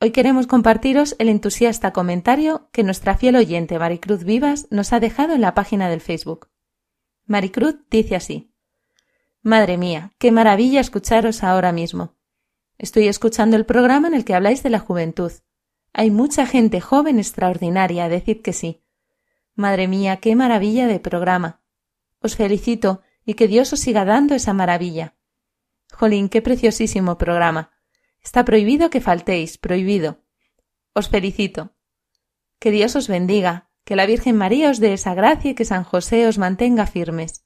Hoy 0.00 0.10
queremos 0.10 0.48
compartiros 0.48 1.14
el 1.20 1.28
entusiasta 1.28 1.92
comentario 1.92 2.70
que 2.72 2.82
nuestra 2.82 3.16
fiel 3.16 3.36
oyente 3.36 3.78
Maricruz 3.78 4.24
Vivas 4.24 4.66
nos 4.72 4.92
ha 4.92 4.98
dejado 4.98 5.32
en 5.32 5.42
la 5.42 5.54
página 5.54 5.88
del 5.88 6.00
Facebook. 6.00 6.48
Maricruz 7.24 7.76
dice 7.92 8.16
así 8.16 8.52
Madre 9.42 9.78
mía, 9.78 10.10
qué 10.18 10.32
maravilla 10.32 10.80
escucharos 10.80 11.44
ahora 11.44 11.70
mismo. 11.70 12.16
Estoy 12.78 13.06
escuchando 13.06 13.54
el 13.54 13.64
programa 13.64 14.08
en 14.08 14.14
el 14.14 14.24
que 14.24 14.34
habláis 14.34 14.64
de 14.64 14.70
la 14.70 14.80
juventud. 14.80 15.30
Hay 15.92 16.10
mucha 16.10 16.46
gente 16.46 16.80
joven 16.80 17.20
extraordinaria, 17.20 18.08
decid 18.08 18.42
que 18.42 18.52
sí. 18.52 18.82
Madre 19.58 19.88
mía, 19.88 20.18
qué 20.18 20.36
maravilla 20.36 20.86
de 20.86 21.00
programa. 21.00 21.60
Os 22.20 22.36
felicito 22.36 23.02
y 23.24 23.34
que 23.34 23.48
Dios 23.48 23.72
os 23.72 23.80
siga 23.80 24.04
dando 24.04 24.36
esa 24.36 24.52
maravilla. 24.52 25.16
Jolín, 25.92 26.28
qué 26.28 26.40
preciosísimo 26.42 27.18
programa. 27.18 27.72
Está 28.22 28.44
prohibido 28.44 28.88
que 28.88 29.00
faltéis, 29.00 29.58
prohibido. 29.58 30.22
Os 30.94 31.08
felicito. 31.08 31.74
Que 32.60 32.70
Dios 32.70 32.94
os 32.94 33.08
bendiga, 33.08 33.68
que 33.82 33.96
la 33.96 34.06
Virgen 34.06 34.36
María 34.36 34.70
os 34.70 34.78
dé 34.78 34.92
esa 34.92 35.14
gracia 35.14 35.50
y 35.50 35.54
que 35.56 35.64
San 35.64 35.82
José 35.82 36.28
os 36.28 36.38
mantenga 36.38 36.86
firmes. 36.86 37.44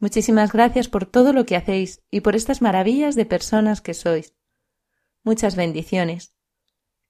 Muchísimas 0.00 0.52
gracias 0.52 0.88
por 0.88 1.06
todo 1.06 1.32
lo 1.32 1.46
que 1.46 1.56
hacéis 1.56 2.02
y 2.10 2.20
por 2.20 2.36
estas 2.36 2.60
maravillas 2.60 3.14
de 3.14 3.24
personas 3.24 3.80
que 3.80 3.94
sois. 3.94 4.34
Muchas 5.22 5.56
bendiciones. 5.56 6.36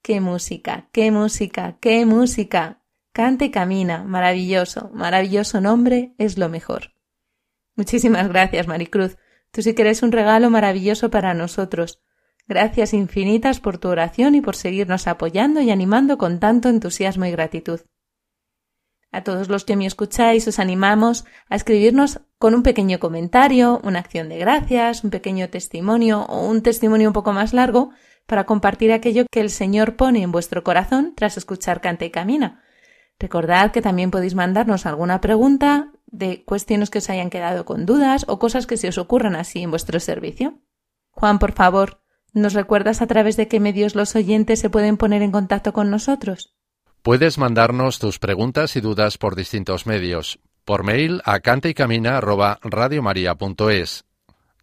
Qué 0.03 0.21
música, 0.21 0.89
qué 0.93 1.11
música, 1.11 1.79
qué 1.81 2.07
música. 2.07 2.84
Cante 3.15 3.53
camina, 3.53 4.03
maravilloso, 4.03 4.91
maravilloso 4.93 5.61
nombre, 5.61 6.17
es 6.19 6.37
lo 6.37 6.49
mejor. 6.49 6.95
Muchísimas 7.77 8.29
gracias, 8.29 8.67
Maricruz. 8.67 9.19
Tú 9.53 9.63
sí 9.63 9.73
que 9.73 9.83
eres 9.83 10.03
un 10.03 10.11
regalo 10.11 10.51
maravilloso 10.51 11.11
para 11.11 11.33
nosotros. 11.33 12.03
Gracias 12.49 12.93
infinitas 12.93 13.61
por 13.61 13.79
tu 13.79 13.87
oración 13.87 14.35
y 14.35 14.41
por 14.41 14.57
seguirnos 14.57 15.07
apoyando 15.07 15.61
y 15.61 15.71
animando 15.71 16.19
con 16.19 16.41
tanto 16.41 16.69
entusiasmo 16.69 17.25
y 17.25 17.31
gratitud. 17.31 17.83
A 19.13 19.23
todos 19.23 19.49
los 19.49 19.65
que 19.65 19.77
me 19.77 19.87
escucháis 19.87 20.49
os 20.49 20.59
animamos 20.59 21.25
a 21.49 21.55
escribirnos 21.55 22.21
con 22.41 22.53
un 22.53 22.65
pequeño 22.65 22.99
comentario, 22.99 23.81
una 23.85 24.01
acción 24.01 24.29
de 24.29 24.39
gracias, 24.39 25.05
un 25.05 25.11
pequeño 25.11 25.49
testimonio 25.51 26.23
o 26.23 26.49
un 26.49 26.63
testimonio 26.63 27.11
un 27.11 27.15
poco 27.15 27.33
más 27.33 27.53
largo 27.53 27.91
para 28.27 28.45
compartir 28.45 28.91
aquello 28.91 29.25
que 29.31 29.41
el 29.41 29.51
Señor 29.51 29.95
pone 29.95 30.23
en 30.23 30.33
vuestro 30.33 30.65
corazón 30.65 31.13
tras 31.15 31.37
escuchar 31.37 31.81
Canta 31.81 32.07
y 32.07 32.11
Camina. 32.11 32.64
Recordad 33.19 33.71
que 33.71 33.83
también 33.83 34.11
podéis 34.11 34.35
mandarnos 34.35 34.87
alguna 34.87 35.21
pregunta 35.21 35.93
de 36.07 36.45
cuestiones 36.45 36.91
que 36.91 36.99
os 36.99 37.09
hayan 37.11 37.31
quedado 37.31 37.65
con 37.65 37.87
dudas 37.87 38.25
o 38.29 38.39
cosas 38.39 38.67
que 38.67 38.77
se 38.77 38.89
os 38.89 38.99
ocurran 38.99 39.35
así 39.37 39.63
en 39.63 39.71
vuestro 39.71 40.01
servicio. 40.01 40.59
Juan, 41.11 41.39
por 41.39 41.53
favor, 41.53 42.03
¿nos 42.33 42.55
recuerdas 42.55 43.03
a 43.03 43.07
través 43.07 43.37
de 43.37 43.47
qué 43.49 43.61
medios 43.61 43.95
los 43.95 44.17
oyentes 44.17 44.61
se 44.61 44.71
pueden 44.71 44.97
poner 44.97 45.21
en 45.23 45.31
contacto 45.31 45.73
con 45.73 45.91
nosotros? 45.91 46.55
Puedes 47.03 47.39
mandarnos 47.39 47.99
tus 47.99 48.19
preguntas 48.19 48.77
y 48.77 48.81
dudas 48.81 49.19
por 49.19 49.37
distintos 49.37 49.87
medios. 49.87 50.41
Por 50.65 50.85
mail 50.85 51.21
a 51.25 51.41
cantaycamina@radiomaria.es, 51.41 54.05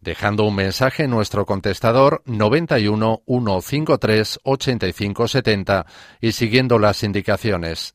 dejando 0.00 0.44
un 0.44 0.56
mensaje 0.56 1.04
en 1.04 1.10
nuestro 1.10 1.46
contestador 1.46 2.22
91 2.26 3.22
153 3.24 4.40
85 4.42 5.28
70 5.28 5.86
y 6.20 6.32
siguiendo 6.32 6.80
las 6.80 7.04
indicaciones 7.04 7.94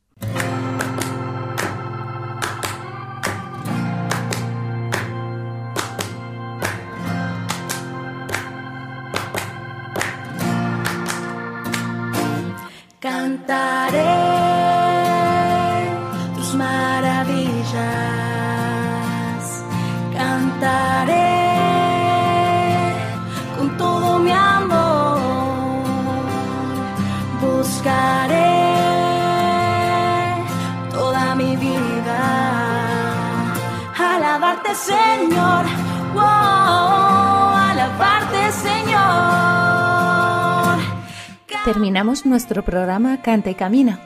Terminamos 42.11 42.25
nuestro 42.25 42.65
programa 42.65 43.21
Canta 43.21 43.51
y 43.51 43.55
Camina. 43.55 44.01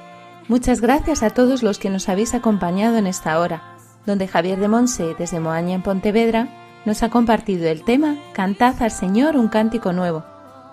Muchas 0.47 0.79
gracias 0.79 1.23
a 1.23 1.31
todos 1.31 1.63
los 1.63 1.79
que 1.79 1.89
nos 1.89 2.07
habéis 2.07 2.35
acompañado 2.35 2.97
en 2.97 3.07
esta 3.07 3.39
hora, 3.39 3.63
donde 4.05 4.27
Javier 4.27 4.59
de 4.59 4.67
Monse, 4.67 5.15
desde 5.17 5.39
Moaña 5.39 5.73
en 5.73 5.81
Pontevedra, 5.81 6.47
nos 6.85 7.01
ha 7.01 7.09
compartido 7.09 7.67
el 7.67 7.83
tema 7.83 8.15
Cantad 8.33 8.79
al 8.83 8.91
Señor 8.91 9.35
un 9.35 9.47
cántico 9.47 9.91
nuevo, 9.91 10.23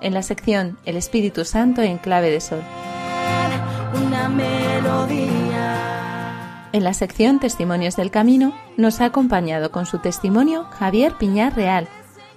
en 0.03 0.13
la 0.13 0.23
sección 0.23 0.77
El 0.85 0.99
Espíritu 0.99 1.47
Santo 1.47 1.81
en 1.81 1.97
clave 1.97 2.31
de 2.31 2.43
sol. 2.43 2.61
una 3.95 4.29
melodía. 4.29 5.49
En 6.75 6.85
la 6.85 6.93
sección 6.93 7.41
Testimonios 7.41 7.97
del 7.97 8.11
Camino 8.11 8.53
nos 8.77 9.01
ha 9.01 9.07
acompañado 9.07 9.71
con 9.71 9.87
su 9.87 10.01
testimonio 10.01 10.65
Javier 10.65 11.15
Piñar 11.19 11.57
Real, 11.57 11.89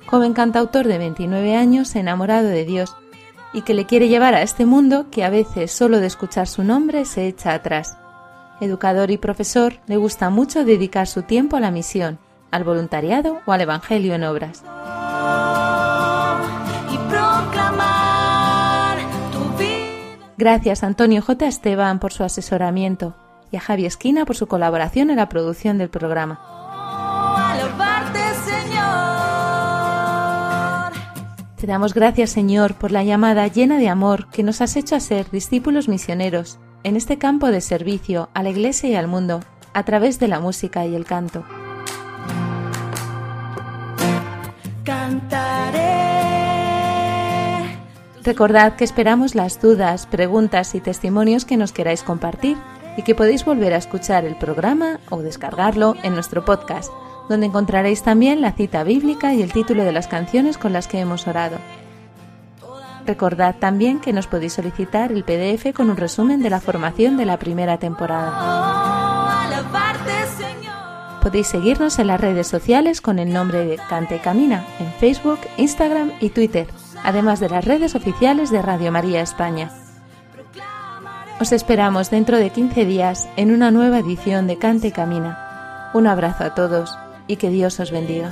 joven 0.05 0.31
cantautor 0.31 0.87
de 0.87 0.99
29 0.99 1.57
años 1.57 1.93
enamorado 1.97 2.47
de 2.47 2.63
Dios 2.63 2.95
y 3.55 3.61
que 3.61 3.73
le 3.73 3.85
quiere 3.85 4.09
llevar 4.09 4.35
a 4.35 4.41
este 4.41 4.65
mundo 4.65 5.07
que 5.09 5.23
a 5.23 5.29
veces 5.29 5.71
solo 5.71 6.01
de 6.01 6.07
escuchar 6.07 6.45
su 6.45 6.61
nombre 6.61 7.05
se 7.05 7.25
echa 7.25 7.53
atrás. 7.53 7.97
Educador 8.59 9.11
y 9.11 9.17
profesor, 9.17 9.79
le 9.87 9.95
gusta 9.95 10.29
mucho 10.29 10.65
dedicar 10.65 11.07
su 11.07 11.23
tiempo 11.23 11.55
a 11.55 11.61
la 11.61 11.71
misión, 11.71 12.19
al 12.51 12.65
voluntariado 12.65 13.39
o 13.45 13.53
al 13.53 13.61
Evangelio 13.61 14.13
en 14.13 14.25
obras. 14.25 14.63
Gracias 20.37 20.83
a 20.83 20.87
Antonio 20.87 21.21
J. 21.21 21.47
Esteban 21.47 21.99
por 21.99 22.11
su 22.11 22.25
asesoramiento 22.25 23.15
y 23.51 23.57
a 23.57 23.61
Javi 23.61 23.85
Esquina 23.85 24.25
por 24.25 24.35
su 24.35 24.47
colaboración 24.47 25.09
en 25.09 25.15
la 25.15 25.29
producción 25.29 25.77
del 25.77 25.89
programa. 25.89 26.64
Te 31.65 31.71
damos 31.71 31.95
gracias, 31.95 32.29
Señor, 32.29 32.75
por 32.75 32.91
la 32.91 33.03
llamada 33.03 33.47
llena 33.47 33.79
de 33.79 33.89
amor 33.89 34.29
que 34.29 34.43
nos 34.43 34.61
has 34.61 34.75
hecho 34.75 34.95
a 34.95 34.99
ser 34.99 35.31
discípulos 35.31 35.87
misioneros 35.87 36.59
en 36.83 36.95
este 36.95 37.17
campo 37.17 37.47
de 37.47 37.59
servicio 37.59 38.29
a 38.35 38.43
la 38.43 38.51
Iglesia 38.51 38.87
y 38.87 38.93
al 38.93 39.07
mundo, 39.07 39.39
a 39.73 39.81
través 39.81 40.19
de 40.19 40.27
la 40.27 40.39
música 40.39 40.85
y 40.85 40.93
el 40.93 41.05
canto. 41.05 41.43
Cantaré. 44.83 45.79
Recordad 48.23 48.75
que 48.75 48.83
esperamos 48.83 49.33
las 49.33 49.59
dudas, 49.59 50.05
preguntas 50.05 50.75
y 50.75 50.81
testimonios 50.81 51.45
que 51.45 51.57
nos 51.57 51.71
queráis 51.71 52.03
compartir 52.03 52.57
y 52.95 53.01
que 53.01 53.15
podéis 53.15 53.43
volver 53.43 53.73
a 53.73 53.77
escuchar 53.77 54.23
el 54.23 54.35
programa 54.35 54.99
o 55.09 55.23
descargarlo 55.23 55.95
en 56.03 56.13
nuestro 56.13 56.45
podcast, 56.45 56.91
donde 57.29 57.47
encontraréis 57.47 58.03
también 58.03 58.41
la 58.41 58.51
cita 58.53 58.83
bíblica 58.83 59.33
y 59.33 59.41
el 59.41 59.51
título 59.51 59.83
de 59.83 59.91
las 59.91 60.07
canciones 60.07 60.57
con 60.57 60.73
las 60.73 60.87
que 60.87 60.99
hemos 60.99 61.27
orado. 61.27 61.57
Recordad 63.05 63.55
también 63.59 63.99
que 63.99 64.13
nos 64.13 64.27
podéis 64.27 64.53
solicitar 64.53 65.11
el 65.11 65.23
PDF 65.23 65.73
con 65.75 65.89
un 65.89 65.97
resumen 65.97 66.41
de 66.41 66.49
la 66.49 66.59
formación 66.59 67.17
de 67.17 67.25
la 67.25 67.37
primera 67.37 67.77
temporada. 67.77 68.31
Podéis 71.21 71.47
seguirnos 71.47 71.97
en 71.99 72.07
las 72.07 72.21
redes 72.21 72.47
sociales 72.47 73.01
con 73.01 73.19
el 73.19 73.33
nombre 73.33 73.65
de 73.65 73.77
Cante 73.89 74.19
Camina 74.19 74.63
en 74.79 74.91
Facebook, 74.93 75.39
Instagram 75.57 76.11
y 76.19 76.29
Twitter, 76.29 76.67
además 77.03 77.39
de 77.39 77.49
las 77.49 77.65
redes 77.65 77.95
oficiales 77.95 78.51
de 78.51 78.61
Radio 78.61 78.91
María 78.91 79.21
España. 79.21 79.71
Os 81.39 81.51
esperamos 81.51 82.11
dentro 82.11 82.37
de 82.37 82.49
15 82.49 82.85
días 82.85 83.27
en 83.35 83.51
una 83.51 83.69
nueva 83.69 83.99
edición 83.99 84.47
de 84.47 84.57
Cante 84.57 84.91
Camina. 84.91 85.91
Un 85.93 86.07
abrazo 86.07 86.43
a 86.43 86.55
todos 86.55 86.97
y 87.27 87.37
que 87.37 87.49
Dios 87.49 87.79
os 87.79 87.91
bendiga. 87.91 88.31